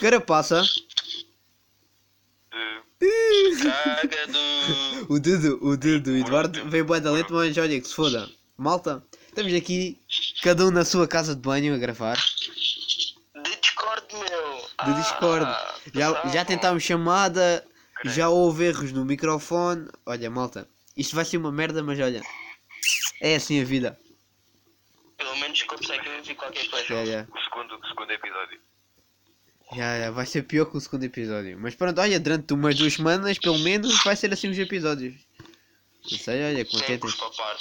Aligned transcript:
Carapaça. 0.00 0.62
De... 3.00 3.70
Caga 3.70 4.26
do. 4.28 5.12
O 5.14 5.20
Dudu, 5.20 5.58
o 5.62 5.76
Dudu, 5.76 6.12
o 6.12 6.16
Eduardo 6.16 6.68
veio 6.70 6.84
bué 6.84 7.00
da 7.00 7.10
leite, 7.10 7.32
mas 7.32 7.56
olha 7.58 7.80
que 7.80 7.86
se 7.86 7.94
foda. 7.94 8.28
Malta, 8.56 9.04
estamos 9.28 9.52
aqui, 9.52 10.00
cada 10.42 10.64
um 10.64 10.70
na 10.70 10.84
sua 10.84 11.06
casa 11.06 11.34
de 11.34 11.40
banho 11.42 11.74
a 11.74 11.78
gravar. 11.78 12.16
De 12.16 13.56
Discord, 13.60 14.06
meu. 14.14 14.86
Do 14.86 14.94
Discord. 15.00 15.44
Ah, 15.44 15.74
Já, 15.92 16.28
já 16.28 16.44
tentámos 16.44 16.82
chamada, 16.82 17.66
já 18.04 18.28
houve 18.28 18.64
erros 18.64 18.92
no 18.92 19.04
microfone. 19.04 19.88
Olha, 20.06 20.30
malta, 20.30 20.68
isto 20.96 21.14
vai 21.16 21.24
ser 21.24 21.36
uma 21.36 21.52
merda, 21.52 21.82
mas 21.82 21.98
olha, 22.00 22.22
é 23.20 23.34
assim 23.34 23.60
a 23.60 23.64
vida. 23.64 23.98
Pelo 25.18 25.36
menos 25.36 25.62
consegue 25.64 26.08
ouvir 26.08 26.34
qualquer 26.36 26.68
coisa. 26.70 26.86
Já, 26.86 27.04
já, 27.04 27.26
O 27.30 27.38
segundo, 27.40 27.76
o 27.76 27.86
segundo 27.88 28.10
episódio. 28.10 28.60
Já, 29.74 30.00
já, 30.00 30.10
vai 30.10 30.26
ser 30.26 30.42
pior 30.42 30.66
que 30.66 30.76
o 30.76 30.80
segundo 30.80 31.04
episódio. 31.04 31.58
Mas 31.58 31.74
pronto, 31.74 32.00
olha, 32.00 32.18
durante 32.20 32.52
umas 32.54 32.76
duas 32.76 32.94
semanas, 32.94 33.38
pelo 33.38 33.58
menos, 33.58 34.02
vai 34.04 34.16
ser 34.16 34.32
assim 34.32 34.48
os 34.48 34.58
episódios. 34.58 35.14
Não 36.10 36.18
sei, 36.18 36.44
olha, 36.44 36.66
papar. 36.66 37.56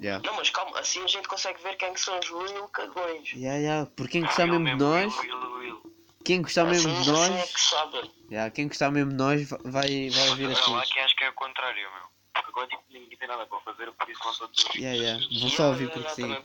Já, 0.00 0.18
Não, 0.20 0.34
mas 0.34 0.50
calma, 0.50 0.78
assim 0.78 1.02
a 1.02 1.06
gente 1.06 1.28
consegue 1.28 1.62
ver 1.62 1.76
quem 1.76 1.92
que 1.92 2.00
são 2.00 2.18
os 2.18 2.28
real 2.28 2.68
cagões. 2.68 3.28
já, 3.28 3.60
já, 3.62 3.86
por 3.86 4.08
quem 4.08 4.22
gostar 4.22 4.44
Will 4.44 4.58
mesmo 4.60 4.78
de 4.78 4.84
nós, 4.84 5.18
Will, 5.18 5.52
Will, 5.58 5.92
quem 6.24 6.42
gostar 6.42 6.64
mesmo 6.66 6.90
assim, 6.90 7.02
de 7.02 7.10
assim 7.10 7.32
é 7.32 7.36
nós, 7.36 7.52
que 7.52 7.60
sabe. 7.60 8.10
já, 8.30 8.50
quem 8.50 8.68
gostar 8.68 8.90
mesmo 8.90 9.10
de 9.10 9.16
nós 9.16 9.48
va- 9.48 9.60
vai, 9.64 10.10
vai 10.10 10.28
ouvir 10.30 10.50
assim. 10.50 10.72
lá 10.72 10.82
que 10.82 10.98
acho 10.98 11.16
que 11.16 11.24
é 11.24 11.30
o 11.30 11.32
contrário, 11.34 11.80
meu. 11.80 12.14
Porque 12.34 12.50
agora 12.50 12.66
tipo, 12.66 12.82
ninguém 12.90 13.16
tem 13.16 13.28
nada 13.28 13.46
para 13.46 13.60
fazer, 13.60 13.92
por 13.92 14.10
isso 14.10 14.20
vão 14.24 14.34
todos. 14.34 14.64
Já, 14.74 14.96
já, 14.96 15.18
vão 15.40 15.50
só 15.50 15.68
ouvir 15.68 15.90
porque 15.90 16.10
sim. 16.10 16.36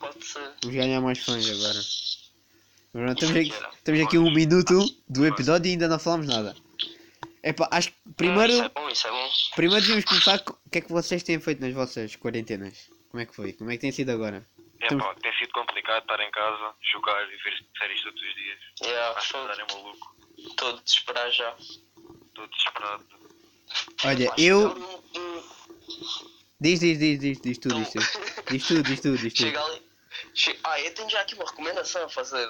Vamos 0.61 0.75
ganhar 0.75 1.01
mais 1.01 1.19
fãs 1.19 1.49
agora. 1.49 1.79
Mas 2.93 3.11
Estamos 3.11 3.35
é 3.35 3.39
aqui, 3.39 3.53
estamos 3.77 4.01
aqui 4.01 4.17
um 4.17 4.31
minuto 4.33 4.79
do 5.07 5.25
episódio 5.25 5.69
e 5.69 5.71
ainda 5.73 5.87
não 5.87 5.99
falamos 5.99 6.27
nada. 6.27 6.55
Epá, 7.43 7.69
acho 7.71 7.89
que 7.91 7.95
primeiro, 8.17 8.51
Isso 8.51 8.63
é 8.63 8.69
bom, 8.69 8.89
isso 8.89 9.07
é 9.07 9.11
bom. 9.11 9.29
primeiro 9.55 9.81
devíamos 9.81 10.05
começar 10.05 10.39
com 10.39 10.53
o 10.53 10.69
que 10.71 10.79
é 10.79 10.81
que 10.81 10.91
vocês 10.91 11.23
têm 11.23 11.39
feito 11.39 11.61
nas 11.61 11.73
vossas 11.73 12.15
quarentenas. 12.15 12.89
Como 13.09 13.21
é 13.21 13.25
que 13.25 13.35
foi? 13.35 13.53
Como 13.53 13.69
é 13.71 13.75
que 13.75 13.81
tem 13.81 13.91
sido 13.91 14.09
agora? 14.11 14.45
É 14.81 14.95
pá, 14.95 15.13
tem 15.21 15.31
sido 15.37 15.51
complicado 15.51 16.01
estar 16.01 16.19
em 16.19 16.31
casa, 16.31 16.73
jogar 16.91 17.23
e 17.23 17.37
ver 17.37 17.65
séries 17.77 18.01
todos 18.01 18.21
os 18.21 18.35
dias. 18.35 18.59
Yeah, 18.83 19.17
Acho 19.17 19.19
que 19.19 19.25
estou 19.37 19.51
estar 19.51 19.63
é 19.63 19.75
maluco. 19.75 20.15
estou 20.37 20.69
a 20.69 20.81
desesperar 20.81 21.31
já. 21.31 21.55
Estou 21.59 22.47
desesperado. 22.47 23.05
Olha, 24.05 24.33
eu. 24.37 25.03
Diz, 26.61 26.79
diz, 26.79 26.97
diz, 26.99 27.19
diz, 27.19 27.41
diz 27.41 27.57
tudo, 27.57 27.75
diz 27.75 27.89
tudo. 27.91 28.05
Diz 28.51 28.67
tudo, 28.67 28.83
diz 28.83 28.99
tudo, 29.01 29.17
diz 29.17 29.33
tudo. 29.33 29.45
Chega 29.47 29.63
ali. 29.63 29.81
che- 30.33 30.59
Ah, 30.63 30.79
eu 30.81 30.93
tenho 30.93 31.09
já 31.09 31.21
aqui 31.21 31.35
uma 31.35 31.45
recomendação 31.45 32.03
a 32.05 32.09
fazer. 32.09 32.47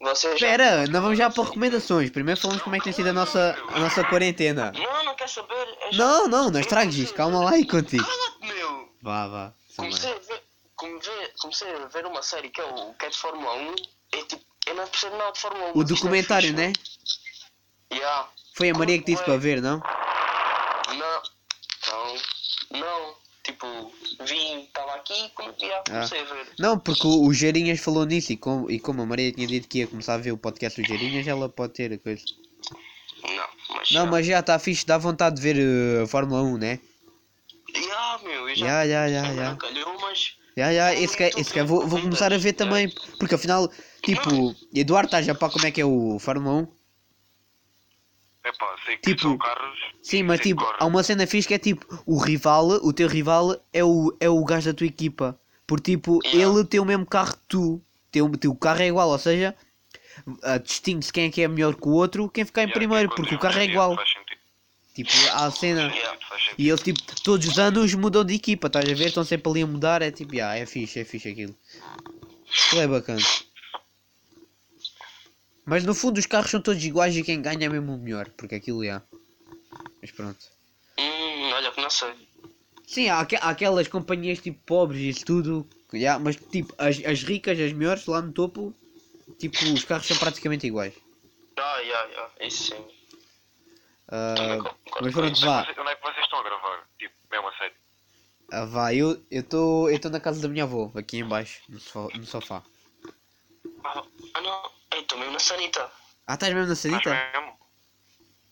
Vocês 0.00 0.40
já- 0.40 0.46
Espera, 0.46 0.86
não 0.86 1.02
vamos 1.02 1.18
já 1.18 1.28
para 1.28 1.44
recomendações. 1.44 2.08
Primeiro 2.10 2.40
falamos 2.40 2.62
como 2.62 2.74
é 2.74 2.78
que 2.78 2.84
tem 2.84 2.92
sido 2.92 3.10
a 3.10 3.12
nossa, 3.12 3.54
a 3.68 3.80
nossa 3.80 4.02
quarentena. 4.04 4.72
Não, 4.72 5.04
não 5.04 5.14
quer 5.14 5.28
saber. 5.28 5.54
é 5.82 5.94
Não, 5.94 6.26
não, 6.26 6.50
não 6.50 6.60
estragues 6.60 7.12
Calma 7.12 7.44
lá 7.44 7.50
aí 7.50 7.66
contigo. 7.66 8.02
Cala-te, 8.04 8.46
meu! 8.46 8.88
Vá, 9.02 9.28
vá. 9.28 9.52
Comecei 9.76 10.10
a, 10.10 10.18
ver, 10.18 10.42
comecei, 11.38 11.74
a 11.74 11.86
ver 11.86 12.06
uma 12.06 12.22
série 12.22 12.48
que 12.48 12.60
é 12.60 12.64
o 12.64 12.94
que 12.94 13.06
é 13.06 13.08
de 13.10 13.18
Fórmula 13.18 13.52
1. 13.54 13.74
É 14.12 14.22
tipo, 14.24 14.42
eu 14.66 14.74
não 14.74 14.86
percebo 14.86 15.16
nada 15.18 15.32
de 15.32 15.40
Fórmula 15.40 15.66
1. 15.74 15.78
O 15.78 15.82
é 15.82 15.84
documentário, 15.84 16.48
fixe, 16.48 16.62
né? 16.62 16.72
Yeah. 17.92 18.28
Foi 18.54 18.70
a 18.70 18.74
Maria 18.74 18.98
que 18.98 19.04
disse 19.04 19.22
para 19.24 19.36
ver, 19.36 19.60
não? 19.60 19.82
Não. 20.88 21.22
Não. 22.72 22.80
Não. 22.80 23.14
Tipo, 23.50 23.66
vim, 24.26 24.60
estava 24.62 24.94
aqui 24.94 25.28
come- 25.34 25.48
Ah. 25.60 25.64
yeah, 25.64 25.82
comecei 25.90 26.20
a 26.20 26.24
ver. 26.24 26.46
Não, 26.58 26.78
porque 26.78 27.06
o, 27.06 27.24
o 27.26 27.32
Geirinhas 27.32 27.80
falou 27.80 28.04
nisso 28.06 28.32
e 28.32 28.36
como, 28.36 28.70
e 28.70 28.78
como 28.78 29.02
a 29.02 29.06
Maria 29.06 29.32
tinha 29.32 29.46
dito 29.46 29.66
que 29.68 29.78
ia 29.80 29.86
começar 29.88 30.14
a 30.14 30.18
ver 30.18 30.30
o 30.32 30.38
podcast 30.38 30.80
do 30.80 30.86
Geirinhas, 30.86 31.26
ela 31.26 31.48
pode 31.48 31.72
ter 31.72 31.92
a 31.92 31.98
coisa. 31.98 32.22
Não, 33.24 33.76
mas. 33.76 33.90
Não, 33.90 34.06
mas 34.06 34.26
já 34.26 34.38
está 34.40 34.58
fixe, 34.58 34.86
dá 34.86 34.96
vontade 34.98 35.36
de 35.36 35.42
ver 35.42 35.56
uh, 35.56 36.04
a 36.04 36.06
Fórmula 36.06 36.42
1, 36.42 36.56
né? 36.58 36.78
Yeah, 37.74 38.20
meu, 38.22 38.48
eu 38.48 38.54
já. 38.56 38.66
Já, 38.66 38.86
já, 38.88 39.08
já, 39.08 39.34
já. 39.34 39.50
não 39.50 39.56
calhou, 39.56 40.00
mas. 40.00 40.36
Já, 40.56 40.72
já, 40.74 40.94
esse 40.94 41.16
que, 41.16 41.24
esse 41.40 41.52
que 41.52 41.62
vou, 41.62 41.86
vou 41.86 42.00
começar 42.00 42.32
a 42.32 42.38
ver 42.38 42.52
também, 42.52 42.92
porque 43.18 43.34
afinal, 43.34 43.68
tipo, 44.02 44.54
Eduardo 44.74 45.06
está 45.06 45.22
já 45.22 45.34
para 45.34 45.50
como 45.52 45.64
é 45.66 45.70
que 45.70 45.80
é 45.80 45.84
o 45.84 46.18
Fórmula 46.18 46.62
1? 46.62 46.68
É 48.42 48.52
pá, 48.52 48.74
sei 48.86 48.96
que 48.96 49.02
Tipo, 49.10 49.20
são 49.22 49.38
carros. 49.38 49.78
Sim, 50.02 50.22
mas 50.22 50.40
tipo, 50.40 50.62
correm. 50.62 50.76
há 50.80 50.86
uma 50.86 51.02
cena 51.02 51.26
fixe 51.26 51.46
que 51.48 51.54
é 51.54 51.58
tipo, 51.58 52.02
o 52.06 52.18
rival, 52.18 52.68
o 52.68 52.92
teu 52.92 53.06
rival 53.06 53.54
é 53.72 53.84
o, 53.84 54.16
é 54.18 54.28
o 54.30 54.42
gajo 54.44 54.70
da 54.72 54.76
tua 54.76 54.86
equipa. 54.86 55.38
Por 55.66 55.78
tipo, 55.80 56.18
Yeah. 56.24 56.58
ele 56.58 56.64
tem 56.64 56.80
o 56.80 56.84
mesmo 56.84 57.06
carro 57.06 57.32
que 57.34 57.42
tu. 57.48 57.82
Tem, 58.10 58.22
o 58.22 58.30
teu 58.36 58.54
carro 58.54 58.80
é 58.82 58.86
igual, 58.88 59.08
ou 59.10 59.18
seja, 59.18 59.54
ah, 60.42 60.58
distingue-se 60.58 61.12
quem 61.12 61.26
é 61.26 61.30
que 61.30 61.42
é 61.42 61.48
melhor 61.48 61.74
que 61.74 61.86
o 61.86 61.92
outro, 61.92 62.28
quem 62.28 62.44
ficar 62.44 62.62
em 62.62 62.64
Yeah, 62.64 62.78
primeiro, 62.80 63.08
quem 63.10 63.16
porque 63.16 63.34
o 63.34 63.38
carro 63.38 63.58
é 63.60 63.64
igual. 63.66 63.96
Tipo, 64.94 65.10
há 65.32 65.46
a 65.46 65.50
cena. 65.50 65.90
Sentido. 65.90 66.54
E 66.58 66.68
eles 66.68 66.82
tipo, 66.82 66.98
todos 67.22 67.46
os 67.46 67.58
anos 67.58 67.94
mudam 67.94 68.24
de 68.24 68.34
equipa, 68.34 68.66
estás 68.66 68.88
a 68.88 68.94
ver? 68.94 69.06
Estão 69.08 69.22
sempre 69.24 69.48
ali 69.50 69.62
a 69.62 69.66
mudar, 69.66 70.02
é 70.02 70.10
tipo, 70.10 70.32
ah, 70.42 70.56
é 70.56 70.66
fixe, 70.66 70.98
é 71.00 71.04
fixe 71.04 71.28
aquilo. 71.28 71.54
Aquilo 72.66 72.80
é 72.82 72.88
bacana. 72.88 73.20
Mas 75.64 75.84
no 75.84 75.94
fundo 75.94 76.18
os 76.18 76.26
carros 76.26 76.50
são 76.50 76.60
todos 76.60 76.84
iguais 76.84 77.16
e 77.16 77.22
quem 77.22 77.40
ganha 77.42 77.66
é 77.66 77.68
mesmo 77.68 77.94
o 77.94 77.98
melhor, 77.98 78.28
porque 78.36 78.54
aquilo 78.54 78.82
é. 78.84 79.00
Mas 80.00 80.10
pronto. 80.10 80.44
Hum, 80.98 81.52
olha 81.52 81.70
que 81.70 81.80
não 81.80 81.90
sei. 81.90 82.12
Sim, 82.86 83.08
há, 83.08 83.20
aque- 83.20 83.36
há 83.36 83.50
aquelas 83.50 83.86
companhias 83.88 84.40
tipo 84.40 84.58
pobres 84.66 85.00
e 85.00 85.08
isso 85.10 85.24
tudo, 85.24 85.68
já, 85.94 86.18
mas 86.18 86.36
tipo, 86.36 86.74
as, 86.76 86.98
as 87.04 87.22
ricas, 87.22 87.58
as 87.60 87.72
melhores, 87.72 88.04
lá 88.06 88.20
no 88.20 88.32
topo, 88.32 88.74
tipo, 89.38 89.56
os 89.72 89.84
carros 89.84 90.06
são 90.06 90.16
praticamente 90.16 90.66
iguais. 90.66 90.94
Ah, 91.56 91.78
yeah, 91.78 92.08
yeah, 92.08 92.32
isso 92.40 92.64
sim. 92.74 92.84
Concordo 94.10 95.02
mas 95.02 95.14
pronto, 95.14 95.32
isso. 95.36 95.46
vá. 95.46 95.60
Onde 95.60 95.70
é 95.70 95.74
que- 95.74 95.80
é 95.80 95.96
vocês 96.02 96.24
estão 96.24 96.40
a 96.40 96.42
gravar? 96.42 96.88
Tipo, 96.98 97.14
mesmo 97.30 97.48
a 97.48 97.52
sério. 97.56 97.76
Ah, 98.50 98.64
vá, 98.64 98.92
eu 98.92 99.24
estou 99.30 99.88
eu 99.88 100.00
tô 100.00 100.08
na 100.10 100.18
casa 100.18 100.40
da 100.42 100.48
minha 100.48 100.64
avó, 100.64 100.90
aqui 100.96 101.18
em 101.18 101.24
baixo, 101.24 101.60
no, 101.68 101.78
sofá. 101.78 102.18
no 102.18 102.26
sofá. 102.26 102.62
Ah, 103.84 104.02
ah, 104.34 104.40
não. 104.40 104.79
Eu 105.00 105.02
estou 105.02 105.18
mesmo 105.18 105.32
na 105.32 105.38
sanita. 105.38 105.90
Ah, 106.26 106.34
estás 106.34 106.52
mesmo 106.52 106.66
na 106.66 106.72
Estás 106.74 106.92
sanita? 107.02 107.32
mesmo? 107.32 107.58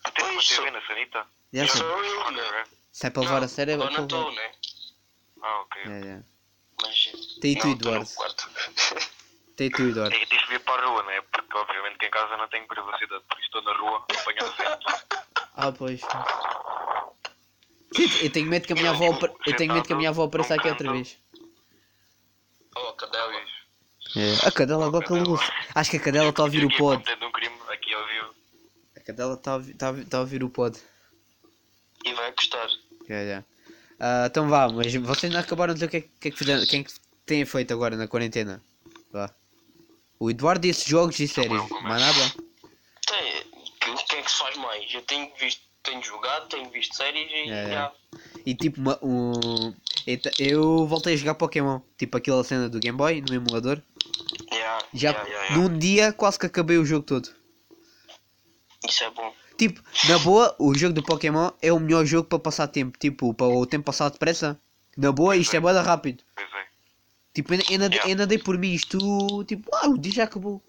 Tu 0.02 0.12
tens 0.12 0.24
uma 0.24 0.32
Pois, 0.32 0.48
TV 0.48 0.54
sou- 0.62 0.70
na 0.72 0.86
sanita? 0.86 1.26
Já 1.52 1.68
sou 1.68 1.86
eu, 2.04 2.20
Ok, 2.22 2.32
né? 2.36 2.64
Se 2.90 3.06
é 3.06 3.10
para 3.10 3.22
levar 3.22 3.42
a 3.44 3.48
sério, 3.48 3.72
é 3.74 3.76
para 3.76 3.90
não 3.90 4.02
estou, 4.04 4.28
levar. 4.30 4.32
né? 4.42 4.52
Ah, 5.42 5.60
ok. 5.60 5.82
É, 5.82 6.06
é. 6.08 6.22
Mas. 6.80 7.12
Tem 7.42 7.58
tu, 7.58 7.68
Eduardo. 7.68 8.08
Tem 9.56 9.70
tu, 9.70 9.82
Eduardo. 9.82 10.16
Que 10.18 10.26
tens 10.26 10.40
de 10.40 10.46
vir 10.48 10.60
para 10.64 10.82
a 10.82 10.86
rua, 10.86 11.02
né? 11.02 11.20
Porque 11.20 11.56
obviamente 11.58 11.98
que 11.98 12.06
em 12.06 12.10
casa 12.10 12.36
não 12.38 12.48
tenho 12.48 12.66
privacidade, 12.66 13.22
por 13.28 13.36
isso 13.38 13.44
estou 13.46 13.62
na 13.62 13.76
rua 13.76 14.06
apanhando 14.18 14.56
vento. 14.56 14.86
Ah, 15.54 15.70
pois. 15.72 16.00
Sim, 17.94 18.24
eu 18.24 18.32
tenho 18.32 18.46
medo 18.48 18.66
que 18.66 18.72
a 18.72 18.76
minha 18.76 18.90
avó, 18.90 19.12
apare- 19.12 19.34
eu 19.46 19.54
tenho 19.56 19.74
medo 19.74 19.86
que 19.86 19.92
a 19.92 19.96
minha 19.96 20.08
avó 20.08 20.24
apareça 20.24 20.54
aqui 20.54 20.68
outra 20.70 20.90
vez. 20.92 21.18
Oh, 22.74 22.92
cadela. 22.94 23.57
É. 24.16 24.46
A 24.46 24.50
cadela 24.50 24.86
agora 24.86 25.06
calou 25.06 25.38
Acho 25.74 25.90
que 25.90 25.96
a 25.96 26.00
cadela 26.00 26.30
está 26.30 26.42
a 26.42 26.46
ouvir 26.46 26.64
o 26.64 26.76
pod. 26.76 27.02
A 28.96 29.00
cadela 29.00 29.34
está 29.34 29.52
a 29.52 29.54
ouvir, 29.54 29.74
tá 29.74 29.88
a 29.90 30.04
tá 30.04 30.16
a 30.18 30.20
ouvir 30.20 30.42
o 30.42 30.50
pod. 30.50 30.78
E 32.04 32.12
vai 32.14 32.32
gostar. 32.32 32.68
Já, 33.08 33.24
já. 33.24 33.44
Ah, 34.00 34.26
então 34.26 34.48
vá, 34.48 34.68
mas 34.68 34.94
vocês 34.94 35.32
não 35.32 35.40
acabaram 35.40 35.74
de 35.74 35.80
dizer 35.80 35.86
o 35.86 35.90
que 35.90 35.96
é, 35.96 36.00
que 36.00 36.28
é 36.28 36.30
que 36.30 36.36
fizeram, 36.38 36.64
quem 36.66 36.80
é 36.80 36.84
que 36.84 36.92
têm 37.26 37.44
feito 37.44 37.72
agora 37.72 37.96
na 37.96 38.06
quarentena? 38.06 38.62
Vá. 39.12 39.34
O 40.20 40.30
Eduardo 40.30 40.66
disse 40.66 40.88
jogos 40.88 41.18
e 41.20 41.28
séries, 41.28 41.68
mais 41.82 42.00
nada? 42.00 42.34
Tem, 43.06 43.92
o 43.92 43.96
que 43.96 44.16
é 44.16 44.22
que 44.22 44.30
se 44.30 44.38
faz 44.38 44.56
mais? 44.56 44.92
Eu 44.92 45.02
tenho 45.02 45.32
visto, 45.36 45.62
tenho 45.82 46.02
jogado, 46.02 46.48
tenho 46.48 46.70
visto 46.70 46.94
séries 46.96 47.28
e 47.30 47.50
É, 47.50 47.64
é. 47.64 47.70
já. 47.70 47.92
E 48.46 48.54
tipo, 48.54 48.80
uma, 48.80 48.98
um, 49.02 49.74
eu 50.12 50.18
te- 50.20 50.42
eu 50.42 50.86
voltei 50.86 51.14
a 51.14 51.16
jogar 51.16 51.34
Pokémon, 51.34 51.80
tipo 51.96 52.16
aquela 52.16 52.42
cena 52.44 52.68
do 52.68 52.80
Game 52.80 52.96
Boy 52.96 53.20
no 53.20 53.34
emulador. 53.34 53.82
Já, 54.52 54.78
Já 54.94 55.12
já, 55.12 55.24
já. 55.24 55.56
num 55.56 55.78
dia 55.78 56.12
quase 56.12 56.38
que 56.38 56.46
acabei 56.46 56.78
o 56.78 56.84
jogo 56.84 57.04
todo. 57.04 57.28
Isso 58.88 59.04
é 59.04 59.10
bom. 59.10 59.32
Tipo, 59.56 59.82
na 60.08 60.18
boa, 60.20 60.54
o 60.58 60.72
jogo 60.74 60.94
do 60.94 61.02
Pokémon 61.02 61.50
é 61.60 61.72
o 61.72 61.80
melhor 61.80 62.04
jogo 62.06 62.28
para 62.28 62.38
passar 62.38 62.68
tempo. 62.68 62.96
Tipo, 62.98 63.34
para 63.34 63.46
o 63.48 63.66
tempo 63.66 63.84
passar 63.84 64.08
depressa. 64.08 64.58
Na 64.96 65.10
boa, 65.12 65.36
isto 65.36 65.54
é 65.56 65.60
bada 65.60 65.82
rápido. 65.82 66.22
Pois 66.34 66.46
é. 66.48 66.66
Tipo, 67.34 67.54
eu, 67.54 67.60
eu, 67.70 67.78
nadei- 67.78 68.00
eu 68.06 68.16
nadei 68.16 68.38
por 68.38 68.56
mim, 68.56 68.72
isto, 68.72 69.44
tipo, 69.44 69.68
ah, 69.74 69.88
o 69.88 69.98
dia 69.98 70.12
já 70.12 70.24
acabou. 70.24 70.62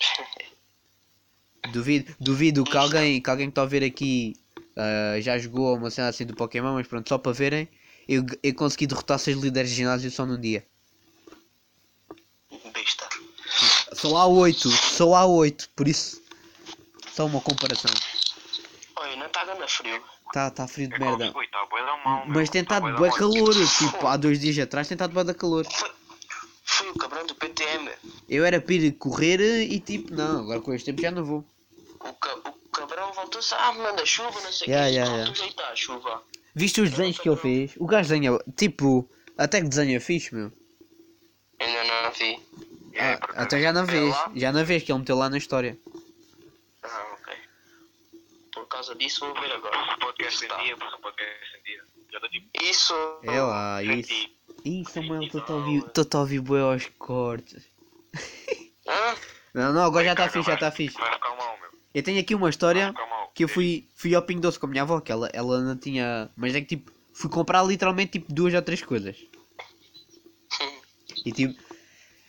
Duvido, 1.72 2.14
duvido 2.18 2.64
que 2.64 2.76
alguém 2.76 3.20
que 3.20 3.28
alguém 3.28 3.46
que 3.46 3.50
está 3.50 3.62
a 3.62 3.66
ver 3.66 3.84
aqui 3.84 4.34
ah, 4.78 5.20
já 5.20 5.36
jogou 5.38 5.76
uma 5.76 5.90
cena 5.90 6.08
assim 6.08 6.24
do 6.24 6.34
Pokémon, 6.34 6.74
mas 6.74 6.86
pronto, 6.86 7.08
só 7.08 7.18
para 7.18 7.32
verem, 7.32 7.68
eu, 8.08 8.24
eu 8.42 8.54
consegui 8.54 8.86
derrotar 8.86 9.18
seis 9.18 9.36
líderes 9.36 9.70
de 9.70 9.76
ginásio 9.76 10.10
só 10.10 10.24
num 10.24 10.40
dia. 10.40 10.64
Besta. 12.72 13.08
Só 13.92 14.16
há 14.16 14.26
oito, 14.26 14.70
só 14.70 15.14
há 15.14 15.26
oito, 15.26 15.68
por 15.74 15.88
isso, 15.88 16.22
só 17.10 17.26
uma 17.26 17.40
comparação. 17.40 17.90
Olha, 18.96 19.16
não 19.16 19.26
está 19.26 19.44
dando 19.44 19.66
frio. 19.68 20.00
Tá, 20.32 20.50
tá 20.50 20.68
frio 20.68 20.88
de 20.88 20.94
É 20.94 20.98
merda. 20.98 21.32
da 21.32 21.96
mal. 22.04 22.24
Mas 22.26 22.50
tem 22.50 22.64
Tá 22.64 22.76
estado 22.76 22.96
bué 22.98 23.10
calor, 23.10 23.54
tipo, 23.54 24.06
há 24.06 24.16
dois 24.16 24.38
dias 24.38 24.58
atrás 24.58 24.86
tem 24.86 24.94
estado 24.94 25.12
bué 25.12 25.24
da 25.24 25.34
calor. 25.34 25.66
fui 26.64 26.88
o 26.90 26.94
cabrão 26.94 27.26
do 27.26 27.34
PTM. 27.34 27.90
Eu 28.28 28.44
era 28.44 28.60
para 28.60 28.74
ir 28.74 28.92
correr 28.92 29.40
e 29.62 29.80
tipo, 29.80 30.14
não, 30.14 30.40
agora 30.42 30.60
com 30.60 30.72
este 30.74 30.86
tempo 30.86 31.00
já 31.00 31.10
não 31.10 31.24
vou. 31.24 31.44
O, 32.00 32.12
ca 32.12 32.34
o 32.34 32.52
cabrão 32.88 33.12
voltou-se, 33.12 33.54
ah, 33.54 33.72
manda 33.72 34.04
chuva, 34.06 34.40
não 34.40 34.52
sei 34.52 34.68
o 34.68 34.70
Yeah, 34.70 34.88
quê. 34.88 34.94
yeah, 34.96 35.12
yeah. 35.16 35.34
já 35.34 35.46
está 35.46 35.68
a 35.68 35.76
chuva. 35.76 36.22
Viste 36.54 36.80
os 36.80 36.90
desenhos 36.90 37.18
que 37.18 37.28
ele 37.28 37.36
fez? 37.36 37.74
O 37.78 37.86
gajo 37.86 38.08
desenha, 38.08 38.38
tipo, 38.56 39.08
até 39.36 39.60
que 39.60 39.68
desenha 39.68 40.00
fixe, 40.00 40.34
meu. 40.34 40.52
Ainda 41.60 41.84
não 41.84 42.10
vi. 42.12 42.40
É, 42.94 43.00
Ah, 43.12 43.14
acaso. 43.14 43.40
até 43.40 43.60
já 43.62 43.72
não 43.72 43.86
vês, 43.86 44.14
já 44.34 44.52
não 44.52 44.64
vês 44.64 44.82
que 44.82 44.90
ele 44.90 44.98
meteu 45.00 45.16
lá 45.16 45.28
na 45.30 45.38
história. 45.38 45.78
Ah, 46.82 47.06
ok. 47.20 47.34
Por 48.52 48.66
causa 48.66 48.94
disso 48.96 49.20
vou 49.20 49.34
ver 49.40 49.52
agora. 49.52 49.96
Podcast 50.00 50.44
em 50.44 50.48
Tá. 50.48 50.56
dia, 50.62 50.76
pus 50.76 50.92
o 50.92 50.98
podcast 50.98 51.56
em 51.58 51.62
dia. 51.64 51.82
Já 52.10 52.18
estou 52.18 52.30
tipo. 52.30 52.48
Isso. 52.62 52.94
É 53.22 53.40
lá, 53.40 53.82
isso. 53.82 54.28
Ih, 54.64 54.84
Samuel, 54.88 55.22
estou-te 55.24 56.16
a 56.16 56.18
ouvir, 56.20 56.40
bué 56.40 56.60
aos 56.60 56.86
cortes. 56.98 57.64
Hã? 58.86 59.14
Não, 59.54 59.72
não, 59.72 59.82
agora 59.82 60.04
já 60.04 60.12
está 60.12 60.28
fixe, 60.28 60.46
já 60.46 60.54
está 60.54 60.70
fixe. 60.70 60.96
Vai 60.98 61.12
ficar 61.14 61.34
mal, 61.34 61.58
meu. 61.58 61.70
Eu 61.94 62.02
tenho 62.02 62.20
aqui 62.20 62.34
uma 62.34 62.50
história 62.50 62.92
mal. 62.92 63.32
que 63.34 63.44
eu 63.44 63.48
fui, 63.48 63.88
fui 63.94 64.14
ao 64.14 64.22
Pingo 64.22 64.40
Doce 64.40 64.58
com 64.58 64.66
a 64.66 64.68
minha 64.68 64.82
avó, 64.82 65.00
que 65.00 65.10
ela, 65.10 65.28
ela 65.32 65.60
não 65.60 65.76
tinha... 65.76 66.30
Mas 66.36 66.54
é 66.54 66.60
que 66.60 66.76
tipo, 66.76 66.92
fui 67.12 67.30
comprar 67.30 67.62
literalmente 67.62 68.12
tipo 68.12 68.32
duas 68.32 68.54
ou 68.54 68.62
três 68.62 68.82
coisas. 68.82 69.16
E 71.24 71.32
tipo, 71.32 71.58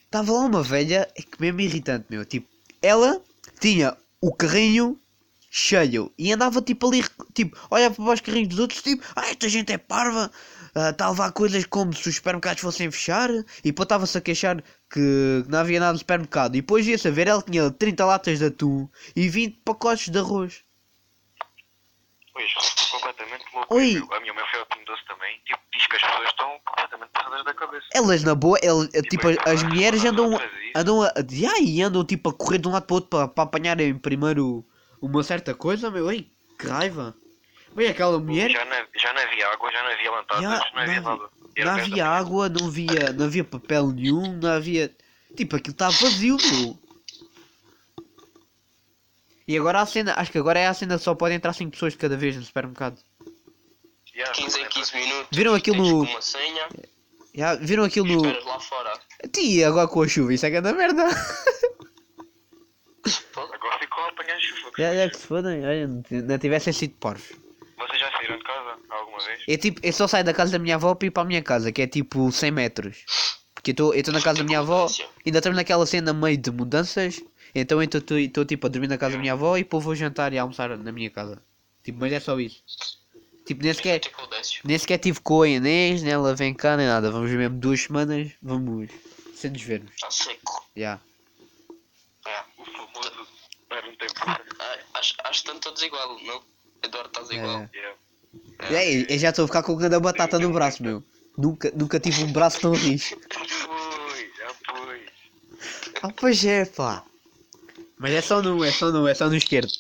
estava 0.06 0.32
lá 0.32 0.40
uma 0.40 0.64
velha, 0.64 1.08
é 1.16 1.22
que 1.22 1.40
mesmo 1.40 1.62
irritante, 1.62 2.06
meu. 2.10 2.26
Tipo, 2.26 2.48
ela 2.82 3.22
tinha 3.60 3.96
o 4.22 4.34
carrinho 4.34 5.00
cheio 5.52 6.12
e 6.18 6.32
andava 6.32 6.62
tipo 6.62 6.88
ali, 6.88 7.04
tipo, 7.34 7.58
olhava 7.70 7.96
para 7.96 8.14
os 8.14 8.22
carrinhos 8.22 8.50
dos 8.50 8.60
outros, 8.60 8.82
tipo, 8.82 9.04
ah, 9.16 9.30
esta 9.30 9.50
gente 9.50 9.72
é 9.72 9.78
parva, 9.78 10.32
está 10.76 11.06
a 11.06 11.10
levar 11.10 11.32
coisas 11.32 11.66
como 11.66 11.94
se 11.94 12.10
os 12.10 12.16
supermercados 12.16 12.62
fossem 12.62 12.90
fechar 12.92 13.30
e 13.30 13.46
depois 13.64 13.86
estava-se 13.86 14.18
a 14.18 14.22
queixar 14.22 14.64
que 14.90 15.44
não 15.48 15.60
havia 15.60 15.80
nada 15.80 15.94
no 15.94 16.00
supermercado. 16.00 16.56
E 16.56 16.62
depois 16.62 16.88
ia 16.88 16.98
saber, 16.98 17.28
ela 17.28 17.42
tinha 17.42 17.70
30 17.72 18.06
latas 18.06 18.40
de 18.40 18.46
atum 18.46 18.88
e 19.16 19.30
20 19.30 19.62
pacotes 19.64 20.10
de 20.10 20.18
arroz. 20.18 20.64
Pois, 22.34 22.46
estou 22.46 23.00
completamente 23.00 23.46
louco. 23.54 23.76
Oi. 23.76 24.02
A 24.12 24.20
minha 24.22 24.34
mãe 24.34 24.44
foi 24.50 24.60
ao 24.60 24.66
Pingo 24.68 24.86
Doce 24.86 25.06
também. 25.06 25.40
Tipo, 25.46 25.60
diz 25.74 25.88
que 25.88 25.96
as 25.96 26.02
pessoas 26.02 26.30
estão 26.30 26.60
completamente 26.66 27.10
passadas 27.12 27.46
da 27.46 27.54
cabeça. 27.54 27.86
Elas 27.94 28.24
na 28.24 28.36
boa, 28.36 28.58
tipo, 29.10 29.28
as, 29.28 29.38
as 29.46 29.64
mulheres 29.64 30.06
andam, 30.06 30.40
andam 30.76 31.04
a, 31.04 31.14
yeah, 31.30 31.60
e 31.60 31.82
andam 31.82 32.06
tipo 32.06 32.30
a 32.30 32.34
correr 32.34 32.60
de 32.60 32.68
um 32.68 32.72
lado 32.72 32.86
para 32.86 32.94
o 32.94 32.96
outro 32.96 33.10
para, 33.10 33.28
para 33.28 33.44
apanharem 33.44 33.98
primeiro 33.98 34.66
uma 35.02 35.24
certa 35.24 35.54
coisa, 35.54 35.92
meu, 35.92 36.10
ei, 36.12 36.32
que 36.58 36.68
raiva. 36.68 37.16
Mas 37.76 37.90
aquela 37.90 38.20
mulher, 38.20 38.50
Já 38.52 38.66
não, 38.66 38.86
já 38.96 39.14
não 39.14 39.22
havia 39.22 39.48
água, 39.48 39.72
já 39.72 39.84
não 39.84 39.92
havia 39.92 40.12
lantadas, 40.12 40.44
Já, 40.44 40.50
não 40.50 40.60
não 40.74 40.82
havia 40.82 41.02
nada. 41.02 41.30
Não 41.58 41.72
havia 41.72 42.08
água, 42.08 42.50
não 42.50 42.68
havia, 42.68 43.14
não 43.14 43.26
havia 43.26 43.44
papel 43.44 43.88
nenhum, 43.92 44.34
não 44.40 44.50
havia. 44.52 44.96
Tipo, 45.36 45.56
aquilo 45.56 45.74
estava 45.74 45.92
vazio, 45.92 46.38
meu. 46.52 46.78
E 49.48 49.58
agora 49.58 49.82
a 49.82 49.86
cena, 49.86 50.14
acho 50.16 50.32
que 50.32 50.38
agora 50.38 50.60
é 50.60 50.68
a 50.68 50.74
cena 50.74 50.98
só 50.98 51.16
pode 51.16 51.34
entrar 51.34 51.54
5 51.54 51.72
pessoas 51.72 51.94
de 51.94 52.00
cada 52.00 52.16
vez 52.16 52.36
no 52.36 52.44
supermercado. 52.44 53.00
Yeah, 54.16 54.34
15 54.34 54.60
em 54.62 54.68
15 54.68 54.96
minutos. 54.96 55.28
Viram 55.38 55.54
aquilo 55.56 55.78
no- 55.78 56.02
Uma 56.04 56.22
senha. 56.22 56.68
Já, 57.34 57.56
viram 57.56 57.84
aquilo 57.84 58.06
no. 58.08 58.18
Esperas 58.26 58.46
lá 58.46 58.60
fora. 58.60 58.94
Tia, 59.32 59.68
agora 59.68 59.88
com 59.88 60.02
a 60.02 60.08
chuva, 60.08 60.34
isso 60.34 60.46
é 60.46 60.50
que 60.52 60.58
é 60.58 60.62
da 60.62 60.74
merda. 60.74 61.04
Agora 63.36 63.80
ficou 63.80 64.04
a 64.04 64.10
apanhar 64.10 64.40
chuva. 64.40 64.72
Já, 64.78 64.94
já 64.96 65.10
que 65.10 65.18
se 65.18 65.26
fodem, 65.28 65.66
olha, 65.66 65.88
não 65.88 66.38
tivessem 66.38 66.74
sido 66.74 66.94
porvos. 67.00 67.32
Saíram 68.30 68.38
de 68.38 68.44
casa 68.44 68.78
alguma 68.90 69.18
vez? 69.26 69.44
É 69.48 69.58
tipo, 69.58 69.80
eu 69.84 69.94
só 69.94 70.08
saio 70.08 70.24
da 70.24 70.34
casa 70.34 70.52
da 70.52 70.60
minha 70.60 70.76
avó 70.76 70.94
para 70.94 71.08
ir 71.08 71.12
para 71.12 71.24
a 71.24 71.26
minha 71.26 71.42
casa, 71.42 71.72
que 71.72 71.82
é 71.82 71.88
tipo 71.88 72.32
100 72.32 72.52
metros. 72.52 73.06
Porque 73.56 73.74
eu 73.78 73.94
estou 73.94 74.14
na 74.14 74.22
casa 74.22 74.40
da 74.40 74.44
minha 74.44 74.60
avó, 74.60 74.88
ainda 75.26 75.40
estamos 75.40 75.58
naquela 75.58 75.86
cena 75.86 76.14
meio 76.14 76.38
de 76.38 76.52
mudanças, 76.52 77.22
então 77.54 77.82
eu 77.82 77.90
estou 77.90 78.46
tipo 78.46 78.68
a 78.68 78.70
dormir 78.70 78.88
na 78.88 78.98
casa 78.98 79.16
da 79.16 79.20
minha 79.20 79.34
avó 79.34 79.58
e 79.58 79.64
depois 79.64 79.84
vou 79.84 79.96
jantar 79.96 80.32
e 80.32 80.38
almoçar 80.38 80.78
na 80.78 80.92
minha 80.92 81.10
casa. 81.10 81.42
Tipo, 81.84 82.00
mas 82.00 82.14
é 82.14 82.20
só 82.20 82.40
isso. 82.40 82.64
Tipo, 83.46 83.64
nem 83.64 83.74
sequer, 83.74 84.00
Tipo, 84.00 84.30
nem 84.64 84.78
sequer 84.78 85.00
tive 85.00 85.20
com 85.22 85.42
a 85.42 85.48
Inês, 85.48 86.04
nem 86.04 86.14
ela 86.14 86.36
vem 86.36 86.54
cá, 86.54 86.78
nem 86.78 86.86
nada. 86.86 87.12
Vamos 87.12 87.32
mesmo 87.32 87.58
duas 87.58 87.82
semanas, 87.82 88.32
vamos 88.42 88.90
sem 89.34 89.50
nos 89.50 89.62
vermos. 89.62 89.92
Está 89.94 90.12
seco. 90.12 90.70
Já. 90.76 91.00
É. 92.28 92.44
O 92.58 92.66
famoso 92.66 93.28
era 93.72 93.90
um 93.90 93.96
tempo. 93.96 94.14
Acho 94.94 94.94
acho 94.94 95.16
que 95.16 95.32
estão 95.32 95.60
todos 95.60 95.82
igual, 95.82 96.18
não? 96.24 96.44
Eduardo, 96.84 97.10
estás 97.10 97.30
igual. 97.32 97.62
É. 97.62 97.70
Yeah. 97.76 97.98
É, 98.70 99.14
eu 99.14 99.18
já 99.18 99.30
estou 99.30 99.46
a 99.46 99.48
ficar 99.48 99.64
com 99.64 99.76
grande 99.76 100.00
batata 100.00 100.38
no 100.40 100.52
braço, 100.52 100.84
meu. 100.84 101.04
Nunca, 101.38 101.72
nunca 101.76 102.00
tive 102.00 102.24
um 102.24 102.32
braço 102.32 102.60
tão 102.62 102.74
rijo. 102.74 103.16
Já 104.38 104.54
foi. 104.54 105.06
Ah, 106.04 106.10
pois 106.16 106.44
é, 106.46 106.66
pá. 106.66 107.04
Mas 107.98 108.12
é 108.14 108.22
só 108.22 108.42
no, 108.42 108.64
é 108.64 108.72
só 108.72 108.92
no, 108.92 109.08
é 109.08 109.14
só 109.14 109.28
no 109.28 109.36
esquerdo. 109.36 109.72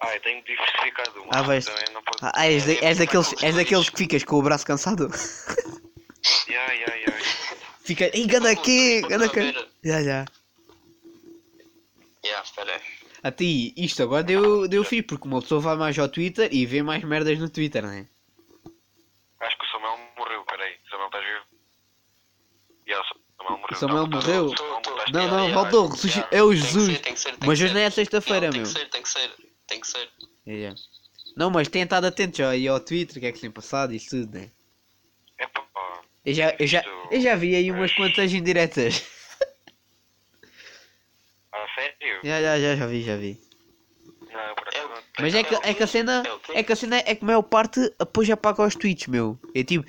Ah, 0.00 0.14
eu 0.14 0.20
tenho 0.22 0.42
diversificado 0.44 1.22
uma. 1.22 1.38
Ah, 1.38 1.42
vais- 1.42 1.64
Também 1.66 1.94
não 1.94 2.02
posso. 2.02 2.18
Ah, 2.34 2.46
és, 2.46 2.64
da- 2.64 2.72
és, 2.86 2.98
daqueles, 2.98 3.34
és 3.42 3.54
daqueles 3.56 3.88
que 3.90 3.98
ficas 3.98 4.24
com 4.24 4.36
o 4.36 4.42
braço 4.42 4.64
cansado? 4.66 5.10
Yeah, 6.48 6.72
yeah, 6.72 6.94
yeah. 6.94 7.24
Fica, 7.84 8.10
ih, 8.16 8.26
ganda 8.26 8.50
aqui, 8.50 9.02
ganda 9.02 9.26
aqui. 9.26 9.52
Já, 9.82 10.02
já. 10.02 10.24
Espera 13.18 13.34
aí. 13.40 13.72
Isto 13.76 14.02
agora 14.02 14.22
deu, 14.22 14.68
deu 14.68 14.84
fixe, 14.84 15.02
porque 15.02 15.26
uma 15.28 15.40
pessoa 15.40 15.60
vai 15.60 15.76
mais 15.76 15.98
ao 15.98 16.08
Twitter 16.08 16.48
e 16.52 16.64
vê 16.66 16.82
mais 16.82 17.02
merdas 17.04 17.38
no 17.38 17.48
Twitter, 17.50 17.82
não 17.82 17.90
é? 17.90 18.06
Acho 19.40 19.56
que 19.58 19.64
o 19.64 19.70
Samuel 19.70 19.98
morreu, 20.16 20.44
peraí. 20.44 20.74
Samuel, 20.90 21.06
estás 21.06 21.24
vivo? 21.24 21.44
Yeah, 22.88 23.04
o 23.06 23.44
Samuel 23.44 23.58
morreu. 23.58 23.72
O 23.72 23.76
Samuel 23.76 24.04
Tá, 24.04 24.10
tá, 24.10 24.16
morreu? 24.16 24.54
tá, 24.54 25.12
Não, 25.12 25.28
não, 25.28 25.44
Yeah, 25.46 25.54
voltou, 25.54 25.84
yeah, 25.96 26.08
yeah. 26.08 26.36
é 26.36 26.42
o 26.42 26.54
Jesus. 26.54 27.00
Mas 27.46 27.60
hoje 27.60 27.72
não 27.74 27.80
é 27.80 27.90
sexta-feira, 27.90 28.50
Não, 28.50 28.58
meu. 28.58 28.64
Tem 28.64 28.72
que 28.72 28.78
ser, 28.78 28.88
tem 28.90 29.02
que 29.02 29.08
ser. 29.08 29.30
Tem 29.66 29.80
que 29.80 29.86
ser. 29.86 30.08
É, 30.46 30.62
é. 30.64 30.74
Não, 31.36 31.50
mas 31.50 31.68
tem 31.68 31.82
estado 31.82 32.06
atento 32.06 32.38
já 32.38 32.50
aí 32.50 32.66
ao 32.66 32.80
Twitter, 32.80 33.18
o 33.18 33.20
que 33.20 33.26
é 33.26 33.32
que 33.32 33.40
tem 33.40 33.50
passado, 33.50 33.92
isso 33.94 34.10
tudo, 34.10 34.38
né? 34.38 34.50
Epá, 35.38 35.62
Eu 36.24 36.34
já, 36.34 36.56
eu 36.58 36.66
já, 36.66 36.82
eu 37.12 37.20
já 37.20 37.36
vi 37.36 37.54
aí 37.54 37.70
umas 37.70 37.92
quantas 37.94 38.32
indiretas. 38.32 39.06
a 41.52 41.68
sério? 41.74 42.07
Já, 42.24 42.40
já, 42.42 42.60
já, 42.60 42.76
já 42.76 42.86
vi, 42.86 43.02
já 43.02 43.16
vi. 43.16 43.40
Não, 44.20 44.54
por 44.54 44.68
É 44.68 44.78
acaso 44.80 44.88
não 44.88 45.02
Mas 45.20 45.34
é 45.34 45.42
que, 45.42 45.54
é 45.54 45.74
que 45.74 45.82
a 45.82 45.86
cena 45.86 46.22
É 46.54 46.60
é 46.60 46.62
que 46.62 46.72
a 46.72 46.76
cena 46.76 46.96
é 46.98 47.14
que 47.14 47.24
a 47.24 47.26
maior 47.26 47.42
parte 47.42 47.80
depois 47.98 48.28
apaga 48.30 48.64
os 48.66 48.74
tweets, 48.74 49.06
meu. 49.06 49.38
É 49.54 49.62
tipo, 49.64 49.84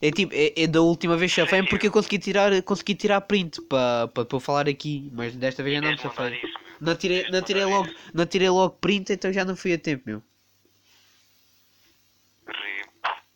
é 0.00 0.10
tipo, 0.10 0.32
é, 0.34 0.52
é 0.62 0.66
da 0.66 0.80
última 0.80 1.16
vez 1.16 1.30
chafei 1.30 1.62
porque 1.64 1.86
eu 1.88 1.92
consegui 1.92 2.18
tirar, 2.18 2.62
consegui 2.62 2.94
tirar 2.94 3.20
print 3.22 3.60
para 3.62 4.08
pa, 4.08 4.24
pa 4.24 4.36
eu 4.36 4.40
falar 4.40 4.68
aqui, 4.68 5.10
mas 5.12 5.34
desta 5.36 5.62
vez 5.62 5.76
já 5.76 5.80
não 5.82 5.90
me 5.90 5.96
Tens 5.96 6.02
de 6.02 6.08
mandar 6.08 6.30
chafei. 6.30 6.38
isso, 6.38 6.58
meu. 6.60 6.72
Não 6.80 6.96
tirei, 6.96 7.30
não 7.30 7.42
tirei 7.42 7.64
logo, 7.64 7.88
não 8.12 8.26
tirei 8.26 8.48
logo 8.50 8.76
print, 8.80 9.12
então 9.12 9.32
já 9.32 9.44
não 9.44 9.54
fui 9.56 9.72
a 9.74 9.78
tempo, 9.78 10.02
meu. 10.06 10.22
Ri. 12.48 12.84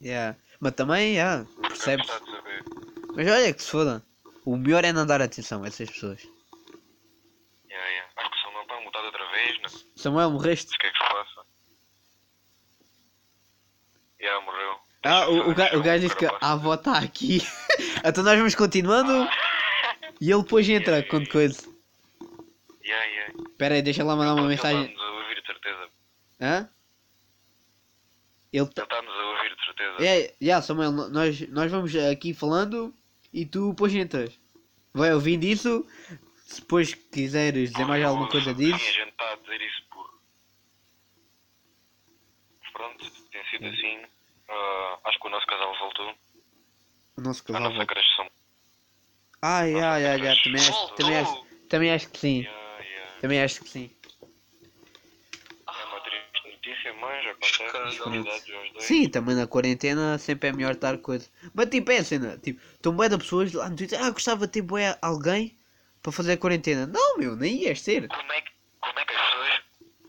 Yeah. 0.02 0.36
Mas 0.60 0.72
também, 0.74 1.14
yeah, 1.14 1.46
Nunca 1.62 1.68
percebes? 1.68 2.06
gostava 2.06 2.24
de 2.24 2.30
saber. 2.32 2.64
Mas 3.14 3.28
olha 3.28 3.52
que 3.54 3.62
se 3.62 3.70
foda. 3.70 4.04
O 4.44 4.56
melhor 4.56 4.84
é 4.84 4.92
não 4.92 5.06
dar 5.06 5.20
atenção 5.22 5.62
a 5.64 5.68
essas 5.68 5.90
pessoas. 5.90 6.22
Yeah, 7.68 7.88
yeah. 7.90 8.10
Acho 8.16 8.30
que 8.30 8.36
o 8.36 8.40
Samuel 8.42 8.62
está 8.62 8.80
mudado 8.80 9.04
outra 9.06 9.30
vez, 9.32 9.60
não 9.62 9.68
sei 9.68 9.86
Samuel, 10.06 10.30
morreste? 10.30 10.72
o 10.72 10.78
que 10.78 10.86
é 10.86 10.90
que 10.92 10.98
se 10.98 11.04
passa. 11.12 11.46
Yeah, 14.20 14.44
morreu. 14.46 14.76
Ah, 15.02 15.28
o, 15.28 15.50
o, 15.50 15.54
ga- 15.54 15.76
o 15.76 15.82
gajo 15.82 16.04
disse 16.04 16.16
que 16.16 16.26
a 16.26 16.52
avó 16.52 16.74
está 16.74 16.98
aqui. 16.98 17.40
então 18.06 18.22
nós 18.22 18.38
vamos 18.38 18.54
continuando 18.54 19.12
e 20.20 20.30
ele 20.30 20.42
depois 20.42 20.68
entra 20.68 21.02
quando 21.02 21.28
coisa. 21.28 21.60
Yeah, 22.84 23.04
yeah. 23.04 23.34
Espera 23.50 23.74
aí, 23.74 23.82
deixa 23.82 24.04
lá 24.04 24.14
mandar 24.14 24.34
uma 24.34 24.42
Ele 24.42 24.48
mensagem. 24.50 24.84
está-nos 24.84 25.02
a 25.02 25.12
ouvir, 25.12 25.40
de 25.40 25.46
certeza. 25.46 25.88
Hã? 26.40 26.68
Ele 28.52 28.66
tá... 28.66 28.82
Ele 28.82 28.84
está-nos 28.84 29.12
a 29.12 29.24
ouvir, 29.26 29.56
de 29.56 29.64
certeza. 29.64 30.06
É, 30.06 30.34
já 30.40 30.62
Samuel, 30.62 30.92
nós, 30.92 31.40
nós 31.48 31.70
vamos 31.72 31.96
aqui 31.96 32.32
falando 32.32 32.94
e 33.32 33.44
tu 33.44 33.70
depois 33.70 33.92
entras. 33.92 34.38
Vai 34.94 35.12
ouvindo 35.12 35.42
isso, 35.44 35.84
se 36.46 36.60
depois 36.60 36.94
quiseres 36.94 37.72
dizer 37.72 37.84
mais 37.86 38.04
alguma 38.04 38.28
coisa 38.28 38.54
Sim, 38.54 38.72
a 38.72 38.76
disso. 38.76 38.92
gente 38.92 39.08
está 39.10 39.32
a 39.32 39.36
dizer 39.36 39.60
isso. 39.60 39.85
Pronto, 42.76 43.10
tem 43.32 43.42
sido 43.46 43.66
assim. 43.68 44.04
Ah, 44.50 44.98
acho 45.06 45.18
que 45.18 45.26
o 45.26 45.30
nosso 45.30 45.46
casal 45.46 45.78
voltou. 45.78 46.14
O 47.16 47.20
nosso 47.22 47.42
A 47.42 47.46
casal 47.46 47.62
nossa 47.62 47.76
volta. 47.76 47.94
creche 47.94 48.16
são. 48.16 48.30
Ah, 49.40 49.66
já, 49.66 50.00
já, 50.00 50.18
já, 50.18 50.42
também 50.42 50.60
acho, 50.60 50.94
também 50.94 51.18
acho, 51.18 51.46
também 51.70 51.92
acho 51.92 52.10
que 52.10 52.18
sim. 52.18 52.40
Yeah, 52.42 52.84
yeah. 52.84 53.20
Também 53.20 53.42
acho 53.42 53.60
que 53.62 53.68
sim. 53.70 53.96
É 55.66 55.84
uma 55.86 56.00
triste 56.00 56.50
notícia, 56.52 56.94
mas 56.94 57.26
acontece. 57.26 58.02
Aos 58.02 58.72
dois. 58.72 58.84
Sim, 58.84 59.08
também 59.08 59.34
na 59.34 59.46
quarentena 59.46 60.18
sempre 60.18 60.50
é 60.50 60.52
melhor 60.52 60.72
estar 60.72 60.98
coisa. 60.98 61.30
Mas 61.54 61.70
tipo, 61.70 61.90
é 61.90 61.98
a 61.98 62.04
cena, 62.04 62.36
tipo, 62.38 62.60
estão 62.74 62.94
bué 62.94 63.08
de 63.08 63.16
pessoas 63.16 63.52
lá 63.54 63.70
no 63.70 63.76
Twitter, 63.76 64.02
ah, 64.02 64.10
gostava 64.10 64.46
de 64.46 64.52
ter 64.52 64.62
bué 64.62 64.98
alguém 65.00 65.58
para 66.02 66.12
fazer 66.12 66.32
a 66.32 66.36
quarentena. 66.36 66.86
Não, 66.86 67.16
meu, 67.16 67.36
nem 67.36 67.62
ias 67.62 67.80
ter. 67.82 68.06
Como 68.06 68.32
é, 68.32 68.40
que, 68.42 68.50
como 68.80 68.98
é 68.98 69.04
que 69.04 69.14
as 69.14 69.22
pessoas 69.22 69.62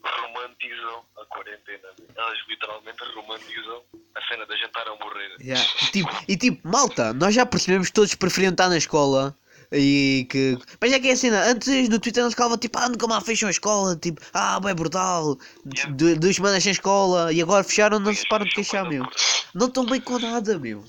romantizam 0.04 1.06
a 1.18 1.26
quarentena? 1.26 1.90
Elas 2.16 2.42
literalmente 2.68 3.04
romantizam 3.16 3.84
a 4.16 4.22
cena 4.28 4.46
da 4.46 4.56
gente 4.56 4.68
estar 4.68 4.88
a 4.88 4.96
morrer. 4.96 5.36
Yeah. 5.40 5.70
E, 5.84 5.92
tipo, 5.92 6.10
e 6.28 6.38
tipo, 6.38 6.68
malta, 6.68 7.14
nós 7.14 7.34
já 7.34 7.46
percebemos 7.46 7.88
que 7.88 7.94
todos 7.94 8.14
preferiam 8.16 8.52
estar 8.52 8.70
na 8.70 8.78
escola. 8.78 9.38
E 9.72 10.26
que. 10.30 10.58
Mas 10.80 10.94
é 10.94 11.00
que 11.00 11.10
é 11.10 11.12
assim, 11.12 11.28
antes 11.30 11.90
no 11.90 12.00
Twitter 12.00 12.24
não 12.24 12.30
se 12.30 12.36
calava 12.38 12.58
tipo, 12.58 12.78
ah, 12.80 12.88
nunca 12.88 13.06
mais 13.06 13.24
fecham 13.26 13.48
a 13.48 13.52
escola, 13.52 13.98
tipo, 13.98 14.22
ah, 14.34 14.60
bem 14.62 14.74
brutal, 14.74 15.38
Yeah. 15.76 15.94
Du- 15.94 16.18
duas 16.18 16.36
semanas 16.38 16.64
sem 16.64 16.72
escola 16.72 17.34
e 17.34 17.42
agora 17.42 17.64
fecharam, 17.66 18.00
não 18.00 18.14
se 18.14 18.26
param 18.30 18.46
de 18.46 18.52
queixar, 18.54 18.88
meu. 18.88 19.04
por- 19.04 19.16
Não 19.54 19.68
estão 19.68 19.86
bem 19.86 20.00
com 20.00 20.18
nada, 20.20 20.58
meu. 20.58 20.86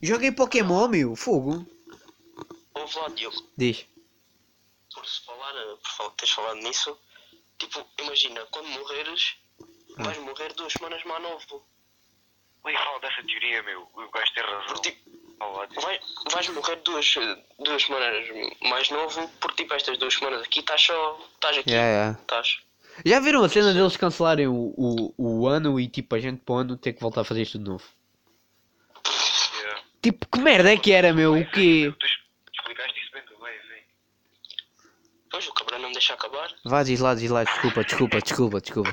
Joguei 0.00 0.30
Pokémon, 0.30 0.86
meu, 0.88 1.16
fogo. 1.16 1.66
Ouve 2.74 2.96
lá, 2.98 3.08
Diogo. 3.08 3.36
Diz. 3.56 3.84
por 4.94 5.04
se 5.06 5.24
falar, 5.24 5.50
eh, 5.56 5.76
por 5.82 5.90
fal- 5.96 6.10
teres 6.12 6.32
falado 6.34 6.56
nisso, 6.58 6.96
tipo, 7.58 7.84
imagina, 8.00 8.40
quando 8.52 8.68
morreres. 8.68 9.34
Vais 10.02 10.18
morrer 10.18 10.52
duas 10.54 10.72
semanas 10.72 11.02
mais 11.04 11.22
novo. 11.22 11.66
Ui, 12.64 12.72
fala 12.74 13.00
dessa 13.00 13.22
teoria, 13.22 13.62
meu. 13.62 13.88
O 13.94 14.10
gajo 14.10 14.34
tem 14.34 14.44
razão. 14.44 14.66
Porque, 14.66 14.90
tipo, 14.90 15.10
vai, 15.82 16.00
vais 16.30 16.48
morrer 16.50 16.76
duas, 16.76 17.14
duas 17.58 17.82
semanas 17.82 18.26
mais 18.62 18.90
novo, 18.90 19.28
porque, 19.40 19.62
tipo, 19.62 19.74
estas 19.74 19.96
duas 19.98 20.14
semanas 20.14 20.42
aqui 20.42 20.60
estás 20.60 20.82
só, 20.82 21.18
estás 21.34 21.58
aqui, 21.58 21.70
Yeah, 21.70 21.90
yeah. 21.90 22.20
estás. 22.20 22.60
Já 23.04 23.20
viram 23.20 23.42
a 23.42 23.48
cena 23.48 23.72
deles 23.72 23.96
cancelarem 23.96 24.46
o, 24.48 24.74
o, 24.76 25.14
o 25.16 25.48
ano 25.48 25.80
e 25.80 25.88
tipo 25.88 26.14
a 26.14 26.18
gente 26.18 26.42
para 26.44 26.54
o 26.54 26.58
ano 26.58 26.76
ter 26.76 26.92
que 26.92 27.00
voltar 27.00 27.22
a 27.22 27.24
fazer 27.24 27.42
isto 27.42 27.58
de 27.58 27.64
novo? 27.64 27.84
Yeah. 29.62 29.82
Tipo, 30.02 30.26
que 30.26 30.38
merda 30.40 30.72
é 30.72 30.76
que 30.76 30.92
era, 30.92 31.12
meu? 31.14 31.34
O 31.34 31.50
quê? 31.50 31.94
Tu 31.98 32.06
explicaste 32.52 33.00
isso 33.00 33.12
bem, 33.12 33.22
tu 33.26 33.38
vai, 33.38 33.52
vem. 33.52 33.82
Pois, 35.30 35.48
o 35.48 35.54
cabrão 35.54 35.78
não 35.78 35.88
me 35.88 35.94
deixa 35.94 36.12
acabar. 36.12 36.52
Vá, 36.64 36.82
diz 36.82 37.00
lá, 37.00 37.14
diz 37.14 37.30
lá, 37.30 37.44
desculpa, 37.44 37.84
desculpa, 37.84 38.20
desculpa, 38.20 38.60
desculpa. 38.60 38.92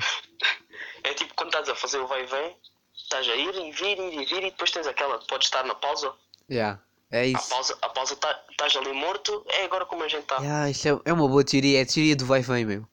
É 1.04 1.14
tipo, 1.14 1.34
quando 1.34 1.48
estás 1.48 1.68
a 1.68 1.74
fazer 1.74 1.98
o 1.98 2.06
vai 2.06 2.22
e 2.22 2.26
vem, 2.26 2.56
estás 2.96 3.28
a 3.28 3.34
ir 3.34 3.54
e 3.54 3.72
vir, 3.72 3.98
ir 3.98 4.22
e 4.22 4.24
vir, 4.26 4.38
e 4.44 4.50
depois 4.50 4.70
tens 4.70 4.86
aquela, 4.86 5.18
podes 5.26 5.46
estar 5.46 5.64
na 5.64 5.74
pausa. 5.74 6.12
Já, 6.48 6.78
é 7.10 7.20
A 7.20 7.24
isso. 7.26 7.48
pausa, 7.48 7.78
a 7.82 7.88
pausa, 7.88 8.16
tá- 8.16 8.44
estás 8.50 8.76
ali 8.76 8.92
morto, 8.92 9.44
é 9.48 9.64
agora 9.64 9.86
como 9.86 10.02
a 10.04 10.08
gente 10.08 10.22
está. 10.22 10.42
Já, 10.42 10.70
isso 10.70 10.88
é, 10.88 11.00
é 11.04 11.12
uma 11.12 11.28
boa 11.28 11.44
teoria, 11.44 11.78
é 11.78 11.82
a 11.82 11.86
teoria 11.86 12.16
do 12.16 12.26
vai 12.26 12.40
e 12.40 12.42
vem, 12.42 12.64
meu. 12.66 12.86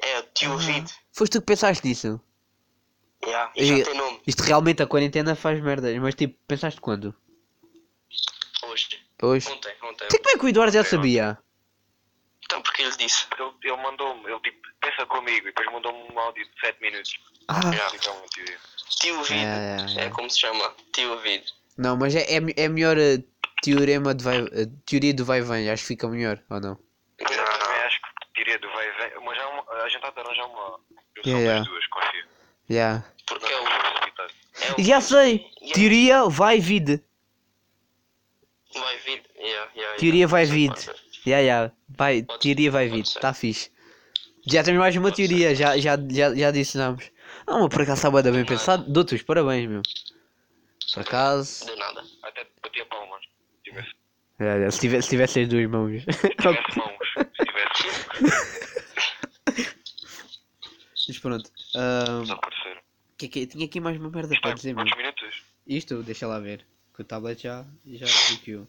É, 0.00 0.22
tio 0.22 0.56
Vid. 0.58 0.90
Foste 1.12 1.32
tu 1.32 1.40
que 1.40 1.46
pensaste 1.46 1.86
nisso? 1.86 2.20
Yeah, 3.24 3.52
e 3.56 3.66
já 3.66 3.74
E- 3.78 3.82
tem 3.82 3.94
nome, 3.94 4.20
Isto 4.26 4.42
realmente 4.44 4.80
a 4.82 4.86
quarentena 4.86 5.34
faz 5.34 5.60
merdas, 5.60 5.96
mas 5.98 6.14
tipo, 6.14 6.38
pensaste 6.46 6.80
quando? 6.80 7.14
hoje. 8.64 8.88
Hoje? 9.22 9.48
Ontem, 9.50 9.74
ontem. 9.82 10.06
Como 10.08 10.30
é 10.30 10.38
que 10.38 10.44
o 10.44 10.48
Eduardo 10.48 10.72
já 10.74 10.84
sabia? 10.84 11.38
Então, 12.88 12.96
ele 12.96 12.96
disse. 12.96 13.26
Ele, 13.38 13.50
ele 13.62 13.82
mandou-me, 13.82 14.24
ele 14.30 14.40
tipo, 14.40 14.68
pensa 14.80 15.06
comigo 15.06 15.46
e 15.48 15.52
depois 15.52 15.70
mandou-me 15.72 16.12
um 16.12 16.18
áudio 16.18 16.44
de 16.44 16.60
7 16.60 16.80
minutos. 16.80 17.18
Ah, 17.48 17.60
Yeah. 17.72 17.90
Tio 19.00 19.22
Vid. 19.22 19.38
É, 19.44 19.76
é, 19.98 20.02
é. 20.02 20.06
É 20.06 20.10
como 20.10 20.28
se 20.28 20.40
chama. 20.40 20.74
Tio 20.92 21.18
Vid. 21.20 21.44
não, 21.76 21.96
mas 21.96 22.14
é, 22.14 22.22
é, 22.22 22.40
é 22.56 22.68
melhor 22.68 22.96
a 22.98 23.22
teorema 23.62 24.14
de 24.14 24.24
vai, 24.24 24.38
a 24.38 24.66
teoria 24.86 25.14
do 25.14 25.24
vai 25.24 25.38
e 25.38 25.42
vem, 25.42 25.70
acho 25.70 25.82
que 25.82 25.88
fica 25.88 26.08
melhor, 26.08 26.42
ou 26.50 26.60
não? 26.60 26.78
Eu 27.18 27.26
também 27.26 27.82
acho 27.86 28.00
que 28.00 28.34
teoria 28.34 28.58
do 28.58 28.68
vai 28.70 28.86
e 28.88 28.92
vem, 28.92 29.24
mas 29.24 29.36
já 29.36 29.48
uma, 29.48 29.62
a 29.72 29.88
gente 29.88 30.04
está 30.04 30.08
a 30.08 30.24
arranjar 30.24 30.46
uma. 30.46 30.80
Yeah, 31.24 31.44
yeah. 31.44 31.64
duas, 31.64 31.86
confio. 31.88 32.24
Já. 32.68 33.04
Porque 33.26 33.44
Não 33.54 33.66
é 33.66 33.70
é 33.70 34.72
o. 34.72 34.80
É 34.80 34.82
Já 34.82 35.00
sei! 35.00 35.46
Yeah. 35.60 35.74
Teoria 35.74 36.24
vai 36.28 36.60
vid. 36.60 37.02
Vai 38.74 38.96
Vid. 38.98 39.22
Yeah, 39.36 39.70
yeah, 39.74 39.96
Teoria 39.98 40.26
yeah. 40.26 40.30
vai 40.30 40.46
Sim, 40.46 40.92
Já, 41.26 41.42
já. 41.44 41.72
Vai, 41.88 42.22
Pode- 42.22 42.40
teoria 42.40 42.70
vai 42.70 42.88
ser. 43.04 43.20
Tá 43.20 43.32
fixe. 43.34 43.70
Já 44.46 44.62
temos 44.64 44.80
mais 44.80 44.94
uma 44.96 45.10
Pode 45.10 45.16
ser. 45.16 45.28
teoria, 45.28 45.54
já, 45.54 45.76
já, 45.78 45.96
já, 46.10 46.34
já 46.34 46.50
disseminamos. 46.50 47.10
Ah, 47.46 47.58
mas 47.58 47.68
por 47.68 47.82
acaso 47.82 48.06
está 48.08 48.30
bem 48.30 48.44
pensado. 48.44 48.84
Dou-te 48.90 49.14
os 49.14 49.22
parabéns, 49.22 49.68
meu. 49.68 49.82
Por 50.94 51.00
acaso. 51.02 51.66
De 51.66 51.76
nada. 51.76 52.02
Até 52.22 52.46
batia 52.62 52.84
palmas. 52.86 53.20
Se 53.22 53.62
tivesse, 53.70 53.90
Já, 54.40 54.60
já, 54.60 54.70
Se 54.70 54.80
tivesse, 54.80 55.02
se 55.02 55.10
tivesse 55.10 55.40
as 55.40 55.48
duas 55.48 55.68
mãos. 55.68 56.02
se 56.02 56.28
tivesse 56.28 56.78
mãos. 56.78 57.08
Se 57.16 57.44
tivesse 57.44 57.78
Mas 61.08 61.18
pronto. 61.18 61.50
Desaparecer. 62.22 62.82
que, 63.16 63.26
é 63.26 63.28
que, 63.28 63.46
tinha 63.46 63.64
aqui 63.66 63.80
mais 63.80 63.96
uma 63.98 64.10
merda 64.10 64.32
Isto 64.34 64.42
para 64.42 64.50
é 64.50 64.54
dizer, 64.54 64.74
quantos 64.74 64.96
minutos? 64.96 65.42
Isto, 65.66 66.02
deixa 66.02 66.26
lá 66.26 66.38
ver. 66.38 66.66
Que 66.94 67.02
o 67.02 67.04
tablet 67.04 67.42
já, 67.42 67.64
já 67.86 68.06
bloqueou. 68.30 68.66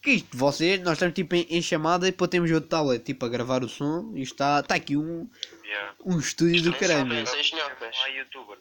Que 0.00 0.10
isto, 0.12 0.36
vocês, 0.36 0.80
nós 0.80 0.92
estamos 0.94 1.14
tipo 1.14 1.34
em, 1.34 1.46
em 1.50 1.60
chamada 1.60 2.06
e 2.06 2.10
depois 2.12 2.30
temos 2.30 2.50
outro 2.50 2.68
tablet 2.68 3.04
tipo 3.04 3.26
a 3.26 3.28
gravar 3.28 3.64
o 3.64 3.68
som 3.68 4.12
e 4.14 4.22
está, 4.22 4.60
está 4.60 4.74
aqui 4.76 4.96
um, 4.96 5.28
Yeah. 5.68 5.94
um 6.06 6.18
estúdio 6.18 6.62
do 6.62 6.72
caralho. 6.72 7.00
sabem, 7.00 7.16
meu. 7.16 7.26
seis 7.26 7.50
senhoras. 7.50 7.96
Ah, 8.02 8.08
youtuber. 8.08 8.58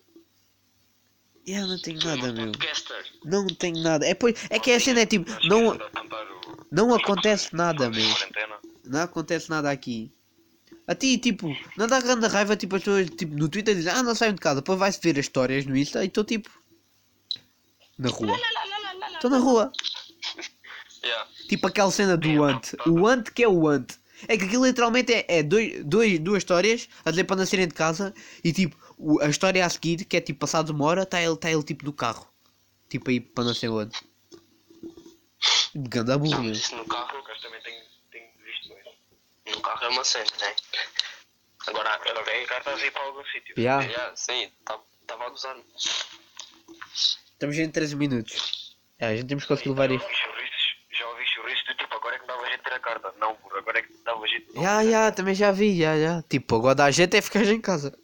Yeah, 1.48 1.66
não 1.66 1.80
tenho 1.82 2.02
é 2.02 2.04
nada, 2.04 2.34
meu. 2.34 2.52
Não 3.24 3.48
tenho 3.48 3.82
nada. 3.82 4.06
É, 4.06 4.14
pois, 4.14 4.36
é 4.50 4.60
que 4.60 4.72
é 4.72 4.76
a 4.76 4.80
cena, 4.82 5.00
é 5.00 5.06
tipo, 5.06 5.32
não, 5.48 5.78
não 6.70 6.94
acontece 6.94 7.56
nada, 7.56 7.90
meu. 7.90 8.10
Não 8.84 9.02
acontece 9.04 9.50
nada 9.50 9.72
aqui. 9.72 10.12
A 10.86 10.94
ti, 10.94 11.18
tipo, 11.18 11.56
não 11.78 11.88
dá 11.88 12.02
grande 12.02 12.28
raiva, 12.28 12.58
tipo, 12.58 12.76
as 12.76 12.84
pessoas 12.84 13.10
tipo, 13.10 13.34
no 13.34 13.48
Twitter 13.48 13.74
dizem, 13.74 13.94
ah, 13.94 14.04
não 14.04 14.14
saio 14.14 14.34
de 14.34 14.42
casa. 14.42 14.56
Depois 14.60 14.78
vai-se 14.78 15.00
ver 15.02 15.18
as 15.18 15.26
histórias 15.26 15.66
no 15.66 15.78
Insta 15.78 16.04
e 16.04 16.08
estou 16.08 16.26
tipo. 16.26 16.50
Na 17.98 18.10
rua. 18.10 18.38
Estou 19.14 19.30
na 19.32 19.38
rua. 19.38 19.72
Yeah. 21.04 21.30
Tipo 21.48 21.68
aquela 21.68 21.92
cena 21.92 22.18
do 22.18 22.44
ant. 22.44 22.74
O 22.88 23.08
ant 23.08 23.32
que 23.32 23.44
é 23.44 23.48
o 23.48 23.68
ant. 23.68 23.94
É 24.28 24.36
que 24.38 24.46
aquilo 24.46 24.66
literalmente 24.66 25.14
é, 25.14 25.26
é 25.28 25.44
dois, 25.44 25.84
dois, 25.86 26.20
duas 26.20 26.38
histórias 26.40 26.90
a 27.06 27.12
dizer 27.12 27.24
para 27.26 27.36
não 27.36 27.46
saírem 27.46 27.68
de 27.68 27.74
casa 27.76 28.14
e 28.44 28.52
tipo, 28.52 28.76
o- 28.98 29.22
a 29.22 29.28
história 29.30 29.64
a 29.64 29.70
seguir, 29.70 30.06
que 30.06 30.18
é 30.18 30.22
tipo 30.22 30.40
passado 30.40 30.72
uma 30.72 30.86
hora, 30.86 31.04
está 31.04 31.22
ele, 31.22 31.38
tá 31.38 31.52
ele 31.52 31.62
tipo 31.64 31.86
no 31.86 31.94
carro. 31.94 32.28
Tipo 32.90 33.10
aí 33.12 33.20
para 33.20 33.44
não 33.44 33.54
sei 33.54 33.70
onde. 33.70 33.96
De 35.76 35.88
ganda 35.90 36.18
burro, 36.18 36.42
Não, 36.42 36.52
isso 36.52 36.76
no 36.76 36.86
carro, 36.86 37.16
Eu 37.18 37.42
também 37.42 37.62
tenho, 37.62 37.84
tenho 38.12 38.26
visto 38.44 38.74
isso. 38.74 39.56
no 39.56 39.62
carro 39.62 39.84
é 39.86 39.90
uma 39.90 40.04
cena, 40.04 40.26
né? 40.42 40.56
Agora, 41.68 41.90
Agora 41.94 42.10
agora 42.12 42.26
vem 42.26 42.46
cá, 42.48 42.58
estás 42.58 42.82
a 42.84 42.92
para 42.92 43.02
algum 43.04 43.24
sítio. 43.26 43.54
Já. 43.58 43.82
Yeah, 43.82 44.16
sim, 44.16 44.52
estava 44.60 45.26
a 45.26 45.30
gozar. 45.30 45.58
Estamos 46.96 47.58
em 47.58 47.70
13 47.70 47.96
minutos. 47.96 48.76
É, 48.98 49.08
a 49.08 49.16
gente 49.16 49.28
temos 49.28 49.46
que 49.46 49.54
levar 49.54 49.92
ouvi 49.92 50.04
churriços, 50.04 50.57
já 50.98 51.08
ouvi 51.10 51.26
churriços 51.26 51.66
do 51.66 51.76
tipo, 51.76 51.96
agora 51.96 52.16
é 52.16 52.20
que 52.20 52.28
dava 52.28 52.46
jeito 52.48 52.58
de 52.58 52.64
ter 52.64 52.74
a 52.74 52.80
carta. 52.80 53.14
Não, 53.20 53.36
burro, 53.36 53.58
agora 53.58 53.80
é 53.80 53.82
que 53.84 53.94
dava 54.04 54.28
de 54.28 54.48
não 54.54 54.64
Já, 54.64 54.78
a 54.78 54.86
já, 54.86 55.12
também 55.12 55.36
já 55.36 55.52
vi, 55.52 55.78
já, 55.80 55.98
já. 55.98 56.22
Tipo, 56.24 56.56
agora 56.56 56.76
dá 56.76 56.92
jeito 56.92 57.16
é 57.16 57.22
ficar 57.22 57.44
em 57.46 57.62
casa. 57.62 57.98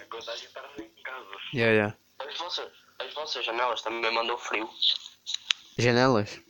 Agora 0.00 0.32
a 0.32 0.36
gente 0.36 0.46
estar 0.46 0.64
em 0.78 1.02
casa. 1.02 1.26
Já, 1.54 1.74
já. 1.74 1.96
As 2.18 2.38
vossas, 2.38 2.72
as 2.98 3.14
vossas 3.14 3.44
janelas 3.44 3.82
também 3.82 4.12
mandam 4.12 4.36
frio. 4.38 4.68
Janelas. 5.78 6.40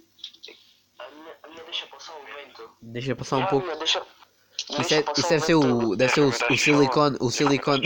A 0.98 1.10
minha, 1.10 1.36
a 1.42 1.48
minha 1.48 1.64
deixa 1.64 1.86
passar 1.86 2.12
o 2.14 2.24
vento. 2.24 2.70
Deixa 2.82 3.16
passar 3.16 3.36
um 3.36 3.42
Ah, 3.42 3.44
a 3.44 3.48
pouco. 3.48 3.76
deixa, 3.76 4.02
Isso, 4.80 4.94
é, 4.94 5.02
deve 5.02 5.40
ser 5.40 5.54
o. 5.54 5.96
Deve 5.96 6.12
ser 6.12 6.20
o, 6.20 6.28
o 6.28 6.56
silicone. 6.56 7.16
O 7.20 7.30
silicone. 7.30 7.84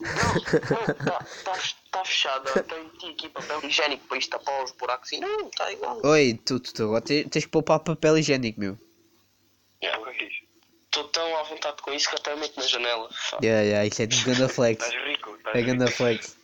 Está 0.00 0.94
tá, 0.94 1.18
tá 1.44 1.58
fechada. 2.04 2.50
Tem 2.64 3.10
aqui 3.10 3.28
papel 3.28 3.64
higiênico 3.64 4.06
para 4.06 4.18
isto 4.18 4.30
tapar 4.30 4.64
os 4.64 4.72
buracos 4.72 5.12
e 5.12 5.18
não, 5.20 5.48
está 5.48 5.72
igual. 5.72 6.00
Oi, 6.04 6.40
tu, 6.44 6.58
tu, 6.60 6.72
tu 6.74 6.82
agora 6.84 7.00
te- 7.02 7.24
tens 7.28 7.44
que 7.44 7.50
poupar 7.50 7.80
papel 7.80 8.18
higiênico, 8.18 8.60
meu. 8.60 8.78
Nunca 9.82 10.12
quis. 10.14 10.32
Estou 10.86 11.04
tão 11.08 11.36
à 11.36 11.42
vontade 11.44 11.80
com 11.82 11.92
isso 11.92 12.08
que 12.08 12.16
até 12.16 12.34
meto 12.36 12.56
na 12.58 12.66
janela. 12.66 13.08
Fá. 13.12 13.38
Já, 13.42 13.64
já, 13.64 13.86
isso 13.86 14.02
é 14.02 14.06
de 14.06 14.24
ganda 14.24 14.48
flex. 14.50 14.84
Estás 14.84 15.04
rico, 15.06 15.34
estás 15.36 15.56
É 15.56 15.62
ganda 15.62 15.86
flex. 15.90 16.36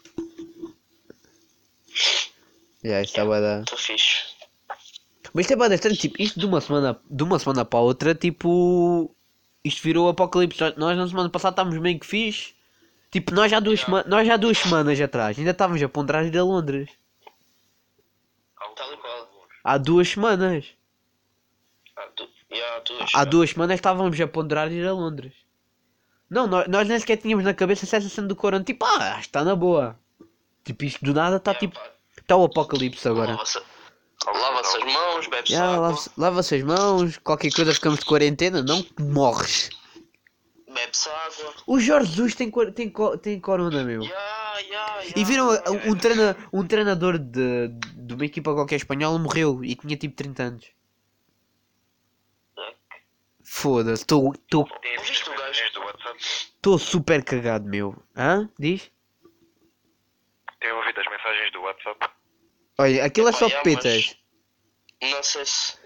Já, 2.84 3.00
isso 3.00 3.10
está 3.18 3.24
da- 3.40 3.60
Estou 3.60 3.78
fixe. 3.78 4.34
Mas 5.32 5.44
isto 5.44 5.52
é 5.52 5.56
bué 5.56 5.74
estranho, 5.74 5.96
tipo, 5.96 6.20
isto 6.22 6.38
de 6.38 6.46
uma 6.46 6.60
semana, 6.60 7.00
de 7.10 7.22
uma 7.24 7.38
semana 7.38 7.64
para 7.64 7.78
a 7.78 7.82
outra, 7.82 8.14
tipo. 8.14 9.10
Isto 9.64 9.82
virou 9.82 10.08
apocalipse. 10.08 10.60
Nós 10.76 10.96
na 10.96 11.08
semana 11.08 11.30
passada 11.30 11.54
estávamos 11.54 11.80
meio 11.80 11.98
que 11.98 12.06
fixe. 12.06 12.54
Tipo, 13.14 13.32
nós 13.32 13.48
já 13.48 13.60
duas, 13.60 13.78
sema- 13.80 14.02
nós 14.08 14.26
já 14.26 14.36
duas 14.36 14.58
semanas 14.58 15.00
atrás, 15.00 15.38
ainda 15.38 15.52
estávamos 15.52 15.80
a 15.80 15.88
ponderar 15.88 16.26
ir 16.26 16.36
a 16.36 16.42
Londres. 16.42 16.90
Há 19.62 19.78
duas 19.78 20.08
semanas. 20.08 20.66
Yeah, 22.50 22.80
duas. 22.84 23.10
Há 23.14 23.24
duas 23.24 23.50
semanas 23.50 23.76
estávamos 23.76 24.20
a 24.20 24.26
ponderar 24.26 24.72
ir 24.72 24.84
a 24.84 24.92
Londres. 24.92 25.32
Não, 26.28 26.48
nós, 26.48 26.66
nós 26.66 26.88
nem 26.88 26.98
sequer 26.98 27.18
tínhamos 27.18 27.44
na 27.44 27.54
cabeça 27.54 27.84
essa 27.84 28.08
cena 28.08 28.26
do 28.26 28.34
corona. 28.34 28.64
Tipo, 28.64 28.84
ah, 28.84 29.16
está 29.20 29.44
na 29.44 29.54
boa. 29.54 29.96
Tipo, 30.64 30.84
isto 30.84 31.04
do 31.04 31.14
nada 31.14 31.36
está 31.36 31.52
Yeah, 31.52 31.68
tipo. 31.68 31.80
Está 32.20 32.34
o 32.36 32.44
apocalipse 32.44 33.06
agora. 33.06 33.32
Lava-se 33.32 33.58
as 34.76 34.92
mãos, 34.92 35.26
bebe-se 35.28 35.52
Já, 35.52 35.64
água. 35.66 35.78
lava-se 35.86 36.10
lava-se 36.18 36.54
as 36.56 36.62
mãos, 36.64 37.18
qualquer 37.18 37.52
coisa 37.52 37.72
ficamos 37.74 38.00
de 38.00 38.06
quarentena, 38.06 38.60
não 38.60 38.84
morres 38.98 39.70
bebes 40.84 41.06
água. 41.06 41.54
O 41.66 41.80
Jorge 41.80 42.10
Jesus 42.10 42.34
tem, 42.34 42.50
tem, 42.74 42.92
tem 43.22 43.40
corona, 43.40 43.82
meu. 43.82 44.02
Yeah, 44.02 44.58
yeah, 44.60 45.00
yeah, 45.00 45.20
e 45.20 45.24
viram 45.24 45.48
um, 45.86 45.96
treina, 45.96 46.36
um 46.52 46.66
treinador 46.66 47.18
de, 47.18 47.68
de 47.68 48.14
uma 48.14 48.24
equipa 48.24 48.54
qualquer 48.54 48.76
espanhola 48.76 49.18
morreu 49.18 49.64
e 49.64 49.74
tinha 49.74 49.96
tipo 49.96 50.14
30 50.14 50.42
anos. 50.42 50.66
Foda-se, 53.42 54.02
estou. 54.02 54.34
Tô... 54.48 54.66
Estou 56.16 56.78
super 56.78 57.22
cagado, 57.22 57.68
meu. 57.68 57.94
Hã? 58.16 58.48
Diz? 58.58 58.90
Tenho 60.60 60.76
ouvido 60.76 61.00
as 61.00 61.10
mensagens 61.10 61.52
do 61.52 61.60
WhatsApp. 61.60 62.10
Olha, 62.78 63.04
aquilo 63.04 63.28
é 63.28 63.32
só 63.32 63.48
petas. 63.62 64.16
Não 65.02 65.22
sei 65.22 65.44
se. 65.44 65.76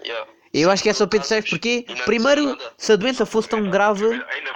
Eu 0.53 0.71
acho 0.71 0.81
que 0.81 0.89
é 0.89 0.93
só 0.93 1.05
petas, 1.05 1.27
sabes 1.27 1.49
porquê? 1.49 1.85
Primeiro, 2.05 2.57
se 2.77 2.93
a 2.93 2.95
doença 2.95 3.25
fosse 3.25 3.49
tão 3.49 3.69
grave. 3.69 4.05
Ainda 4.05 4.53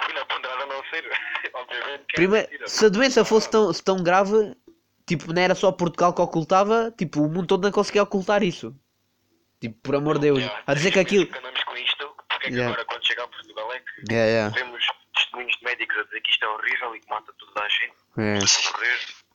Primeiro, 2.15 2.47
mentira. 2.49 2.67
se 2.67 2.85
a 2.85 2.89
doença 2.89 3.25
fosse 3.25 3.49
tão, 3.49 3.71
tão 3.73 4.03
grave, 4.03 4.55
tipo, 5.05 5.31
não 5.33 5.41
era 5.41 5.55
só 5.55 5.71
Portugal 5.71 6.13
que 6.13 6.21
ocultava, 6.21 6.93
tipo, 6.97 7.21
o 7.21 7.29
mundo 7.29 7.47
todo 7.47 7.63
não 7.63 7.71
conseguia 7.71 8.03
ocultar 8.03 8.43
isso. 8.43 8.75
Tipo, 9.59 9.79
por 9.81 9.95
amor 9.95 10.15
de 10.15 10.21
Deus. 10.21 10.39
Yeah, 10.39 10.63
A 10.67 10.73
dizer 10.73 10.91
que 10.91 10.99
aquilo. 10.99 11.27
andamos 11.37 11.63
com 11.63 11.75
isto, 11.77 12.07
porque 12.29 12.47
é 12.47 12.49
que 12.49 12.55
Yeah. 12.55 12.73
agora 12.73 12.85
quando 12.85 13.07
chega 13.07 13.23
a 13.23 13.27
Portugal 13.27 13.73
é 13.73 13.79
que 13.79 14.13
Yeah, 14.13 14.53
vemos 14.55 14.83
testemunhos 15.15 15.55
de 15.57 15.63
médicos 15.63 15.97
a 15.97 16.03
dizer 16.03 16.21
que 16.21 16.31
isto 16.31 16.43
é 16.45 16.49
horrível 16.49 16.95
e 16.95 16.99
que 16.99 17.09
mata 17.09 17.31
toda 17.39 17.61
a 17.61 17.69
gente. 17.69 17.93
É. 18.17 18.39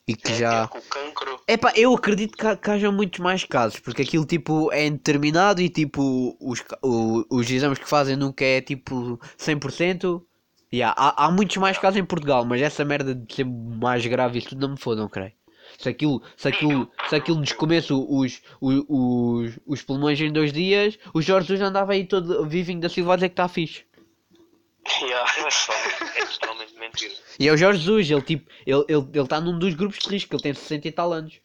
E 0.07 0.15
que 0.15 0.31
É, 0.31 0.35
já. 0.35 0.67
Cancro. 0.89 1.39
Epá, 1.47 1.71
eu 1.75 1.93
acredito 1.93 2.35
que, 2.35 2.55
que 2.57 2.71
hajam 2.71 2.91
muitos 2.91 3.19
mais 3.19 3.43
casos, 3.43 3.79
porque 3.79 4.01
aquilo 4.01 4.25
tipo 4.25 4.71
é 4.71 4.85
indeterminado 4.87 5.61
e 5.61 5.69
tipo 5.69 6.35
os, 6.39 6.63
o- 6.81 7.25
os 7.29 7.49
exames 7.49 7.77
que 7.77 7.87
fazem 7.87 8.15
nunca 8.15 8.43
é 8.43 8.59
tipo 8.61 9.19
100%. 9.37 10.23
Yeah, 10.71 10.93
há, 10.97 11.25
há 11.25 11.31
muitos 11.31 11.57
mais 11.57 11.77
casos 11.77 11.99
em 11.99 12.05
Portugal, 12.05 12.45
mas 12.45 12.61
essa 12.61 12.85
merda 12.85 13.15
de 13.15 13.33
ser 13.33 13.43
mais 13.45 14.05
grave 14.05 14.37
isso 14.37 14.49
tudo 14.49 14.61
não 14.61 14.73
me 14.75 14.79
foda, 14.79 15.01
não 15.01 15.09
creio. 15.09 15.33
Se 15.77 15.89
aquilo, 15.89 16.21
se 16.35 16.47
aquilo, 16.47 16.91
se 17.07 17.15
aquilo 17.15 17.39
nos 17.39 17.51
comesse 17.53 17.93
os, 17.93 18.41
os, 18.59 18.83
os, 18.87 19.59
os 19.65 19.81
pulmões 19.81 20.19
em 20.19 20.31
dois 20.31 20.51
dias, 20.51 20.97
o 21.13 21.21
Jorge 21.21 21.47
Jesus 21.47 21.67
andava 21.67 21.93
aí 21.93 22.05
todo 22.05 22.45
vivinho 22.47 22.81
da 22.81 22.89
Silva 22.89 23.13
a 23.13 23.15
dizer 23.15 23.29
que 23.29 23.33
está 23.33 23.47
fixe. 23.47 23.85
Yeah. 25.01 25.31
É 25.31 25.49
totalmente, 25.49 26.17
é 26.17 26.25
totalmente 26.25 26.79
mentira. 26.79 27.13
E 27.39 27.47
é 27.47 27.51
o 27.51 27.57
Jorge 27.57 27.79
Jesus, 27.79 28.09
ele 28.09 28.21
tipo, 28.21 28.51
ele 28.65 28.81
está 28.81 28.93
ele, 28.93 29.07
ele 29.13 29.27
tá 29.27 29.41
num 29.41 29.57
dos 29.57 29.73
grupos 29.75 29.99
de 29.99 30.09
risco, 30.09 30.35
ele 30.35 30.41
tem 30.41 30.53
60 30.53 30.87
e 30.87 30.91
tal 30.91 31.13
anos. 31.13 31.39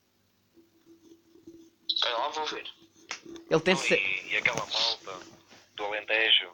Espera 1.88 2.16
lá, 2.18 2.28
vou 2.30 2.46
ver. 2.46 2.64
Ele 3.50 3.60
tem 3.60 3.74
Não, 3.74 3.80
60. 3.80 4.02
e, 4.02 4.32
e 4.32 4.36
aquela 4.36 4.66
malta 4.66 5.26
do 5.76 5.84
Alentejo, 5.84 6.50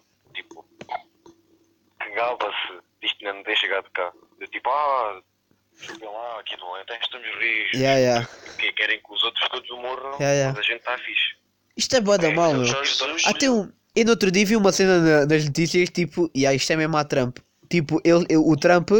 disto 3.00 3.17
ainda 3.21 3.35
não 3.35 3.43
ter 3.45 3.57
chegado 3.57 3.90
cá. 3.93 4.12
Eu, 4.40 4.49
tipo, 4.49 4.69
ah, 4.71 5.21
desculpem 5.79 6.09
lá, 6.09 6.40
aqui 6.40 6.57
do 6.57 6.64
Alentejo 6.64 7.00
estamos 7.02 7.26
rijos. 7.38 7.75
Yeah, 7.75 7.99
yeah. 7.99 8.29
Que 8.59 8.73
querem 8.73 8.99
que 9.00 9.12
os 9.12 9.23
outros 9.23 9.49
todos 9.49 9.71
morram, 9.71 10.12
Yeah, 10.14 10.33
yeah. 10.33 10.52
mas 10.57 10.59
a 10.59 10.62
gente 10.62 10.81
está 10.81 10.97
fixe. 10.99 11.37
Isto 11.76 11.97
é 11.97 12.00
boa 12.00 12.19
da 12.19 12.31
mal, 12.33 12.52
meu. 12.55 12.64
Até 13.26 13.50
um. 13.50 13.71
Eu 13.97 14.05
no 14.05 14.11
outro 14.12 14.31
dia 14.31 14.47
vi 14.47 14.55
uma 14.57 14.71
cena 14.71 14.99
na- 15.00 15.26
nas 15.26 15.45
notícias, 15.45 15.88
tipo, 15.90 16.31
e 16.35 16.47
aí 16.47 16.57
isto 16.57 16.73
é 16.73 16.76
mesmo 16.76 16.97
a 16.97 17.05
Trump. 17.05 17.38
Tipo, 17.69 18.00
ele, 18.05 18.25
ele- 18.29 18.37
o 18.37 18.55
Trump, 18.57 18.90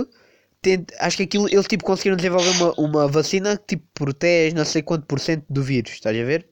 tem, 0.63 0.85
acho 0.99 1.17
que 1.17 1.23
aquilo, 1.25 1.49
eles 1.49 1.67
tipo 1.69 1.85
conseguiram 1.85 2.17
desenvolver 2.17 2.51
uma, 2.51 2.73
uma 2.77 3.09
vacina 3.09 3.57
que 3.57 3.77
tipo 3.77 3.85
protege 3.95 4.55
não 4.55 4.65
sei 4.65 4.83
quanto 4.83 5.07
por 5.07 5.21
cento 5.21 5.45
do 5.49 5.63
vírus, 5.63 5.93
estás 5.93 6.17
a 6.19 6.25
ver? 6.25 6.49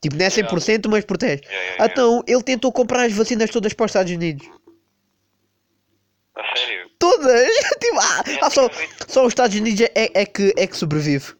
Tipo, 0.00 0.14
não 0.16 0.24
é 0.24 0.28
100%, 0.30 0.88
mas 0.88 1.04
protege. 1.04 1.42
Yeah, 1.42 1.50
yeah, 1.52 1.74
yeah. 1.74 1.92
Então, 1.92 2.22
ele 2.26 2.42
tentou 2.42 2.70
comprar 2.72 3.02
as 3.02 3.12
vacinas 3.12 3.50
todas 3.50 3.72
para 3.72 3.84
os 3.86 3.90
Estados 3.90 4.12
Unidos. 4.12 4.48
A 6.38 6.56
sério? 6.56 6.88
Todas! 6.98 7.48
tipo, 7.80 7.98
ah, 7.98 8.24
ah, 8.42 8.50
só, 8.50 8.68
só 9.08 9.22
os 9.22 9.28
Estados 9.28 9.56
Unidos 9.56 9.80
é, 9.94 10.10
é, 10.22 10.24
que, 10.24 10.54
é 10.56 10.66
que 10.66 10.76
sobrevive. 10.76 11.34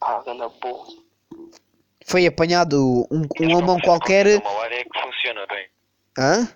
Ah, 0.00 0.22
ganda 0.24 0.48
burro. 0.48 1.02
Foi 2.06 2.26
apanhado 2.26 3.06
um, 3.10 3.22
um 3.40 3.54
alemão 3.54 3.76
uma- 3.76 3.82
qualquer. 3.82 4.26
A 4.36 4.40
malária 4.40 4.80
é 4.80 4.84
que 4.84 5.00
funciona 5.00 5.46
bem. 5.46 5.66
Hã? 6.18 6.48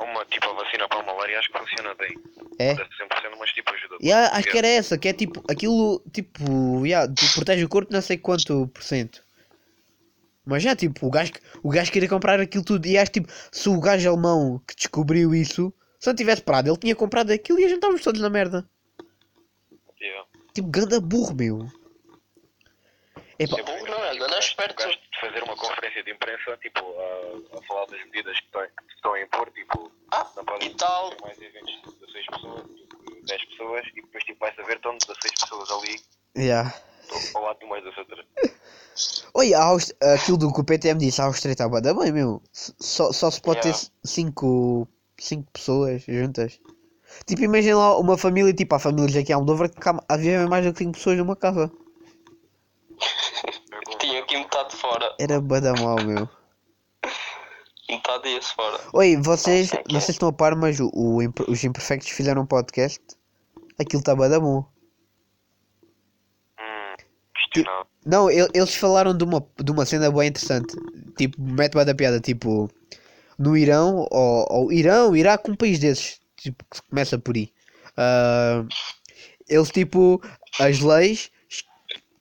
Uma, 0.00 0.24
tipo, 0.26 0.48
a 0.48 0.52
vacina 0.52 0.86
para 0.88 1.00
a 1.00 1.02
malária 1.02 1.38
acho 1.38 1.50
que 1.50 1.58
funciona 1.58 1.94
bem. 1.96 2.16
É? 2.60 2.74
Não 2.74 2.82
é 2.82 2.86
100%, 2.86 3.36
mas 3.38 3.50
tipo 3.50 3.74
ajuda. 3.74 3.96
Yeah, 4.00 4.36
acho 4.36 4.48
que 4.48 4.58
era 4.58 4.68
essa, 4.68 4.96
que 4.96 5.08
é 5.08 5.12
tipo, 5.12 5.42
aquilo, 5.50 6.00
tipo, 6.12 6.86
yeah, 6.86 7.12
protege 7.34 7.64
o 7.64 7.68
corpo 7.68 7.92
não 7.92 8.00
sei 8.00 8.16
quanto 8.16 8.68
por 8.68 8.82
cento. 8.82 9.24
Mas 10.48 10.62
já, 10.62 10.74
tipo, 10.74 11.06
o 11.06 11.10
gajo, 11.10 11.32
o 11.62 11.68
gajo 11.68 11.92
queria 11.92 12.08
comprar 12.08 12.40
aquilo 12.40 12.64
tudo. 12.64 12.86
E 12.86 12.96
acho, 12.96 13.12
tipo, 13.12 13.28
se 13.52 13.68
o 13.68 13.78
gajo 13.78 14.08
alemão 14.08 14.58
que 14.66 14.74
descobriu 14.74 15.34
isso, 15.34 15.70
se 16.00 16.06
não 16.08 16.14
tivesse 16.16 16.40
parado, 16.42 16.70
ele 16.70 16.78
tinha 16.78 16.96
comprado 16.96 17.30
aquilo 17.30 17.60
e 17.60 17.64
a 17.64 17.68
gente 17.68 17.76
estávamos 17.76 18.02
todos 18.02 18.20
na 18.20 18.30
merda. 18.30 18.66
Yeah. 20.00 20.26
Tipo, 20.54 20.68
ganda 20.70 21.00
burro, 21.00 21.34
meu. 21.34 21.68
Epá, 23.38 23.56
Sempre 23.56 23.72
Burro 23.72 23.86
não, 23.90 24.04
é 24.04 24.16
ganda 24.16 24.36
o 24.36 24.38
esperto. 24.38 24.74
gajo 24.82 24.96
de 24.98 25.20
fazer 25.20 25.42
uma 25.44 25.54
conferência 25.56 26.02
de 26.02 26.10
imprensa, 26.12 26.56
tipo, 26.62 26.80
a, 26.80 27.58
a 27.58 27.62
falar 27.62 27.86
das 27.86 28.00
medidas 28.06 28.40
que, 28.40 28.50
tem, 28.50 28.62
que 28.62 28.94
estão 28.94 29.12
a 29.12 29.20
impor, 29.20 29.50
tipo, 29.52 29.92
Ah, 30.10 30.26
não 30.34 30.44
podem 30.44 30.70
e 30.70 30.74
tal. 30.74 31.12
mais 31.22 31.40
eventos 31.40 31.72
de 31.82 32.06
16 32.06 32.26
pessoas, 32.26 32.62
tipo, 32.66 33.26
10 33.26 33.44
pessoas, 33.44 33.86
e 33.86 34.02
depois 34.02 34.24
tipo, 34.24 34.38
vai 34.40 34.54
saber, 34.56 34.76
estão 34.76 34.96
16 34.98 35.34
pessoas 35.40 35.70
ali, 35.70 36.00
yeah. 36.36 36.74
Estão 37.16 37.40
ao 37.42 37.48
lado 37.48 37.58
do 37.60 37.68
meio 37.68 37.84
das 37.84 37.96
outras. 37.98 38.26
Oi, 39.34 39.54
a 39.54 39.62
Aust- 39.62 39.94
aquilo 40.02 40.36
do 40.36 40.52
que 40.52 40.60
o 40.60 40.64
PTM 40.64 40.98
disse, 40.98 41.20
a 41.20 41.24
Áustria 41.26 41.52
está 41.52 41.68
bué 41.68 41.80
da 41.80 41.94
bem, 41.94 42.10
meu. 42.12 42.42
Só, 42.52 43.12
só 43.12 43.30
se 43.30 43.40
pode 43.40 43.60
Yeah. 43.60 43.78
ter 43.80 43.90
5 44.08 44.88
cinco 45.20 45.50
pessoas 45.52 46.02
juntas. 46.06 46.60
Tipo, 47.26 47.42
imagina 47.42 47.76
lá 47.76 47.98
uma 47.98 48.16
família, 48.18 48.52
tipo, 48.52 48.74
há 48.74 48.78
famílias 48.78 49.16
aqui 49.16 49.32
em 49.32 49.34
Almodóvar 49.34 49.68
que 49.70 49.80
cá- 49.80 50.02
havia 50.08 50.46
mais 50.46 50.64
do 50.64 50.72
que 50.72 50.78
5 50.78 50.92
pessoas 50.92 51.16
numa 51.18 51.34
casa. 51.36 51.70
Tinha 54.00 54.20
aqui 54.20 54.36
metade 54.36 54.76
fora. 54.76 55.14
Era 55.18 55.40
bué 55.40 55.60
da 55.60 55.72
mal, 55.74 55.96
meu. 56.04 56.28
Metade 57.88 58.28
ia-se 58.28 58.52
fora. 58.54 58.78
Oi, 58.92 59.16
vocês, 59.16 59.72
ok. 59.72 59.84
vocês 59.88 60.10
estão 60.10 60.28
a 60.28 60.32
par, 60.32 60.54
mas 60.54 60.78
o, 60.78 60.90
o 60.94 61.22
Imper- 61.22 61.48
os 61.48 61.64
Imperfectos 61.64 62.10
fizeram 62.10 62.42
um 62.42 62.46
podcast. 62.46 63.00
Aquilo 63.78 64.00
está 64.00 64.14
bué 64.14 64.28
da 64.28 64.38
bom. 64.38 64.64
Não, 68.04 68.30
el- 68.30 68.48
eles 68.54 68.74
falaram 68.74 69.16
de 69.16 69.24
uma, 69.24 69.44
de 69.62 69.70
uma 69.70 69.84
cena 69.84 70.10
bem 70.10 70.28
interessante. 70.28 70.74
Tipo, 71.16 71.40
mete 71.40 71.74
da 71.84 71.94
piada, 71.94 72.20
tipo, 72.20 72.70
no 73.38 73.56
Irão, 73.56 74.06
ou, 74.10 74.46
ou 74.50 74.72
Irão, 74.72 75.16
Iraque, 75.16 75.50
um 75.50 75.56
país 75.56 75.78
desses, 75.78 76.20
tipo, 76.36 76.64
que 76.70 76.82
começa 76.88 77.18
por 77.18 77.36
aí. 77.36 77.52
Ah, 77.96 78.64
eles, 79.48 79.70
tipo, 79.70 80.20
as 80.60 80.80
leis, 80.80 81.30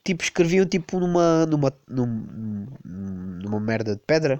tipo, 0.03 0.23
escreviam, 0.23 0.65
tipo, 0.65 0.99
numa, 0.99 1.45
numa, 1.45 1.73
num- 1.87 2.67
numa 2.85 3.59
merda 3.59 3.95
de 3.95 4.01
pedra. 4.05 4.39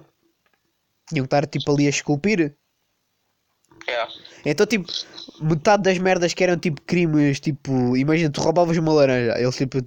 Tinham 1.08 1.24
que 1.24 1.26
estar, 1.26 1.46
tipo, 1.46 1.70
ali 1.72 1.86
a 1.86 1.90
esculpir. 1.90 2.54
Yeah. 3.88 4.08
Então, 4.44 4.66
tipo, 4.66 4.86
metade 5.40 5.82
das 5.82 5.98
merdas 5.98 6.34
que 6.34 6.44
eram 6.44 6.58
tipo 6.58 6.82
crimes, 6.82 7.40
tipo, 7.40 7.96
imagina, 7.96 8.30
tu 8.30 8.40
roubavas 8.40 8.76
uma 8.76 8.92
laranja, 8.92 9.38
eles 9.38 9.56
tipo. 9.56 9.78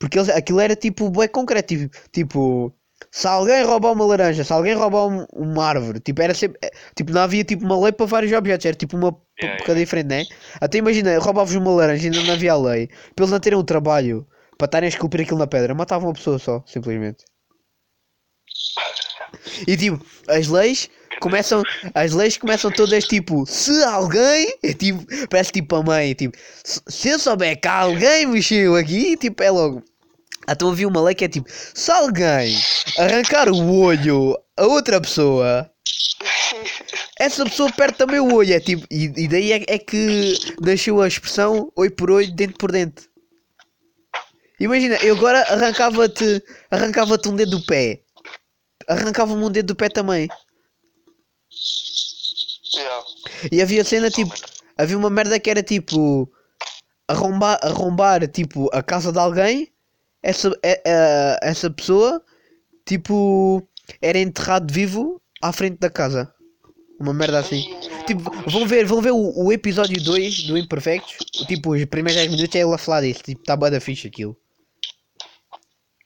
Porque 0.00 0.18
eles, 0.18 0.30
aquilo 0.30 0.58
era 0.60 0.74
tipo, 0.74 1.10
bué 1.10 1.28
concreto, 1.28 1.68
tipo, 1.68 1.96
tipo, 2.10 2.74
se 3.10 3.26
alguém 3.28 3.62
roubar 3.64 3.92
uma 3.92 4.04
laranja, 4.06 4.42
se 4.42 4.52
alguém 4.52 4.74
roubar 4.74 5.06
um- 5.06 5.26
uma 5.32 5.64
árvore, 5.64 6.00
tipo, 6.00 6.20
era 6.22 6.34
sempre, 6.34 6.58
tipo, 6.96 7.12
não 7.12 7.20
havia 7.20 7.44
tipo 7.44 7.64
uma 7.64 7.78
lei 7.78 7.92
para 7.92 8.06
vários 8.06 8.32
objetos, 8.32 8.64
era 8.66 8.74
tipo 8.74 8.96
uma 8.96 9.14
Yeah, 9.42 9.54
época 9.56 9.74
diferente, 9.74 10.08
né? 10.08 10.26
Até 10.60 10.78
imagina, 10.78 11.18
roubavas 11.18 11.54
uma 11.54 11.70
laranja 11.70 12.04
e 12.04 12.06
ainda 12.10 12.22
não 12.22 12.32
havia 12.34 12.56
lei, 12.56 12.88
para 13.14 13.24
eles 13.24 13.30
não 13.30 13.40
terem 13.40 13.58
o 13.58 13.62
trabalho 13.64 14.26
para 14.58 14.66
estarem 14.66 14.86
a 14.86 14.88
esculpir 14.90 15.20
aquilo 15.22 15.38
na 15.38 15.46
pedra, 15.46 15.74
matavam 15.74 16.08
uma 16.08 16.14
pessoa 16.14 16.38
só, 16.38 16.62
simplesmente. 16.66 17.24
E 19.66 19.76
tipo, 19.76 20.04
as 20.28 20.48
leis 20.48 20.90
começam, 21.20 21.62
as 21.94 22.12
leis 22.12 22.36
começam 22.36 22.70
todas 22.70 23.04
tipo, 23.04 23.46
se 23.46 23.82
alguém, 23.84 24.54
é 24.62 24.72
tipo, 24.74 25.04
parece 25.28 25.52
tipo 25.52 25.76
a 25.76 25.82
mãe, 25.82 26.14
tipo, 26.14 26.36
se, 26.64 26.80
se 26.88 27.08
eu 27.08 27.18
souber 27.18 27.58
que 27.60 27.68
alguém 27.68 28.26
mexeu 28.26 28.76
aqui, 28.76 29.16
tipo, 29.16 29.42
é 29.42 29.50
logo. 29.50 29.82
Então 30.48 30.70
havia 30.70 30.88
uma 30.88 31.02
lei 31.02 31.14
que 31.14 31.24
é 31.24 31.28
tipo, 31.28 31.48
se 31.48 31.90
alguém 31.90 32.56
arrancar 32.98 33.48
o 33.48 33.80
olho 33.80 34.36
a 34.56 34.66
outra 34.66 35.00
pessoa, 35.00 35.70
essa 37.18 37.44
pessoa 37.44 37.72
perde 37.72 37.98
também 37.98 38.20
o 38.20 38.34
olho, 38.34 38.52
é 38.52 38.60
tipo, 38.60 38.86
e, 38.90 39.12
e 39.16 39.28
daí 39.28 39.52
é, 39.52 39.64
é 39.68 39.78
que 39.78 40.34
nasceu 40.60 41.00
a 41.00 41.08
expressão 41.08 41.70
olho 41.76 41.90
por 41.92 42.10
olho, 42.10 42.34
dente 42.34 42.54
por 42.54 42.72
dente. 42.72 43.08
Imagina, 44.58 44.96
eu 44.96 45.16
agora 45.16 45.40
arrancava-te, 45.50 46.42
arrancava-te 46.70 47.28
um 47.28 47.36
dedo 47.36 47.58
do 47.58 47.64
pé. 47.64 48.02
Arrancava-me 48.86 49.42
um 49.42 49.50
dedo 49.50 49.68
do 49.68 49.76
pé 49.76 49.88
também. 49.88 50.28
Yeah. 52.74 53.04
E 53.50 53.62
havia 53.62 53.84
cena 53.84 54.10
tipo. 54.10 54.34
Havia 54.76 54.98
uma 54.98 55.08
merda 55.08 55.40
que 55.40 55.50
era 55.50 55.62
tipo. 55.62 56.30
Arrombar, 57.08 57.58
arrombar 57.62 58.28
tipo 58.28 58.68
a 58.72 58.82
casa 58.82 59.10
de 59.10 59.18
alguém. 59.18 59.72
Essa, 60.22 60.50
é- 60.62 60.82
é- 60.84 61.38
essa 61.42 61.70
pessoa 61.70 62.22
tipo. 62.86 63.66
Era 64.00 64.18
enterrado 64.18 64.72
vivo 64.72 65.20
à 65.42 65.52
frente 65.52 65.78
da 65.78 65.90
casa. 65.90 66.32
Uma 67.00 67.14
merda 67.14 67.38
assim. 67.38 67.62
Tipo, 68.06 68.30
vão 68.48 68.66
ver, 68.66 68.84
vão 68.84 69.00
ver 69.00 69.10
o, 69.10 69.44
o 69.46 69.52
episódio 69.52 70.02
2 70.02 70.44
do 70.44 70.56
Imperfectos. 70.58 71.16
Tipo, 71.48 71.74
os 71.74 71.84
primeiros 71.86 72.20
10 72.20 72.30
minutos 72.30 72.54
é 72.54 72.60
ele 72.60 72.74
a 72.74 72.78
falar 72.78 73.00
disso. 73.00 73.22
Tipo, 73.22 73.42
tá 73.42 73.56
bué 73.56 73.70
da 73.70 73.80
fixe 73.80 74.06
aquilo. 74.06 74.36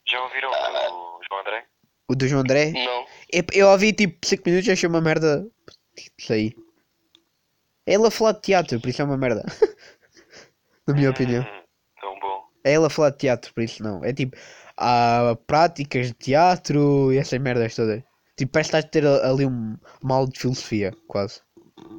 Já 0.09 0.23
ouviram 0.23 0.51
o 0.51 1.21
João 1.29 1.41
André? 1.41 1.65
O 2.09 2.15
do 2.15 2.29
João 2.29 2.43
André. 2.43 2.71
Não. 2.73 3.07
Eu, 3.33 3.45
eu 3.53 3.69
ouvi 3.69 3.93
tipo 3.93 4.25
5 4.25 4.43
minutos 4.47 4.69
e 4.69 4.73
achei 4.73 4.89
uma 4.89 5.01
merda. 5.01 5.45
Isso 6.19 6.33
aí. 6.33 6.55
É 7.87 7.95
ele 7.95 8.07
a 8.07 8.11
falar 8.11 8.33
de 8.33 8.43
teatro, 8.43 8.81
por 8.81 8.89
isso 8.89 9.03
é 9.03 9.05
uma 9.05 9.17
merda. 9.19 9.45
Na 10.87 10.95
minha 10.95 11.11
opinião. 11.11 11.45
É 12.65 12.75
ele 12.75 12.87
a 12.87 12.91
falar 12.91 13.11
de 13.11 13.19
teatro, 13.19 13.53
por 13.55 13.63
isso 13.63 13.83
não. 13.83 14.03
É 14.05 14.13
tipo, 14.13 14.37
há 14.77 15.37
práticas 15.47 16.07
de 16.09 16.15
teatro 16.15 17.13
e 17.13 17.19
essas 17.19 17.39
merdas 17.39 17.75
todas. 17.75 18.03
Tipo, 18.37 18.53
parece 18.53 18.71
que 18.71 18.77
estás 18.79 18.85
a 18.85 18.89
ter 18.89 19.07
ali 19.07 19.47
um 19.47 19.77
mal 20.03 20.27
de 20.27 20.39
filosofia, 20.41 20.93
quase. 21.07 21.41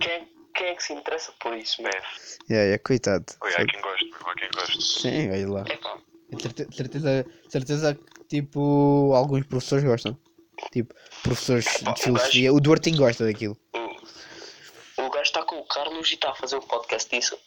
Quem, 0.01 0.27
quem 0.55 0.67
é 0.67 0.75
que 0.75 0.83
se 0.83 0.93
interessa 0.93 1.31
por 1.39 1.55
isso? 1.55 1.81
Parece. 1.81 2.37
Yeah, 2.49 2.65
yeah, 2.65 2.83
coitado. 2.83 3.25
Oi, 3.41 3.51
há 3.53 3.65
quem 3.65 3.81
goste, 3.81 4.05
meu, 4.05 4.29
há 4.29 4.35
quem 4.35 4.49
goste. 4.53 4.83
Sim, 5.01 5.29
olha 5.31 5.49
lá. 5.49 5.63
Epá, 5.69 5.97
Certe- 6.41 6.67
Certeza, 6.75 7.25
certeza 7.47 7.95
que, 7.95 8.23
tipo, 8.27 9.13
alguns 9.15 9.45
professores 9.45 9.85
gostam. 9.85 10.17
Tipo, 10.71 10.93
professores 11.23 11.67
Epá, 11.67 11.91
de 11.93 11.99
o 12.01 12.03
filosofia. 12.03 12.53
O 12.53 12.59
Duartinho 12.59 12.97
gosta 12.97 13.23
daquilo. 13.25 13.55
o, 14.97 15.01
o 15.05 15.09
gajo 15.09 15.21
está 15.23 15.43
com 15.43 15.57
o 15.59 15.65
Carlos 15.67 16.09
e 16.11 16.15
está 16.15 16.31
a 16.31 16.35
fazer 16.35 16.55
o 16.57 16.61
podcast 16.61 17.09
disso. 17.15 17.37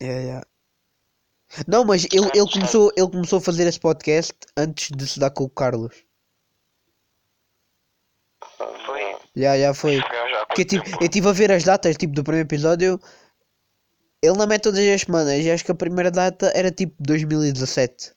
Yeah, 0.00 0.22
yeah. 0.22 0.46
Não, 1.66 1.84
mas 1.84 2.04
ele, 2.12 2.30
ele, 2.34 2.50
começou, 2.50 2.92
ele 2.96 3.08
começou 3.08 3.38
a 3.38 3.42
fazer 3.42 3.66
esse 3.66 3.80
podcast 3.80 4.32
antes 4.56 4.90
de 4.90 5.06
se 5.06 5.18
dar 5.18 5.30
com 5.30 5.44
o 5.44 5.50
Carlos. 5.50 5.94
Foi. 8.84 9.16
Já, 9.34 9.58
já 9.58 9.74
foi. 9.74 10.00
Porque 10.46 10.62
eu 10.62 10.66
tive, 10.66 10.84
tempo? 10.84 11.04
eu 11.04 11.08
tive 11.08 11.28
a 11.28 11.32
ver 11.32 11.52
as 11.52 11.64
datas 11.64 11.96
tipo, 11.96 12.14
do 12.14 12.22
primeiro 12.22 12.46
episódio. 12.46 13.00
Ele 14.22 14.36
não 14.36 14.46
mete 14.46 14.62
todas 14.62 14.80
as 14.80 15.00
semanas. 15.02 15.44
E 15.44 15.50
acho 15.50 15.64
que 15.64 15.72
a 15.72 15.74
primeira 15.74 16.10
data 16.10 16.52
era 16.54 16.70
tipo 16.70 16.94
2017. 17.00 18.12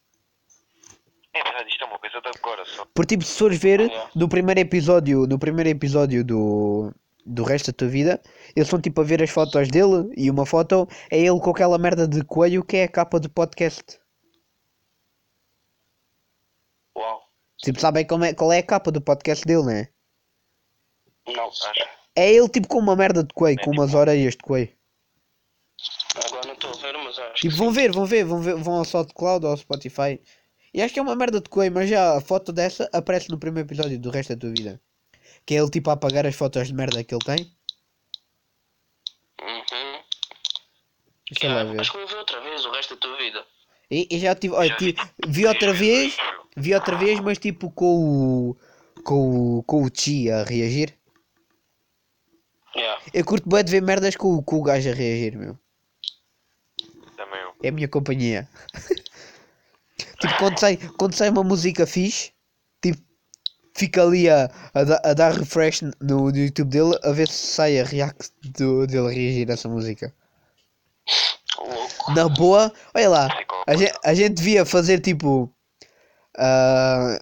É 1.33 1.43
verdade, 1.43 1.69
isto 1.69 1.83
é 1.83 1.87
uma 1.87 1.99
coisa 1.99 2.19
de 2.19 2.27
agora 2.27 2.65
só. 2.65 2.85
Porque 2.93 3.15
tipo, 3.15 3.23
se 3.23 3.37
fores 3.37 3.57
ver 3.57 3.89
no 4.13 4.27
primeiro 4.27 4.59
episódio, 4.59 5.25
no 5.27 5.39
primeiro 5.39 5.69
episódio 5.69 6.23
do, 6.25 6.93
do 7.25 7.43
resto 7.43 7.71
da 7.71 7.77
tua 7.77 7.87
vida, 7.87 8.21
eles 8.55 8.67
estão 8.67 8.81
tipo 8.81 9.01
a 9.01 9.03
ver 9.03 9.21
as 9.21 9.29
fotos 9.29 9.67
dele 9.67 10.11
e 10.15 10.29
uma 10.29 10.45
foto 10.45 10.87
é 11.09 11.19
ele 11.19 11.39
com 11.39 11.51
aquela 11.51 11.77
merda 11.77 12.07
de 12.07 12.23
coelho 12.23 12.63
que 12.63 12.77
é 12.77 12.83
a 12.83 12.87
capa 12.87 13.19
do 13.19 13.29
podcast. 13.29 13.99
Uau. 16.95 17.21
Tipo, 17.57 17.79
sabem 17.79 18.05
como 18.05 18.25
é, 18.25 18.33
qual 18.33 18.51
é 18.51 18.59
a 18.59 18.63
capa 18.63 18.91
do 18.91 19.01
podcast 19.01 19.45
dele, 19.45 19.63
né? 19.63 19.87
Não, 21.27 21.47
Acho. 21.47 21.71
É 22.15 22.33
ele 22.33 22.49
tipo 22.49 22.67
com 22.67 22.79
uma 22.79 22.95
merda 22.95 23.23
de 23.23 23.33
coelho, 23.33 23.61
com 23.63 23.71
umas 23.71 23.93
orelhas 23.93 24.33
de 24.33 24.39
coelho. 24.39 24.71
agora 26.25 26.45
não 26.45 26.53
estou 26.53 26.71
a 26.71 26.73
ver, 26.73 26.97
mas 26.97 27.17
acho 27.17 27.33
Tipo, 27.35 27.55
vão 27.55 27.71
ver, 27.71 27.91
vão 27.91 28.05
ver, 28.05 28.25
vão 28.25 28.41
ver, 28.41 28.55
vão 28.55 28.75
ao 28.75 28.85
SoundCloud 28.85 29.45
ou 29.45 29.51
ao 29.51 29.57
Spotify. 29.57 30.19
E 30.73 30.81
acho 30.81 30.93
que 30.93 30.99
é 30.99 31.03
uma 31.03 31.15
merda 31.15 31.39
de 31.39 31.49
coelho, 31.49 31.73
mas 31.73 31.89
já 31.89 32.17
a 32.17 32.21
foto 32.21 32.51
dessa 32.51 32.89
aparece 32.91 33.29
no 33.29 33.37
primeiro 33.37 33.67
episódio 33.67 33.97
do 33.99 34.09
resto 34.09 34.35
da 34.35 34.39
tua 34.39 34.49
vida. 34.49 34.81
Que 35.45 35.55
é 35.55 35.57
ele 35.59 35.69
tipo 35.69 35.89
a 35.89 35.93
apagar 35.93 36.25
as 36.25 36.35
fotos 36.35 36.67
de 36.67 36.73
merda 36.73 37.03
que 37.03 37.13
ele 37.13 37.25
tem. 37.25 37.55
Uhum. 39.41 40.01
Deixa 41.31 41.53
lá 41.55 41.63
ver. 41.63 41.79
Acho 41.81 41.91
que 41.91 41.97
vou 41.97 42.07
ver 42.07 42.15
outra 42.17 42.41
vez 42.41 42.65
o 42.65 42.71
resto 42.71 42.95
da 42.95 43.01
tua 43.01 43.17
vida. 43.17 43.45
E, 43.89 44.07
e 44.09 44.19
já 44.19 44.35
tive, 44.35 44.53
olha, 44.53 44.69
Já 44.69 44.77
tive, 44.77 44.93
vi 45.25 45.31
vi 45.41 45.47
outra 45.47 45.73
vez, 45.73 46.17
vi 46.55 46.73
outra 46.75 46.97
vez, 46.97 47.19
mas 47.19 47.37
tipo 47.37 47.69
com 47.71 48.51
o, 48.51 48.57
com 49.03 49.57
o, 49.59 49.63
com 49.63 49.83
o 49.83 49.89
Chi 49.93 50.29
a 50.31 50.43
reagir. 50.43 50.97
Yeah. 52.75 53.01
Eu 53.13 53.25
curto 53.25 53.49
bem 53.49 53.63
de 53.65 53.71
ver 53.71 53.81
merdas 53.81 54.15
com, 54.15 54.35
o- 54.35 54.43
com 54.43 54.57
o 54.57 54.63
gajo 54.63 54.89
a 54.89 54.93
reagir, 54.93 55.37
meu. 55.37 55.59
Também 57.17 57.41
eu. 57.41 57.53
É 57.61 57.67
a 57.67 57.71
minha 57.71 57.87
companhia. 57.89 58.47
tipo, 60.21 60.37
quando 60.39 60.57
sai, 60.57 60.77
quando 60.97 61.13
sai 61.13 61.29
uma 61.29 61.43
música 61.43 61.85
fixe, 61.85 62.31
fica 63.73 64.03
ali 64.03 64.29
a, 64.29 64.49
a, 64.73 65.11
a 65.11 65.13
dar 65.13 65.33
refresh 65.33 65.81
no, 65.81 65.91
no 66.31 66.37
YouTube 66.37 66.69
dele 66.69 66.97
a 67.03 67.11
ver 67.11 67.27
se 67.27 67.47
sai 67.47 67.79
a 67.79 67.83
react 67.83 68.31
do, 68.57 68.85
dele 68.87 69.07
a 69.07 69.11
reagir 69.11 69.49
a 69.49 69.53
essa 69.53 69.69
música. 69.69 70.13
Louco. 71.57 72.13
Na 72.15 72.29
boa, 72.29 72.73
olha 72.95 73.09
lá, 73.09 73.27
a 73.67 73.75
gente, 73.75 73.93
a 74.03 74.13
gente 74.13 74.33
devia 74.35 74.65
fazer 74.65 74.99
tipo. 74.99 75.53
ah, 76.37 77.19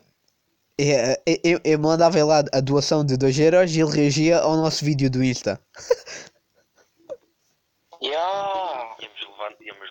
eu, 0.78 1.40
eu, 1.44 1.62
eu 1.66 1.80
mandava 1.80 2.24
lá 2.24 2.44
a 2.54 2.62
doação 2.62 3.06
de 3.06 3.18
2 3.18 3.38
euros 3.40 3.76
e 3.76 3.82
ele 3.82 3.92
reagia 3.92 4.40
ao 4.40 4.56
nosso 4.56 4.86
vídeo 4.86 5.10
do 5.10 5.24
Insta. 5.24 5.60
Yeah. 8.02 8.96
Íamos 9.02 9.22
levar, 9.28 9.56
íamos. 9.60 9.90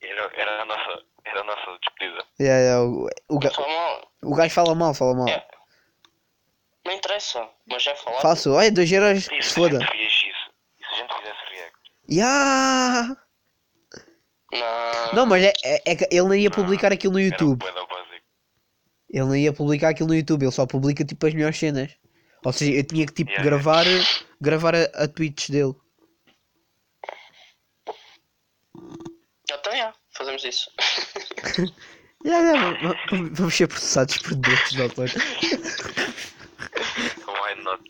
Era, 0.00 0.30
era, 0.34 0.62
a 0.62 0.64
nossa, 0.64 1.04
era 1.24 1.40
a 1.40 1.44
nossa 1.44 1.78
despedida. 1.78 2.24
Yeah, 2.40 2.60
yeah, 2.60 2.82
o, 2.82 3.08
o, 3.28 3.38
mal. 3.38 4.07
O 4.28 4.34
gajo 4.34 4.54
fala 4.54 4.74
mal, 4.74 4.92
fala 4.92 5.14
mal. 5.14 5.28
É. 5.28 5.46
Não 6.84 6.92
interessa, 6.92 7.48
mas 7.66 7.82
já 7.82 7.94
falaram. 7.96 8.22
Faço, 8.22 8.52
olha, 8.52 8.70
2 8.70 8.92
euros, 8.92 9.28
E 9.32 9.42
se 9.42 9.54
foda. 9.54 9.78
E 9.78 10.10
se 10.10 10.26
a 10.84 10.94
gente 10.96 11.14
fizesse 11.14 11.38
react? 11.50 11.78
Yeah! 12.10 13.16
Não. 14.52 15.12
Não, 15.14 15.26
mas 15.26 15.44
é, 15.44 15.52
é, 15.64 15.82
é 15.92 15.96
que 15.96 16.04
ele 16.10 16.22
não 16.28 16.34
ia 16.34 16.50
publicar 16.50 16.92
aquilo 16.92 17.14
no 17.14 17.20
YouTube. 17.20 17.64
Ele 19.10 19.24
não 19.24 19.36
ia 19.36 19.52
publicar 19.52 19.90
aquilo 19.90 20.08
no 20.08 20.14
YouTube, 20.14 20.42
ele 20.42 20.52
só 20.52 20.66
publica 20.66 21.04
tipo 21.04 21.26
as 21.26 21.32
melhores 21.32 21.58
cenas. 21.58 21.90
Ou 22.44 22.52
seja, 22.52 22.72
eu 22.72 22.84
tinha 22.84 23.06
que 23.06 23.14
tipo 23.14 23.30
Yeah, 23.30 23.50
gravar, 23.50 23.84
gravar 24.40 24.74
a, 24.74 24.84
a 25.04 25.08
tweets 25.08 25.50
dele. 25.50 25.74
Então, 29.50 29.72
yeah, 29.72 29.94
fazemos 30.14 30.44
isso. 30.44 30.70
Yeah, 32.28 32.52
yeah, 32.52 32.82
va- 32.82 32.92
va- 32.92 33.30
vamos 33.32 33.54
ser 33.56 33.66
processados 33.68 34.18
por 34.18 34.34
direitos 34.34 34.72
de 34.72 34.82
autor. 34.82 35.08
Why 37.26 37.54
not? 37.62 37.82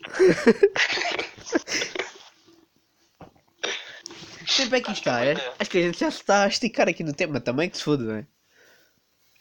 Sempre 4.47 4.79
é 4.79 4.81
que 4.81 4.91
isto 4.91 4.99
está, 5.01 5.25
é? 5.25 5.33
Acho 5.59 5.69
que 5.69 5.77
a 5.77 5.81
gente 5.81 5.99
já 5.99 6.09
se 6.11 6.17
está 6.21 6.43
a 6.43 6.47
esticar 6.47 6.87
aqui 6.87 7.03
no 7.03 7.13
tema 7.13 7.39
também, 7.41 7.69
que 7.69 7.77
se 7.77 7.83
foda, 7.83 8.03
não 8.03 8.15
é? 8.15 8.27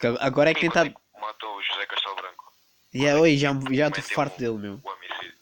Que 0.01 0.07
Agora 0.21 0.51
é 0.51 0.55
que 0.55 0.61
Quem 0.61 0.71
tentar. 0.71 1.01
matou 1.21 1.57
o 1.57 1.63
José 1.63 1.87
Castelo 1.87 2.17
Branco? 2.17 2.53
Yeah, 2.95 3.21
oi, 3.21 3.37
já 3.37 3.53
já 3.53 3.59
estou 3.61 3.71
Meteu 4.03 4.03
farto 4.03 4.39
dele, 4.39 4.59
meu. 4.59 4.81
O 4.83 4.89
homicídio. 4.91 5.35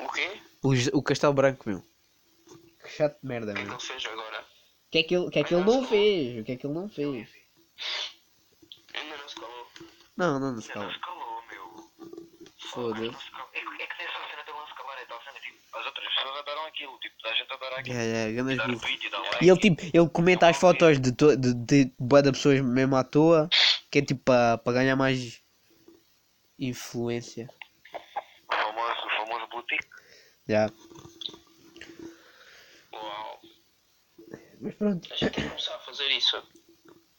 O 0.00 0.12
quê? 0.12 0.40
O, 0.62 0.74
José- 0.76 0.90
o 0.94 1.02
Castelo 1.02 1.32
Branco, 1.34 1.68
meu. 1.68 1.82
Que 2.82 2.90
chato 2.90 3.18
de 3.22 3.26
merda, 3.28 3.52
O 3.52 3.54
que 3.54 3.60
é 3.60 3.64
que 3.64 3.68
meu. 3.68 3.78
ele 3.78 3.86
fez 3.86 4.06
agora? 4.06 4.40
O 4.40 4.90
que 4.90 4.98
é 4.98 5.02
que 5.02 5.14
ele, 5.14 5.26
o 5.26 5.30
que 5.30 5.38
é 5.38 5.44
que 5.44 5.54
ele 5.54 5.64
não 5.64 5.86
fez? 5.86 6.40
O 6.40 6.44
que 6.44 6.52
é 6.52 6.56
que 6.56 6.66
ele 6.66 6.74
não 6.74 6.88
fez? 6.88 7.28
Ainda 8.94 9.16
não 9.18 9.28
se 9.28 9.34
calou. 9.34 9.68
Não, 10.16 10.38
não, 10.40 10.52
não 10.52 10.60
se 10.60 10.74
não 10.74 11.00
calou, 11.00 11.42
meu. 11.50 11.90
Foda-se. 12.70 13.06
É, 13.06 13.60
que- 13.60 13.82
é 13.82 13.86
que 13.86 14.02
nessa 14.02 14.18
cena 14.30 14.42
dele 14.44 14.56
não 14.58 14.66
se 14.66 14.74
calar, 14.74 14.98
é 14.98 15.04
tal 15.06 15.20
cena, 15.22 15.38
tipo, 15.40 15.58
as 15.78 15.86
outras 15.86 16.14
pessoas 16.14 16.38
adoram 16.38 16.64
aquilo, 16.66 16.98
tipo, 17.00 17.14
a 17.26 17.32
gente 17.34 17.52
adora 17.52 17.76
aquilo. 17.80 17.96
Yeah, 17.96 18.18
yeah, 18.18 18.32
grandes 18.42 18.80
Dar 18.80 18.90
e 18.90 19.10
dar 19.10 19.18
like. 19.20 19.44
E 19.44 19.48
ele 19.50 19.58
tipo, 19.60 19.82
ele 19.96 20.08
comenta 20.10 20.48
as 20.48 20.56
fotos 20.56 21.00
de, 21.00 21.12
to, 21.12 21.36
de, 21.36 21.54
de 21.54 21.92
bué 21.98 22.22
de 22.22 22.32
pessoas 22.32 22.60
mesmo 22.62 22.96
à 22.96 23.04
toa, 23.04 23.48
que 23.90 23.98
é 23.98 24.02
tipo 24.02 24.22
para 24.24 24.58
pa 24.58 24.72
ganhar 24.72 24.96
mais 24.96 25.42
influência. 26.58 27.48
O 28.48 28.54
famoso, 28.54 29.06
o 29.06 29.10
famoso 29.26 29.62
tick. 29.68 29.84
Já. 30.48 30.70
Uau. 32.92 33.40
Mas 34.60 34.74
pronto. 34.76 35.12
A 35.12 35.16
gente 35.16 35.30
tem 35.32 35.44
que 35.44 35.48
começar 35.50 35.74
a 35.74 35.78
fazer 35.80 36.08
isso. 36.08 36.42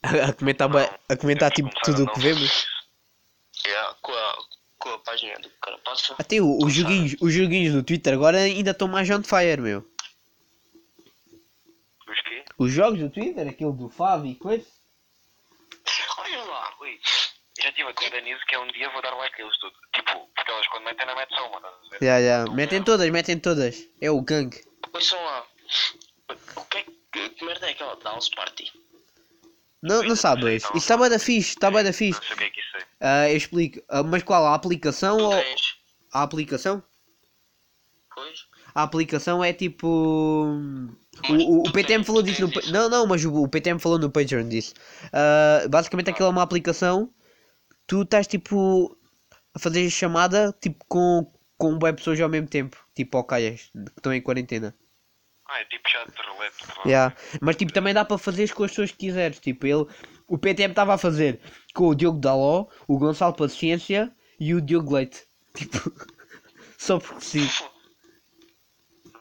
A, 0.02 0.30
a 0.30 0.32
comentar, 0.32 0.68
a 1.08 1.16
comentar 1.16 1.50
tipo 1.52 1.68
tudo 1.84 2.04
o 2.04 2.12
que 2.12 2.32
não- 2.32 2.38
vemos. 3.68 3.78
Yeah, 3.80 3.94
com, 4.02 4.12
a, 4.12 4.36
com 4.78 4.88
a 4.90 4.98
página 5.00 5.38
do 5.40 5.50
Carapaça. 5.60 6.14
Até 6.18 6.40
o- 6.40 6.58
os 6.64 6.72
joguinhos, 6.72 7.16
os 7.20 7.32
joguinhos 7.32 7.74
do 7.74 7.82
Twitter 7.82 8.14
agora 8.14 8.38
ainda 8.38 8.70
estão 8.70 8.88
mais 8.88 9.08
on 9.10 9.22
fire, 9.22 9.60
meu. 9.60 9.84
Os 12.08 12.20
quê? 12.22 12.44
Os 12.58 12.72
jogos 12.72 12.98
do 13.00 13.10
Twitter, 13.10 13.46
aquele 13.48 13.72
do 13.72 13.88
Fábio 13.90 14.30
e 14.30 14.34
coisa. 14.34 14.66
Olha 16.18 16.42
lá. 16.44 16.74
Ui, 16.80 16.98
já 17.60 17.68
estive 17.68 17.88
a 17.88 17.94
contar 17.94 18.20
nisso 18.22 18.44
que 18.46 18.54
é 18.54 18.58
um 18.58 18.68
dia 18.68 18.88
vou 18.90 19.02
dar 19.02 19.14
like 19.14 19.40
a 19.40 19.44
eles 19.44 19.58
tudo. 19.58 19.74
Tipo, 19.94 20.28
porque 20.34 20.50
elas 20.50 20.66
quando 20.68 20.84
metem 20.84 21.06
na 21.06 21.14
mete 21.14 21.34
só 21.34 21.46
uma, 21.48 21.56
estás 21.58 21.74
a 21.74 21.98
ver? 21.98 22.04
Já, 22.06 22.22
já. 22.46 22.52
Metem 22.52 22.82
todas, 22.82 23.10
metem 23.10 23.38
todas. 23.38 23.86
É 24.00 24.10
o 24.10 24.20
gang. 24.22 24.50
Ouçam 24.92 25.22
lá. 25.24 25.46
O 26.56 26.64
que 26.66 26.78
é 26.78 26.84
que, 27.12 27.28
que 27.30 27.44
merda 27.44 27.66
é 27.68 27.70
aquela 27.72 27.94
Dance 27.96 28.30
Party? 28.30 28.72
Não, 29.82 30.02
não 30.02 30.16
sabes. 30.16 30.64
Isso 30.64 30.76
está 30.76 30.96
bem 30.96 31.08
da 31.08 31.18
fixe, 31.18 31.50
está 31.50 31.70
bem 31.70 31.84
da 31.84 31.92
fixe. 31.92 32.20
Não 32.20 32.26
sei 32.26 32.34
o 32.34 32.38
que 32.38 32.44
é 32.44 32.50
que 32.50 32.60
isso 32.60 32.76
é. 32.76 32.86
Ah, 33.00 33.30
eu 33.30 33.36
explico. 33.36 33.80
Ah, 33.88 34.02
mas 34.02 34.22
qual? 34.22 34.46
A 34.46 34.54
aplicação 34.54 35.18
ou. 35.18 35.30
tens? 35.30 35.76
A 36.12 36.22
aplicação? 36.22 36.82
Pois? 38.14 38.46
A 38.74 38.82
aplicação 38.82 39.42
é 39.42 39.52
tipo. 39.52 39.86
O, 39.86 41.32
o, 41.32 41.68
o 41.68 41.72
PTM 41.72 42.04
falou 42.04 42.22
disso 42.22 42.46
no. 42.46 42.72
Não, 42.72 42.88
não, 42.88 43.06
mas 43.06 43.24
o, 43.24 43.32
o 43.32 43.48
PTM 43.48 43.78
falou 43.78 43.98
no 43.98 44.10
Patreon 44.10 44.48
disso. 44.48 44.74
Ah, 45.12 45.66
basicamente 45.68 46.10
aquilo 46.10 46.28
é 46.28 46.30
uma 46.30 46.42
aplicação. 46.42 47.12
Tu 47.86 48.02
estás 48.02 48.26
tipo. 48.26 48.96
a 49.54 49.58
fazer 49.60 49.88
chamada 49.90 50.54
tipo 50.60 50.84
com, 50.88 51.32
com 51.56 51.78
web 51.80 51.98
pessoas 51.98 52.20
ao 52.20 52.28
mesmo 52.28 52.48
tempo. 52.48 52.76
Tipo 52.94 53.16
ao 53.16 53.24
caias 53.24 53.70
que 53.72 53.92
estão 53.96 54.12
em 54.12 54.20
quarentena. 54.20 54.74
Ah, 55.48 55.60
é 55.60 55.64
tipo 55.64 55.88
chat 55.88 56.06
de 56.10 56.22
roulette. 56.28 56.56
Yeah. 56.86 57.16
Mas 57.40 57.56
tipo 57.56 57.72
também 57.72 57.94
dá 57.94 58.04
para 58.04 58.18
fazer 58.18 58.52
com 58.52 58.64
as 58.64 58.70
pessoas 58.70 58.90
que 58.90 58.98
quiseres. 58.98 59.40
Tipo, 59.40 59.66
ele. 59.66 59.86
O 60.26 60.36
PTM 60.36 60.72
estava 60.72 60.94
a 60.94 60.98
fazer 60.98 61.40
com 61.74 61.88
o 61.88 61.94
Diogo 61.94 62.20
Daló, 62.20 62.66
o 62.86 62.98
Gonçalo 62.98 63.34
Paciência 63.34 64.14
e 64.38 64.54
o 64.54 64.60
Diogo 64.60 64.94
Leite. 64.94 65.26
Tipo. 65.56 65.92
Só 66.76 66.98
porque 66.98 67.22
sim. 67.22 67.48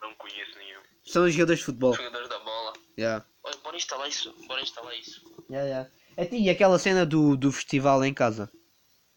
Não 0.02 0.14
conheço 0.16 0.58
nenhum. 0.60 0.82
São 1.06 1.24
os 1.24 1.34
jogadores 1.34 1.60
de 1.60 1.66
futebol. 1.66 1.94
Jogadores 1.96 2.28
da 2.28 2.40
bola. 2.40 2.74
Yeah. 3.00 3.26
Olha, 3.44 3.58
bora 3.64 3.78
instalar 3.78 4.10
isso. 4.10 4.36
Bora 4.48 4.62
instalar 4.62 4.94
isso. 5.00 5.22
Yeah, 5.50 5.68
yeah. 5.68 5.90
É, 6.18 6.28
E 6.36 6.50
aquela 6.50 6.78
cena 6.78 7.06
do, 7.06 7.38
do 7.38 7.52
festival 7.54 8.04
em 8.04 8.14
casa? 8.14 8.52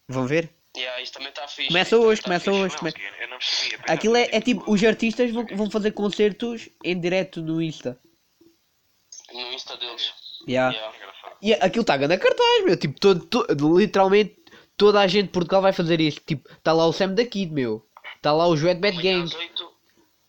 Vão 0.09 0.27
ver? 0.27 0.55
Yeah, 0.77 1.03
isso 1.03 1.13
também 1.13 1.29
está 1.31 1.49
fixe. 1.49 1.69
Começa 1.69 1.97
isso 1.97 2.05
hoje, 2.05 2.21
tá 2.21 2.25
começa 2.25 2.53
hoje. 2.53 2.77
Come- 2.77 2.95
eu 3.21 3.79
Aquilo 3.93 4.17
é, 4.17 4.29
é 4.33 4.41
tipo, 4.41 4.71
os 4.71 4.83
artistas 4.85 5.31
vão, 5.33 5.45
vão 5.47 5.71
fazer 5.71 5.91
concertos 5.93 6.69
em 6.85 6.99
direto 7.01 7.43
no 7.43 7.61
Insta. 7.61 7.99
No 9.33 9.41
Insta 9.53 9.77
deles. 9.77 10.13
Yeah. 10.49 10.75
Yeah. 10.77 10.99
E 11.43 11.55
aquilo 11.55 11.83
está 11.83 11.97
na 11.99 12.17
cartaz, 12.19 12.65
meu. 12.65 12.77
Tipo, 12.77 13.01
todo, 13.01 13.27
to- 13.27 13.47
literalmente 13.79 14.37
toda 14.77 15.01
a 15.01 15.07
gente 15.07 15.27
de 15.27 15.33
Portugal 15.33 15.63
vai 15.63 15.73
fazer 15.73 16.01
isso. 16.01 16.21
Tipo, 16.25 16.49
está 16.53 16.73
lá 16.73 16.87
o 16.87 16.93
Sam 16.93 17.15
da 17.15 17.25
Kid, 17.25 17.53
meu. 17.53 17.85
Está 18.17 18.33
lá 18.33 18.47
o 18.47 18.57
Joet 18.57 18.79
Bad 18.81 18.97
Amanhã 18.97 19.19
Gang. 19.19 19.25
às 19.25 19.35
8, 19.35 19.73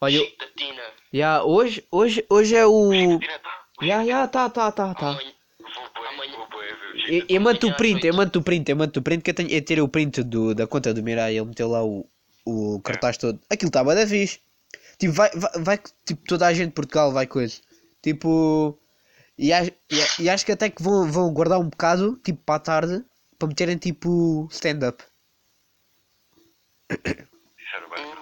Olha, 0.01 0.31
Tina. 0.57 0.81
yeah, 1.13 1.43
hoje, 1.43 1.85
hoje, 1.91 2.25
hoje 2.29 2.55
é 2.55 2.65
o. 2.65 3.19
Direto, 3.19 3.41
tá? 3.43 3.65
Ya, 3.83 4.27
tá, 4.27 4.49
tá, 4.49 4.71
tá, 4.71 4.93
tá. 4.95 5.19
Amanhã, 6.09 6.31
Vou 6.37 6.47
bué, 6.49 6.69
Amanhã- 6.69 6.71
vou 6.71 6.75
bué 6.75 6.75
ver 6.75 7.11
o 7.11 7.13
Eu, 7.13 7.25
eu 7.29 7.41
mando 7.41 7.67
o 7.67 7.75
print, 7.75 8.05
eu 8.07 8.13
mando 8.13 8.39
o 8.39 8.43
print, 8.43 8.69
eu 8.69 8.75
mando 8.75 8.99
o 8.99 9.03
print 9.03 9.21
que 9.23 9.29
eu 9.31 9.33
tenho. 9.35 9.49
Eu 9.49 9.61
tirei 9.63 9.81
o 9.81 9.87
print 9.87 10.23
do, 10.23 10.53
da 10.55 10.67
conta 10.67 10.93
do 10.93 11.01
Mirai, 11.03 11.37
ele 11.37 11.45
meteu 11.45 11.69
lá 11.69 11.83
o, 11.83 12.07
o 12.45 12.79
cartaz 12.81 13.17
todo. 13.17 13.39
Aquilo 13.49 13.69
está 13.69 13.83
bem 13.83 13.95
da 13.95 14.07
fixe. 14.07 14.39
Tipo, 14.97 15.13
vai, 15.13 15.29
vai, 15.33 15.51
vai, 15.59 15.79
tipo, 16.05 16.21
toda 16.27 16.47
a 16.47 16.53
gente 16.53 16.67
de 16.69 16.73
Portugal 16.73 17.11
vai 17.11 17.25
coisa. 17.27 17.59
Tipo. 18.01 18.77
E 19.37 19.51
acho, 19.51 19.71
e, 19.91 20.01
a- 20.01 20.07
e 20.19 20.29
acho 20.29 20.45
que 20.45 20.51
até 20.51 20.69
que 20.69 20.83
vão, 20.83 21.11
vão 21.11 21.33
guardar 21.33 21.59
um 21.59 21.69
bocado, 21.69 22.19
tipo, 22.23 22.39
para 22.45 22.55
a 22.55 22.59
tarde, 22.59 23.03
para 23.39 23.47
meterem 23.47 23.77
tipo 23.77 24.47
stand-up. 24.51 25.03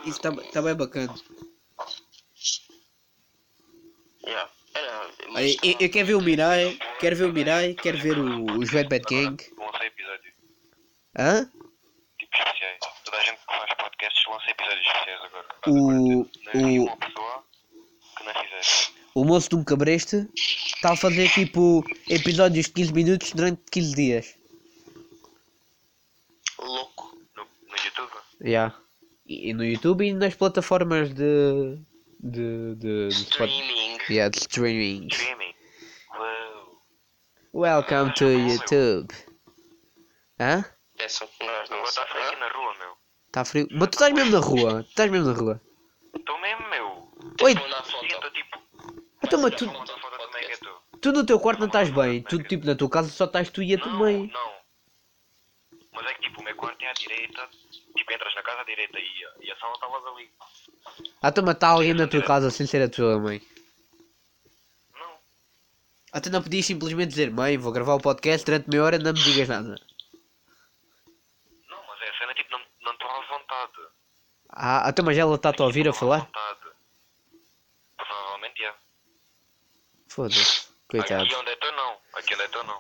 Isso 0.06 0.18
está 0.18 0.32
tá 0.32 0.62
bem 0.62 0.76
bacana. 0.76 1.14
Yeah. 4.26 4.50
Eu, 5.64 5.76
eu 5.80 5.90
quero 5.90 6.08
ver 6.08 6.16
o 6.16 6.22
Mirai, 6.22 6.78
quero 7.00 7.16
ver 7.16 7.26
o 7.26 7.34
Mirai, 7.34 7.74
quero 7.74 7.98
ver 7.98 8.18
o, 8.18 8.46
o 8.46 8.60
Bad 8.90 9.00
Gang. 9.10 9.38
Lança 9.58 9.86
episódio. 9.86 10.32
Hã? 11.18 11.46
Tipo 12.18 12.38
especiais. 12.38 12.78
Toda 13.06 13.18
a 13.18 13.24
gente 13.24 13.38
que 13.38 13.46
faz 13.46 13.74
podcasts 13.78 14.24
lança 14.28 14.52
episódios 14.52 14.86
especiais 14.88 15.22
agora. 15.24 15.48
O- 15.68 16.22
o- 16.82 16.98
não 18.26 18.34
fizesse. 18.44 18.92
O 19.16 19.26
moço 19.26 19.50
de 19.50 19.56
um 19.56 19.64
cabreste 19.64 20.28
está 20.36 20.94
a 20.94 20.96
fazer 20.98 21.30
tipo 21.32 21.84
episódios 22.10 22.66
de 22.68 22.72
15 22.74 22.94
minutos 22.94 23.32
durante 23.34 23.62
15 23.72 23.96
dias. 23.96 24.36
louco. 26.60 27.18
No, 27.36 27.44
no 27.44 27.76
YouTube. 27.86 28.12
Yeah. 28.44 28.76
E, 29.26 29.50
e 29.50 29.54
no 29.54 29.64
YouTube 29.66 30.06
e 30.06 30.14
nas 30.14 30.36
plataformas 30.36 31.14
de. 31.14 31.80
De. 32.20 32.76
de. 32.76 33.08
de, 33.08 33.14
spot- 33.14 33.50
Streaming. 33.50 33.98
yeah, 34.10 34.30
de 34.30 34.38
streaming. 34.40 35.08
Streaming. 35.12 35.54
Welcome 37.54 38.14
to 38.16 38.26
YouTube. 38.26 39.08
Hã? 40.40 40.64
Peçam 40.98 41.28
que 41.28 41.46
nós 41.46 41.70
não 41.70 41.84
está 41.84 42.06
frio 42.06 42.24
aqui 42.24 42.36
na 42.38 42.50
rua, 42.50 42.74
meu. 42.78 42.94
Tá 43.32 43.44
frio? 43.46 43.68
Mas 43.72 43.90
tu 43.90 43.94
estás 43.94 44.14
mesmo 44.14 44.32
na 44.32 44.40
rua? 44.40 44.84
Tu 44.84 44.90
estás 44.90 45.12
mesmo 45.12 45.28
na 45.28 45.34
rua? 45.40 45.62
Estou 46.16 46.40
mesmo, 46.40 46.70
meu. 46.70 47.12
Oi, 47.42 47.52
estou 47.54 48.32
tipo. 48.32 48.60
então, 49.24 49.42
mas 49.42 49.56
tu, 49.56 49.66
é 49.66 50.52
estou. 50.52 50.82
tu 51.02 51.12
no 51.12 51.26
teu 51.26 51.40
quarto 51.40 51.60
não 51.60 51.68
estás 51.68 51.90
bem. 51.90 52.22
Tu 52.24 52.42
tipo 52.44 52.66
na 52.66 52.76
tua 52.76 52.90
casa 52.90 53.10
só 53.10 53.26
estás 53.26 53.50
tu 53.50 53.62
e 53.64 53.74
a 53.74 53.80
tua 53.80 53.92
Não, 53.92 54.00
mãe. 54.00 54.30
não. 54.32 54.60
Mas 55.94 56.06
é 56.06 56.14
que 56.14 56.22
tipo, 56.22 56.42
o 56.42 56.44
meu 56.44 56.56
quarto 56.56 56.82
é 56.84 56.90
à 56.90 56.94
direita. 56.94 57.50
Tipo, 57.98 58.14
entras 58.14 58.36
na 58.36 58.44
casa 58.44 58.62
à 58.62 58.64
direita 58.64 59.00
e 59.00 59.26
a, 59.26 59.46
e 59.46 59.52
a 59.52 59.56
sala 59.58 59.74
está 59.74 59.88
logo 59.88 60.08
ali. 60.16 60.30
Ah, 61.22 61.32
tu 61.32 61.44
matar 61.44 61.70
alguém 61.70 61.94
na 61.94 62.08
tua 62.08 62.24
casa 62.24 62.50
sem 62.50 62.66
ser 62.66 62.82
a 62.82 62.90
tua 62.90 63.20
mãe. 63.20 63.42
Não. 64.94 65.18
Ah, 66.14 66.22
tu 66.22 66.30
não 66.30 66.42
podias 66.42 66.66
simplesmente 66.66 67.10
dizer 67.10 67.30
mãe, 67.30 67.58
vou 67.58 67.72
gravar 67.74 67.96
o 67.96 68.00
podcast 68.02 68.46
durante 68.46 68.70
meia 68.70 68.84
hora 68.84 68.98
não 68.98 69.12
me 69.12 69.20
digas 69.20 69.50
nada. 69.50 69.76
Não, 71.70 71.84
mas 71.88 72.02
é 72.02 72.10
a 72.10 72.18
cena 72.18 72.34
tipo, 72.34 72.52
não 72.52 72.60
não 72.82 72.94
estou 72.94 73.10
à 73.10 73.22
vontade. 73.38 73.74
Ah, 74.50 74.86
então 74.90 75.04
mas 75.06 75.18
ela 75.18 75.36
está-te 75.36 75.62
a 75.62 75.66
ouvir 75.66 75.88
a 75.90 75.94
falar? 75.94 76.20
vontade. 76.20 76.60
Provavelmente 77.98 78.64
é. 78.64 78.74
Foda-se. 80.08 80.70
Coitado. 80.90 81.24
Aqui 81.24 81.36
onde 81.36 81.50
eu 81.50 81.54
estou 81.54 81.72
não. 81.74 81.98
Aqui 82.14 82.34
onde 82.34 82.44
eu 82.44 82.46
estou 82.48 82.64
não. 82.64 82.80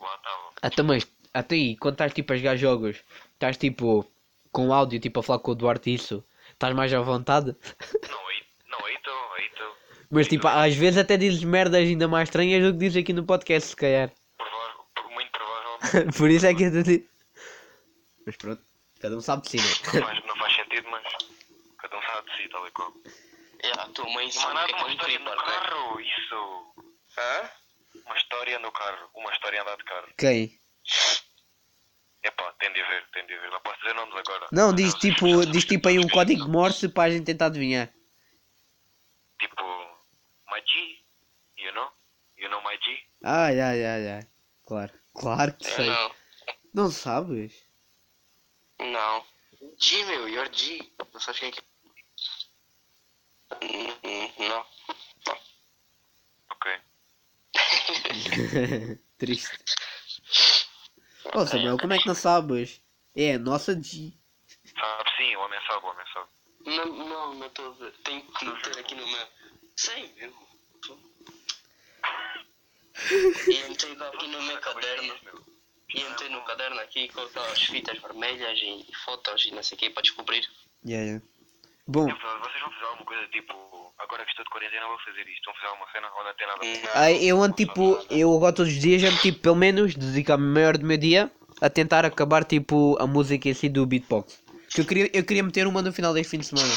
Lá 0.00 0.14
estava. 0.16 0.52
Até 0.60 0.82
mas, 0.82 1.06
até 1.32 1.54
aí, 1.54 1.76
quando 1.76 1.94
estás 1.94 2.12
tipo 2.12 2.32
a 2.32 2.36
jogar 2.36 2.56
jogos, 2.56 3.02
estás 3.32 3.56
tipo 3.56 4.04
com 4.56 4.72
áudio, 4.72 4.98
tipo 4.98 5.20
a 5.20 5.22
falar 5.22 5.38
com 5.40 5.50
o 5.50 5.54
Duarte 5.54 5.92
isso, 5.94 6.24
estás 6.50 6.74
mais 6.74 6.92
à 6.94 7.00
vontade. 7.00 7.54
Não, 8.08 8.26
aí 8.28 8.42
não, 8.70 8.86
aí 8.86 8.94
estou, 8.94 9.32
aí 9.34 9.46
estou. 9.46 9.76
Mas 10.10 10.28
tipo, 10.28 10.48
às 10.48 10.74
vezes 10.74 10.98
até 10.98 11.16
dizes 11.18 11.44
merdas 11.44 11.80
ainda 11.80 12.08
mais 12.08 12.28
estranhas 12.28 12.62
do 12.64 12.72
que 12.72 12.78
dizes 12.78 13.02
aqui 13.02 13.12
no 13.12 13.24
podcast, 13.24 13.68
se 13.70 13.76
calhar. 13.76 14.10
Provável, 14.38 14.84
por- 14.94 15.10
muito 15.10 15.30
provavelmente. 15.30 16.16
Por 16.18 16.30
isso 16.30 16.46
é 16.46 16.54
que 16.54 16.62
eu 16.64 16.70
te 16.72 16.82
digo. 16.82 17.06
Mas 18.24 18.36
pronto, 18.36 18.62
cada 18.98 19.16
um 19.16 19.20
sabe 19.20 19.42
de 19.42 19.50
si, 19.50 19.56
Não 19.58 20.00
né? 20.00 20.06
faz, 20.06 20.24
não 20.26 20.36
faz 20.36 20.56
sentido, 20.56 20.88
mas 20.90 21.02
cada 21.78 21.98
um 21.98 22.02
sabe 22.02 22.30
de 22.30 22.36
si, 22.42 22.48
tal 22.48 22.66
e 22.66 22.70
qual. 22.70 22.92
Yeah, 23.62 23.82
a 23.82 23.88
tua 23.90 24.08
mãe 24.10 24.30
sabe 24.30 24.66
que 24.66 24.72
é 24.72 24.76
uma 24.76 24.86
um 24.86 24.90
história 24.90 25.18
no 25.18 25.36
carro, 25.36 26.00
isso. 26.00 26.74
Hã? 27.18 27.50
Uma 28.06 28.16
história 28.16 28.58
no 28.58 28.72
carro, 28.72 29.08
uma 29.14 29.32
história 29.32 29.58
a 29.60 29.62
andar 29.62 29.76
de 29.76 29.84
carro. 29.84 30.08
Quem? 30.18 30.44
Epá, 30.44 31.25
tem 32.58 32.72
de 32.72 32.82
ver, 32.82 33.06
tem 33.12 33.26
de 33.26 33.38
ver. 33.38 33.50
Não 33.50 33.60
posso 33.60 33.78
dizer 33.78 33.94
nomes 33.94 34.14
agora. 34.16 34.46
Não, 34.52 34.74
diz 34.74 34.94
é- 34.94 34.98
tipo, 34.98 35.46
diz 35.46 35.64
tipo 35.64 35.88
aí 35.88 35.98
um 35.98 36.08
código 36.08 36.44
de 36.44 36.50
Morse 36.50 36.88
para 36.88 37.04
a 37.04 37.10
gente 37.10 37.24
tentar 37.26 37.46
adivinhar. 37.46 37.92
Tipo, 39.38 39.62
my 40.50 40.60
G, 40.66 41.04
you 41.58 41.72
know? 41.72 41.90
You 42.38 42.48
know 42.48 42.62
my 42.62 42.76
G? 42.82 42.98
Ai, 43.24 43.60
ai, 43.60 43.84
ai, 43.84 44.08
ai. 44.08 44.26
Claro. 44.64 44.92
Claro 45.14 45.52
que 45.54 45.66
sei. 45.66 45.86
não. 45.86 46.14
Não 46.74 46.90
sabes? 46.90 47.64
Não. 48.78 49.24
G, 49.78 50.04
meu, 50.04 50.28
your 50.28 50.48
G. 50.52 50.92
Não 51.12 51.20
sabes 51.20 51.40
quem 51.40 51.48
é 51.48 51.52
que 51.52 51.62
Não. 54.38 54.66
Ok. 56.50 56.80
Triste. 59.18 59.58
Ô 61.34 61.46
Samuel, 61.46 61.78
como 61.78 61.92
é 61.92 61.98
que 61.98 62.06
não 62.06 62.14
sabes? 62.14 62.80
É 63.14 63.38
nossa 63.38 63.80
G. 63.80 64.12
Sabe 64.78 65.10
sim, 65.16 65.36
o 65.36 65.40
homem 65.40 65.60
sabe, 65.66 65.84
o 65.84 65.88
homem 65.88 66.06
sabe. 66.12 66.28
Não, 66.66 67.08
não, 67.08 67.34
não 67.34 67.46
estou 67.46 67.68
a 67.68 67.74
ver. 67.74 67.92
Tenho 68.04 68.22
que 68.22 68.44
meter 68.44 68.78
aqui 68.78 68.94
no 68.94 69.06
meu. 69.06 69.26
Sei, 69.76 70.12
meu. 70.16 70.32
E 73.48 73.70
entrei 73.70 73.92
aqui 73.92 74.26
no 74.26 74.42
meu 74.42 74.58
caderno. 74.58 75.14
E 75.94 76.00
entrei 76.00 76.30
no 76.30 76.42
caderno 76.44 76.80
aqui 76.80 77.08
com 77.08 77.20
aquelas 77.20 77.62
fitas 77.62 77.98
vermelhas 77.98 78.58
e 78.58 78.86
fotos 79.04 79.44
e 79.44 79.50
não 79.50 79.62
sei 79.62 79.76
o 79.76 79.78
que 79.78 79.90
para 79.90 80.02
descobrir. 80.02 80.48
Yeah, 80.84 81.04
yeah. 81.04 81.26
Bom, 81.88 82.06
Vocês 82.06 82.18
vão 82.18 82.72
fazer 82.72 82.84
alguma 82.84 83.06
coisa 83.06 83.28
tipo, 83.28 83.54
agora 83.98 84.24
que 84.24 84.30
estou 84.30 84.44
de 84.44 84.50
quarentena 84.50 84.86
vou 84.88 84.98
fazer 84.98 85.28
isto, 85.28 85.44
vão 85.44 85.54
fazer 85.54 85.66
alguma 85.68 85.90
cena 85.92 86.08
ou 86.18 86.24
não 86.24 86.34
tem 86.34 86.46
nada 86.46 86.58
a 86.60 86.64
ver? 86.64 86.90
ai, 86.94 87.24
eu 87.24 87.40
ando 87.40 87.54
tipo, 87.54 88.04
eu 88.10 88.34
agora 88.34 88.52
todos 88.52 88.72
os 88.72 88.78
dias 88.78 89.04
ando 89.04 89.20
tipo, 89.20 89.38
pelo 89.38 89.54
menos, 89.54 89.94
dedicar-me 89.94 90.44
a 90.44 90.48
maior 90.48 90.76
do 90.76 90.84
meu 90.84 90.96
dia 90.96 91.30
a 91.60 91.70
tentar 91.70 92.04
acabar 92.04 92.44
tipo 92.44 92.96
a 93.00 93.06
música 93.06 93.48
em 93.48 93.54
si 93.54 93.68
do 93.68 93.86
beatbox. 93.86 94.42
Que 94.68 94.80
eu 94.80 94.84
queria, 94.84 95.10
eu 95.12 95.24
queria 95.24 95.44
meter 95.44 95.66
uma 95.66 95.80
no 95.80 95.92
final 95.92 96.12
deste 96.12 96.30
fim 96.30 96.38
de 96.38 96.46
semana. 96.46 96.74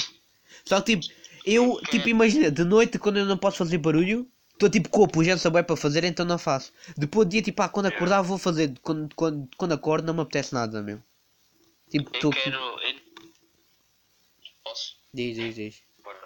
Só 0.63 0.79
que 0.79 0.95
tipo, 0.95 1.13
eu, 1.43 1.81
tipo, 1.89 2.07
imagina, 2.07 2.51
de 2.51 2.63
noite 2.63 2.99
quando 2.99 3.17
eu 3.17 3.25
não 3.25 3.37
posso 3.37 3.57
fazer 3.57 3.79
barulho, 3.79 4.27
estou 4.53 4.69
tipo 4.69 4.89
com 4.89 5.05
a 5.05 5.07
pujança 5.07 5.49
bem 5.49 5.63
para 5.63 5.75
fazer, 5.75 6.03
então 6.03 6.23
não 6.23 6.37
faço. 6.37 6.71
Depois 6.95 7.27
do 7.27 7.31
dia, 7.31 7.41
tipo, 7.41 7.61
ah, 7.63 7.69
quando 7.69 7.87
acordar 7.87 8.21
vou 8.21 8.37
fazer. 8.37 8.73
Quando, 8.83 9.13
quando, 9.15 9.49
quando 9.57 9.73
acordo 9.73 10.05
não 10.05 10.13
me 10.13 10.21
apetece 10.21 10.53
nada, 10.53 10.83
meu. 10.83 11.01
Tipo, 11.89 12.11
estou. 12.13 12.31
quero. 12.31 12.59
Posso? 14.63 14.98
Diz, 15.13 15.35
diz, 15.35 15.55
diz. 15.55 15.83
Bora. 16.03 16.19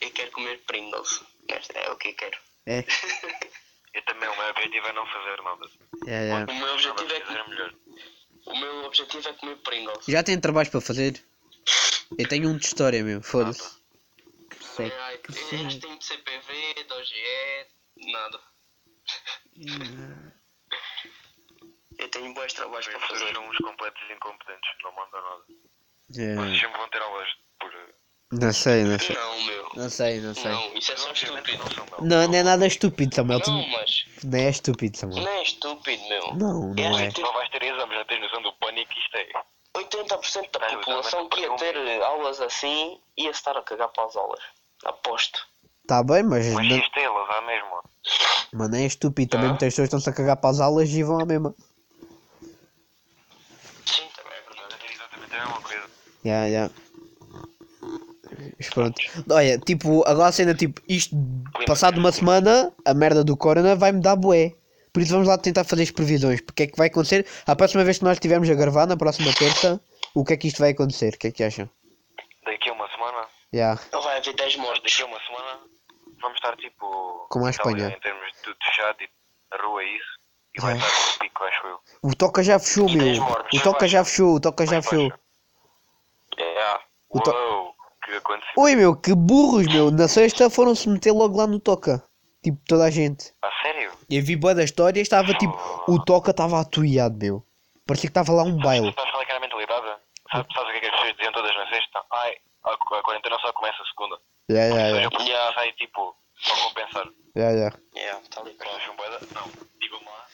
Eu 0.00 0.10
quero 0.12 0.30
comer 0.32 0.58
Pringles. 0.66 1.22
Este 1.48 1.76
é 1.78 1.90
o 1.90 1.96
que 1.96 2.08
eu 2.08 2.14
quero. 2.14 2.38
É, 2.66 2.84
Eu 3.94 4.02
também, 4.06 4.28
o 4.28 4.36
meu 4.36 4.50
objetivo 4.50 4.86
é 4.86 4.92
não 4.92 5.06
fazer 5.06 5.42
nada. 5.42 5.66
é, 6.06 6.28
é. 6.28 6.44
O 6.44 6.54
meu 6.54 6.74
objetivo 6.74 7.12
é, 7.12 7.20
fazer 7.20 7.48
melhor. 7.48 7.74
o 8.46 8.56
meu 8.60 8.84
objetivo 8.84 9.28
é 9.28 9.32
comer 9.34 9.56
Pringles. 9.56 10.04
Já 10.06 10.22
tenho 10.22 10.40
trabalhos 10.40 10.68
para 10.70 10.80
fazer. 10.80 11.22
Eu 12.18 12.28
tenho 12.28 12.48
um 12.48 12.56
de 12.56 12.66
história, 12.66 13.02
meu. 13.02 13.22
Foda-se. 13.22 13.78
Seco. 14.60 15.32
tem 15.50 15.98
de 15.98 16.04
CPV, 16.04 16.74
2GE, 16.88 17.66
nada. 18.12 18.40
Eu 21.98 22.08
tenho 22.10 22.32
bons 22.32 22.52
trabalhos 22.52 22.86
Os 22.86 22.92
para 22.94 23.08
fazer. 23.08 23.34
são 23.34 23.48
uns 23.48 23.56
completos 23.58 24.02
incompetentes, 24.10 24.70
não 24.84 24.92
mandam 24.94 25.20
nada. 25.20 25.44
É, 26.16 26.34
Vocês 26.36 26.60
sempre 26.60 26.78
vão 26.78 26.88
ter 26.90 27.02
aulas 27.02 27.28
por. 27.60 27.70
Não 28.32 28.52
sei, 28.52 28.84
não 28.84 28.98
sei. 28.98 29.16
Não, 29.16 29.42
meu. 29.44 29.68
Não 29.76 29.90
sei, 29.90 30.20
não 30.20 30.34
sei. 30.34 30.50
Não, 30.52 30.74
isso 30.74 30.92
é 30.92 30.96
só 30.96 31.12
estúpido. 31.12 31.58
não 31.58 31.86
não. 31.98 32.06
Não, 32.22 32.28
não 32.28 32.34
é 32.38 32.42
nada 32.42 32.66
estúpido, 32.66 33.14
Samuel. 33.14 33.40
Tu 33.40 33.50
Não, 33.50 33.68
mas 33.68 34.04
não 34.24 34.38
é 34.38 34.50
estúpido, 34.50 34.96
Samuel. 34.98 35.22
não 35.24 35.30
é 35.32 35.42
estúpido, 35.42 36.08
meu. 36.08 36.34
Não, 36.34 36.74
não 36.74 36.98
é. 36.98 37.10
Só 37.10 37.32
vais 37.32 37.48
ter 37.50 37.62
exames, 37.62 37.96
já 37.96 38.04
tens 38.04 38.20
noção 38.20 38.42
do 38.42 38.52
pânico 38.54 38.90
que 38.92 38.98
isto 39.00 39.16
é. 39.16 39.28
80% 39.76 40.50
da 40.58 40.76
população 40.78 41.28
que 41.28 41.40
ia 41.40 41.54
ter 41.56 41.76
eh, 41.76 42.02
aulas 42.04 42.40
assim 42.40 42.98
ia 43.16 43.30
estar 43.30 43.56
a 43.56 43.62
cagar 43.62 43.88
para 43.88 44.04
as 44.06 44.16
aulas. 44.16 44.40
Aposto. 44.84 45.38
Tá 45.86 46.02
bem, 46.02 46.22
mas. 46.22 46.46
Mas 46.52 46.68
Não... 46.68 46.76
isto 46.76 46.98
é 46.98 47.02
elas, 47.04 47.30
há 47.30 47.40
mesmo. 47.42 47.82
Mano, 48.52 48.76
é 48.76 48.84
estúpido. 48.84 49.30
Também 49.30 49.46
Ah. 49.46 49.50
muitas 49.50 49.72
pessoas 49.72 49.86
estão-se 49.86 50.08
a 50.10 50.12
cagar 50.12 50.36
para 50.36 50.50
as 50.50 50.60
aulas 50.60 50.88
e 50.90 51.02
vão 51.02 51.20
à 51.20 51.24
mesma. 51.24 51.54
Sim, 53.86 54.06
também 54.16 54.32
é 54.38 54.42
verdade. 54.42 54.74
É 54.86 54.92
exatamente 54.92 55.34
a 55.34 55.38
mesma 55.46 55.60
coisa. 55.62 55.90
Ya, 56.24 56.44
ya. 56.46 56.70
Mas 58.58 58.70
pronto. 58.70 59.00
Olha, 59.30 59.58
tipo, 59.58 60.02
agora 60.06 60.28
a 60.28 60.32
cena, 60.32 60.54
tipo, 60.54 60.80
isto, 60.88 61.14
passado 61.66 61.98
uma 61.98 62.12
semana, 62.12 62.72
a 62.84 62.94
merda 62.94 63.24
do 63.24 63.36
Corona 63.36 63.74
vai-me 63.76 64.00
dar 64.00 64.16
bué. 64.16 64.54
Por 64.92 65.02
isso 65.02 65.12
vamos 65.12 65.28
lá 65.28 65.36
tentar 65.38 65.64
fazer 65.64 65.82
as 65.82 65.90
previsões. 65.90 66.40
Porque 66.40 66.62
é 66.64 66.66
que 66.66 66.76
vai 66.76 66.88
acontecer? 66.88 67.26
A 67.46 67.54
próxima 67.56 67.84
vez 67.84 67.98
que 67.98 68.04
nós 68.04 68.14
estivermos 68.14 68.48
a 68.50 68.54
gravar, 68.54 68.86
na 68.86 68.96
próxima 68.96 69.32
terça, 69.34 69.80
o 70.14 70.24
que 70.24 70.32
é 70.32 70.36
que 70.36 70.48
isto 70.48 70.58
vai 70.60 70.70
acontecer? 70.70 71.14
O 71.14 71.18
que 71.18 71.26
é 71.28 71.30
que 71.30 71.44
acham? 71.44 71.68
Daqui 72.44 72.70
a 72.70 72.72
uma 72.72 72.88
semana, 72.90 73.26
Ya. 73.52 73.78
Não 73.92 74.02
vai 74.02 74.18
haver 74.18 74.34
10 74.34 74.56
nós 74.56 74.66
mortes. 74.66 74.82
daqui 74.82 75.02
a 75.02 75.06
uma 75.06 75.20
semana 75.26 75.60
vamos 76.20 76.36
estar 76.36 76.56
tipo. 76.56 77.26
Como 77.30 77.46
a 77.46 77.50
Espanha. 77.50 77.88
Em 77.88 78.00
termos 78.00 78.26
de 78.32 78.42
tudo 78.42 78.56
fechado, 78.64 78.96
tipo, 78.98 79.12
a 79.52 79.62
rua 79.62 79.82
é 79.82 79.86
isso. 79.86 80.18
E 80.56 80.60
vai 80.60 80.74
É. 80.74 80.76
estar 80.76 81.12
no 81.12 81.18
pico, 81.18 81.44
acho 81.44 81.66
eu. 81.66 81.78
O 82.02 82.14
Toca 82.14 82.42
já 82.42 82.58
fechou, 82.58 82.88
E 82.88 82.96
meu. 82.96 83.22
O 83.54 83.60
Toca 83.62 83.88
já 83.88 84.04
fechou, 84.04 84.34
o 84.34 84.40
Toca 84.40 84.66
já 84.66 84.82
fechou. 84.82 85.12
É. 86.38 86.78
O 87.10 87.20
to- 87.20 87.30
Uou, 87.30 87.67
que 88.10 88.16
aconteceu? 88.16 88.52
Oi, 88.56 88.76
meu, 88.76 88.96
que 88.96 89.14
burros, 89.14 89.66
meu. 89.66 89.90
Na 89.90 90.08
sexta 90.08 90.50
foram-se 90.50 90.88
meter 90.88 91.12
logo 91.12 91.36
lá 91.36 91.46
no 91.46 91.60
Toca. 91.60 92.02
Tipo, 92.42 92.58
toda 92.66 92.84
a 92.84 92.90
gente. 92.90 93.32
A 93.42 93.50
sério? 93.62 93.92
Eu 94.10 94.22
vi 94.22 94.36
boa 94.36 94.54
da 94.54 94.64
história 94.64 95.00
estava 95.00 95.34
tipo. 95.34 95.56
O 95.88 96.02
Toca 96.02 96.30
estava 96.30 96.60
atuiado, 96.60 97.18
meu. 97.18 97.42
Parecia 97.86 98.08
que 98.08 98.18
estava 98.18 98.32
lá 98.32 98.42
um 98.42 98.56
Tu 98.56 98.62
baile. 98.62 98.88
estás 98.88 99.08
a 99.08 99.12
falar 99.12 99.24
que 99.24 99.30
era 99.30 99.38
a 99.38 99.40
mentalidade? 99.40 99.86
Sabes, 100.30 100.54
sabes 100.54 100.68
o 100.68 100.72
que 100.72 100.76
é 100.76 100.80
que 100.80 100.86
as 100.86 100.92
pessoas 100.92 101.16
diziam 101.16 101.32
todas 101.32 101.56
na 101.56 101.68
sexta? 101.68 102.02
Ai, 102.12 102.36
a, 102.64 102.72
a 102.72 103.02
quarentena 103.02 103.38
só 103.40 103.52
começa 103.52 103.82
a 103.82 103.86
segunda. 103.86 104.18
Ya, 104.50 104.62
seja, 104.68 104.78
ya. 104.78 105.02
eu 105.02 105.10
yeah. 105.20 105.54
sai 105.54 105.72
tipo, 105.72 106.14
só 106.36 106.68
compensar. 106.68 107.06
Ya, 107.34 107.50
ya. 107.50 107.72
É, 107.96 108.14
tá 108.30 108.40
ali. 108.40 108.52
Pessoas 108.54 108.82
são 108.84 108.96
boeda? 108.96 109.20
Não, 109.34 109.50
digam-me 109.80 110.06
lá. 110.06 110.26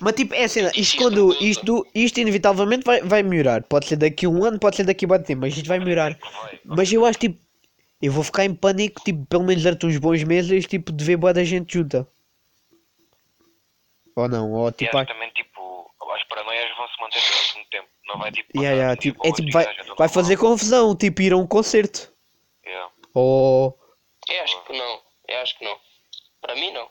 Mas 0.00 0.14
tipo, 0.14 0.34
é 0.34 0.48
cena, 0.48 0.70
isto 0.74 0.96
quando. 0.96 1.32
Isto, 1.42 1.86
isto 1.94 2.18
inevitavelmente 2.20 2.84
vai, 2.84 3.02
vai 3.02 3.22
melhorar. 3.22 3.62
Pode 3.62 3.86
ser 3.86 3.96
daqui 3.96 4.26
a 4.26 4.28
um 4.28 4.44
ano, 4.44 4.58
pode 4.58 4.76
ser 4.76 4.84
daqui 4.84 5.04
a 5.04 5.08
muito 5.08 5.24
tempo, 5.24 5.42
mas 5.42 5.56
isto 5.56 5.66
vai 5.68 5.78
melhorar. 5.78 6.18
Mas 6.64 6.92
eu 6.92 7.04
acho 7.04 7.18
tipo. 7.18 7.38
Eu 8.00 8.10
vou 8.10 8.24
ficar 8.24 8.44
em 8.44 8.52
pânico, 8.52 9.00
tipo, 9.04 9.24
pelo 9.26 9.44
menos 9.44 9.62
durante 9.62 9.86
uns 9.86 9.96
bons 9.96 10.24
meses, 10.24 10.66
tipo, 10.66 10.90
de 10.90 11.04
ver 11.04 11.16
boa 11.16 11.32
da 11.32 11.44
gente 11.44 11.74
junta. 11.74 12.08
Ou 14.16 14.28
não, 14.28 14.50
ou 14.52 14.68
E 14.68 14.72
tipo. 14.72 14.96
acho 14.96 15.06
que 15.06 15.12
também, 15.12 15.30
tipo, 15.30 15.90
as 16.12 16.24
paranoias 16.24 16.76
vão 16.76 16.88
se 16.88 17.00
manter 17.00 17.20
durante 17.20 17.58
um 17.58 17.70
tempo. 17.70 17.88
Não 18.08 18.18
vai 18.18 18.32
tipo. 18.32 18.58
Um 18.58 18.60
dia 18.60 18.96
tipo, 18.96 19.26
é 19.26 19.32
tipo, 19.32 19.48
e 19.48 19.52
vai, 19.52 19.62
estão 19.62 19.76
vai 19.76 19.86
normal. 19.86 20.08
fazer 20.08 20.36
confusão, 20.36 20.96
tipo, 20.96 21.22
ir 21.22 21.32
a 21.32 21.36
um 21.36 21.46
concerto. 21.46 22.12
Yeah. 22.66 22.90
Ou. 23.14 23.78
Eu 24.28 24.42
acho 24.42 24.64
que 24.64 24.72
não. 24.72 25.00
Eu 25.28 25.38
acho 25.38 25.58
que 25.58 25.64
não. 25.64 25.76
Para 26.40 26.54
mim, 26.56 26.72
não. 26.72 26.88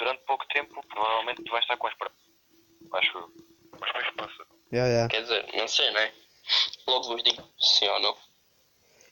Durante, 0.00 0.22
pouco 0.26 0.44
tempo, 0.48 0.80
provavelmente 0.88 1.44
tu 1.44 1.52
vais 1.52 1.62
estar 1.62 1.76
com 1.76 1.86
as 1.86 1.94
paranoias. 1.94 2.24
Acho 2.94 3.18
eu. 3.18 3.28
Mas 3.78 3.92
depois 3.92 4.10
passa. 4.16 4.44
Ya, 4.72 4.86
ya. 4.86 5.08
Quer 5.08 5.22
dizer, 5.22 5.46
não 5.54 5.68
sei, 5.68 5.90
né? 5.92 6.10
Logo 6.88 7.06
vos 7.08 7.22
digo 7.22 7.42
sim 7.58 7.86
ou 7.88 8.00
não. 8.00 8.16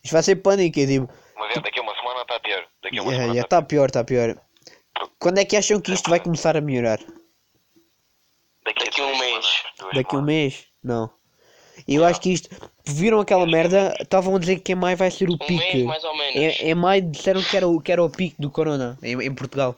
Isto 0.03 0.12
vai 0.14 0.22
ser 0.22 0.37
pânico, 0.37 0.81
eu 0.81 0.87
digo. 0.87 1.09
Mas 1.37 1.57
é, 1.57 1.61
daqui 1.61 1.79
a 1.79 1.83
uma 1.83 1.94
semana 1.94 2.22
está 2.22 2.40
pior. 2.40 2.66
Daqui 2.83 2.98
a 2.98 3.03
uma 3.03 3.12
Ya, 3.12 3.18
semana 3.18 3.40
está 3.40 3.61
tá 3.61 3.62
pior, 3.62 3.87
está 3.87 4.03
pior. 4.05 4.40
Quando 5.20 5.38
é 5.38 5.44
que 5.44 5.57
acham 5.57 5.81
que 5.81 5.92
isto 5.92 6.09
vai 6.11 6.20
começar 6.20 6.57
a 6.57 6.61
melhorar? 6.61 6.98
Daqui, 8.64 8.85
Daqui 8.85 9.01
a 9.01 9.05
um 9.05 9.18
mês. 9.18 9.46
Daqui 9.94 10.16
a 10.16 10.18
um 10.18 10.22
mês? 10.22 10.66
Não. 10.83 11.11
Eu 11.87 12.05
acho 12.05 12.20
que 12.20 12.33
isto. 12.33 12.48
Viram 12.85 13.20
aquela 13.20 13.46
merda? 13.46 13.94
Estavam 14.01 14.35
a 14.35 14.38
dizer 14.38 14.61
que 14.61 14.72
em 14.72 14.74
maio 14.74 14.96
vai 14.96 15.11
ser 15.11 15.29
o 15.29 15.35
Um 15.35 15.38
pique. 15.38 15.55
mês 15.55 15.85
mais 15.85 16.03
ou 16.05 16.16
menos. 16.16 16.35
Em, 16.35 16.70
em 16.70 16.74
maio 16.74 17.03
disseram 17.03 17.42
que 17.42 17.57
era, 17.57 17.68
o, 17.68 17.81
que 17.81 17.92
era 17.92 18.03
o 18.03 18.11
pique 18.11 18.37
do 18.40 18.51
Corona 18.51 18.98
em, 19.03 19.20
em 19.22 19.35
Portugal. 19.35 19.77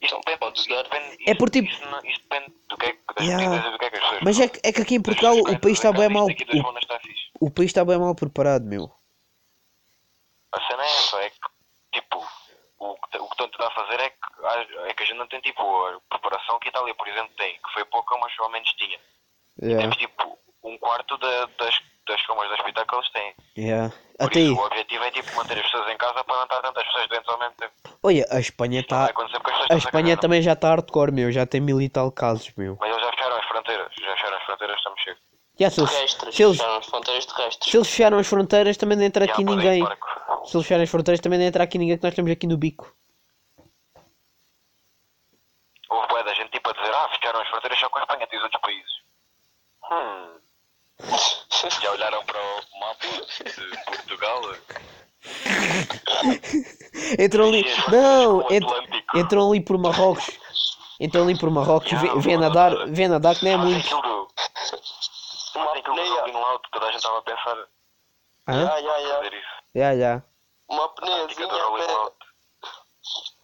Isto 0.00 0.16
depende, 0.18 0.38
Pode 0.38 1.18
É 1.26 1.34
por 1.34 1.50
tipo- 1.50 1.68
Isto, 1.68 1.88
não- 1.88 2.04
isto 2.04 2.22
depende 2.28 2.54
do 2.68 2.76
que 2.76 2.86
é 2.86 2.92
que 2.92 3.22
Yeah. 3.22 3.70
do 3.70 3.78
que 3.78 3.84
é 3.86 3.90
que 3.90 3.96
as 3.96 4.02
pessoas 4.02 4.20
Mas 4.22 4.40
é 4.40 4.48
que, 4.48 4.60
é 4.62 4.72
que 4.72 4.82
aqui 4.82 4.94
em 4.94 5.02
Portugal 5.02 5.34
o 5.38 5.58
país 5.60 5.78
está 5.78 5.92
bem 5.92 6.08
mal. 6.08 6.26
O, 7.40 7.46
o 7.46 7.50
país 7.50 7.70
está 7.70 7.84
bem 7.84 7.98
mal 7.98 8.14
preparado, 8.14 8.64
meu. 8.64 8.92
A 10.52 10.60
cena 10.68 10.82
é 10.84 10.86
essa, 10.86 11.16
é 11.22 11.30
que, 11.30 11.38
tipo, 12.00 12.18
o 12.78 12.94
que, 12.94 13.18
o 13.18 13.28
que 13.28 13.42
estão 13.42 13.66
a 13.66 13.70
fazer 13.72 14.00
é 14.00 14.10
que, 14.10 14.18
é 14.88 14.94
que 14.94 15.02
a 15.02 15.06
gente 15.06 15.16
não 15.18 15.26
tem, 15.26 15.40
tipo, 15.40 15.62
a 15.86 16.00
preparação 16.10 16.58
que 16.58 16.68
a 16.68 16.70
Itália, 16.70 16.94
por 16.94 17.08
exemplo, 17.08 17.34
tem, 17.36 17.54
que 17.54 17.72
foi 17.72 17.84
pouca, 17.86 18.16
mas 18.18 18.32
ao 18.38 18.50
menos 18.50 18.70
tinha. 18.74 19.00
Yeah, 19.62 19.80
Temos, 19.82 19.96
tipo, 19.96 20.38
um 20.62 20.78
quarto 20.78 21.16
da- 21.18 21.46
das, 21.58 21.82
das 22.06 22.26
camas 22.26 22.48
de 22.48 22.54
hospital 22.54 22.86
que 22.86 22.94
eles 22.94 23.10
têm. 23.10 23.34
yeah. 23.58 23.92
Por 24.18 24.26
Até 24.26 24.40
isso, 24.40 24.52
aí. 24.52 24.58
o 24.58 24.66
objetivo 24.66 25.04
é, 25.04 25.10
tipo, 25.10 25.36
manter 25.36 25.58
as 25.58 25.62
pessoas 25.64 25.88
em 25.92 25.96
casa 25.98 26.24
para 26.24 26.36
não 26.36 26.42
estar 26.44 26.62
tantas 26.62 26.84
pessoas 26.84 27.08
doentes 27.08 27.28
ao 27.28 27.38
mesmo 27.38 27.54
tempo. 27.56 27.72
Olha, 28.02 28.26
a 28.30 28.40
Espanha 28.40 28.84
vai 28.88 29.04
está. 29.10 29.22
as 29.24 29.70
A 29.70 29.76
Espanha 29.76 30.16
também 30.16 30.40
já 30.40 30.52
está 30.54 30.68
hardcore, 30.70 31.12
meu. 31.12 31.30
Já 31.30 31.44
tem 31.44 31.60
mil 31.60 31.80
e 31.80 31.88
tal 31.88 32.10
casos, 32.10 32.50
meu. 32.56 32.78
Mas 32.80 32.90
eles 32.90 33.02
já 33.02 33.10
fecharam 33.10 33.36
as 33.36 33.44
fronteiras, 33.44 33.92
já 34.00 34.12
fecharam 34.16 34.36
as 34.38 34.42
fronteiras, 34.44 34.76
estamos 34.78 35.00
cheios. 35.02 35.18
Yeah, 35.58 35.74
se, 35.74 35.80
eles, 35.80 35.90
Terrestres. 35.90 36.34
se, 36.34 36.42
eles, 36.42 36.56
fecharam 36.56 36.76
as 36.78 36.86
fronteiras 36.86 37.26
terrestres. 37.26 37.70
se 37.70 37.76
eles 37.76 37.88
fecharam 37.88 38.18
as 38.18 38.26
fronteiras, 38.26 38.76
também 38.76 38.98
não 38.98 39.04
entra 39.04 39.24
aqui 39.24 39.42
ninguém. 39.44 39.84
Se 40.44 40.56
eles 40.56 40.66
fecharem 40.66 40.84
as 40.84 40.90
fronteiras, 40.90 41.20
também 41.20 41.38
não 41.38 41.46
entra 41.46 41.64
aqui 41.64 41.78
ninguém, 41.78 41.96
que 41.98 42.02
nós 42.02 42.12
estamos 42.12 42.30
aqui 42.30 42.46
no 42.46 42.56
bico. 42.56 42.94
Houve 45.88 46.08
boa 46.08 46.22
da 46.24 46.34
gente 46.34 46.50
tipo 46.50 46.68
a 46.68 46.72
dizer, 46.72 46.94
ah, 46.94 47.08
fecharam 47.08 47.40
as 47.40 47.48
fronteiras 47.48 47.78
só 47.78 47.88
com 47.88 47.98
a 47.98 48.02
Espanha, 48.02 48.26
tem 48.26 48.38
os 48.38 48.44
outros 48.44 48.60
países. 48.60 48.92
Hum. 49.90 50.38
Já 51.82 51.90
olharam 51.92 52.24
para 52.24 52.38
o 52.38 52.80
mapa 52.80 53.06
de 53.06 53.84
Portugal? 53.84 54.42
Entram 57.18 57.48
ali. 57.48 57.62
Sim, 57.74 57.90
Não! 57.90 58.38
o 58.38 58.52
ent- 58.52 58.64
ali 59.50 59.60
por 59.60 59.78
Marrocos. 59.78 60.26
Entram 61.00 61.24
ali 61.24 61.38
por 61.38 61.50
Marrocos. 61.50 61.90
Vê, 61.92 62.08
vê 62.20 62.36
nadar, 62.36 62.72
vê 62.88 63.08
nadar 63.08 63.34
que 63.36 63.44
não 63.44 63.52
é 63.52 63.56
Fazem 63.56 63.72
muito. 63.72 63.86
aquilo 63.86 64.02
do... 64.02 64.28
Fazem 65.52 65.80
aquilo 65.80 65.96
do 65.96 66.00
apneia. 66.02 66.38
Loud, 66.38 66.62
toda 66.72 66.86
a 66.86 66.88
gente 66.88 66.96
estava 66.98 67.18
a 67.18 67.22
pensar 67.22 67.56
Hã? 68.48 68.62
Ya, 68.78 68.78
ya. 68.98 69.14
fazer 69.16 69.34
isso. 69.34 69.48
Já, 69.74 69.96
já. 69.96 70.22
Uma 70.68 70.84
apneiazinha 70.86 71.46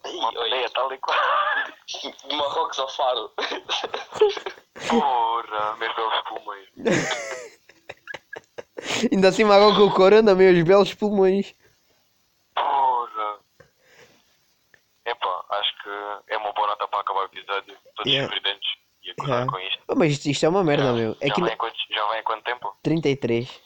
Uma 0.05 0.29
apneia 0.29 0.69
tal 0.71 0.93
e 0.93 0.97
qual. 0.97 1.17
De 2.27 2.35
Marrocos 2.35 2.79
ao 2.79 2.89
Faro. 2.89 3.31
Porra, 4.89 5.75
meus 5.77 5.95
belos 5.95 6.21
pulmões. 6.27 6.67
Ainda 9.11 9.29
assim 9.29 9.43
Marrocos 9.43 9.77
com 9.77 9.83
o 9.85 9.93
corona, 9.93 10.35
meus 10.35 10.61
belos 10.63 10.93
pulmões. 10.93 11.53
Porra. 12.55 13.39
Epá, 15.05 15.45
acho 15.51 15.83
que 15.83 15.89
é 16.33 16.37
uma 16.37 16.51
boa 16.53 16.67
nota 16.67 16.87
para 16.87 16.99
acabar 16.99 17.21
o 17.21 17.25
episódio. 17.25 17.77
Todos 17.95 18.11
Yeah. 18.11 18.27
sorridentes 18.29 18.69
e 19.03 19.11
a 19.11 19.13
gozar 19.17 19.35
Yeah. 19.35 19.51
com 19.51 19.59
isto. 19.59 19.83
Oh, 19.87 19.95
mas 19.95 20.11
isto, 20.13 20.25
isto 20.29 20.45
é 20.45 20.49
uma 20.49 20.63
merda, 20.63 20.93
meu. 20.93 21.15
É 21.21 21.27
já, 21.27 21.33
que 21.33 21.41
vai 21.41 21.49
na- 21.49 21.55
em 21.55 21.57
quanto, 21.57 21.75
já 21.89 22.05
vai 22.05 22.19
em 22.19 22.23
quanto 22.23 22.43
tempo? 22.43 22.77
33. 22.83 23.61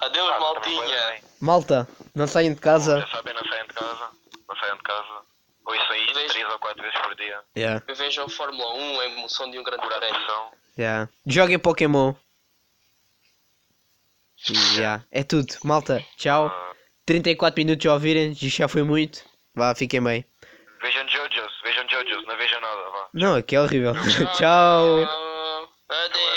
Adeus, 0.00 0.30
Ah, 0.32 0.40
maltinha. 0.40 1.20
Malta, 1.40 1.88
não 2.14 2.26
saiam 2.26 2.54
de 2.54 2.60
casa. 2.60 3.00
Já 3.00 3.06
sabem, 3.08 3.34
não 3.34 3.44
saiam 3.44 3.66
de 3.66 3.74
casa. 3.74 4.10
Não 4.48 4.56
saiam 4.56 4.76
de 4.76 4.82
casa. 4.82 5.25
Ouçam 5.66 5.96
isto 5.96 6.14
Vejo. 6.14 6.32
3 6.32 6.48
ou 6.52 6.58
4 6.58 6.82
vezes 6.82 6.98
por 7.00 7.14
dia. 7.16 7.40
Yeah, 7.56 7.82
Vejam 7.94 8.28
Fórmula 8.28 8.74
1, 8.74 9.00
a 9.00 9.06
emoção 9.06 9.50
de 9.50 9.58
um 9.58 9.62
grande 9.62 9.86
prémio. 9.86 10.20
Yeah. 10.78 11.10
Joguem 11.26 11.58
Pokémon. 11.58 12.14
Yeah. 14.76 15.04
É 15.10 15.24
tudo. 15.24 15.54
Malta, 15.64 16.04
tchau. 16.16 16.46
Ah, 16.46 16.72
34 17.04 17.58
minutos 17.58 17.86
a 17.86 17.94
ouvirem. 17.94 18.32
Já 18.34 18.68
foi 18.68 18.82
muito. 18.82 19.24
Vá, 19.54 19.74
fiquem 19.74 20.02
bem. 20.02 20.24
vejam 20.82 21.08
Jojos, 21.08 21.52
vejam 21.64 21.88
Jojos, 21.88 22.26
não 22.26 22.36
vejam 22.36 22.60
nada, 22.60 22.90
vá. 22.90 23.08
Não, 23.14 23.34
aqui 23.36 23.56
é 23.56 23.60
horrível. 23.60 23.94
tchau. 24.36 25.02
Adeus. 25.88 26.36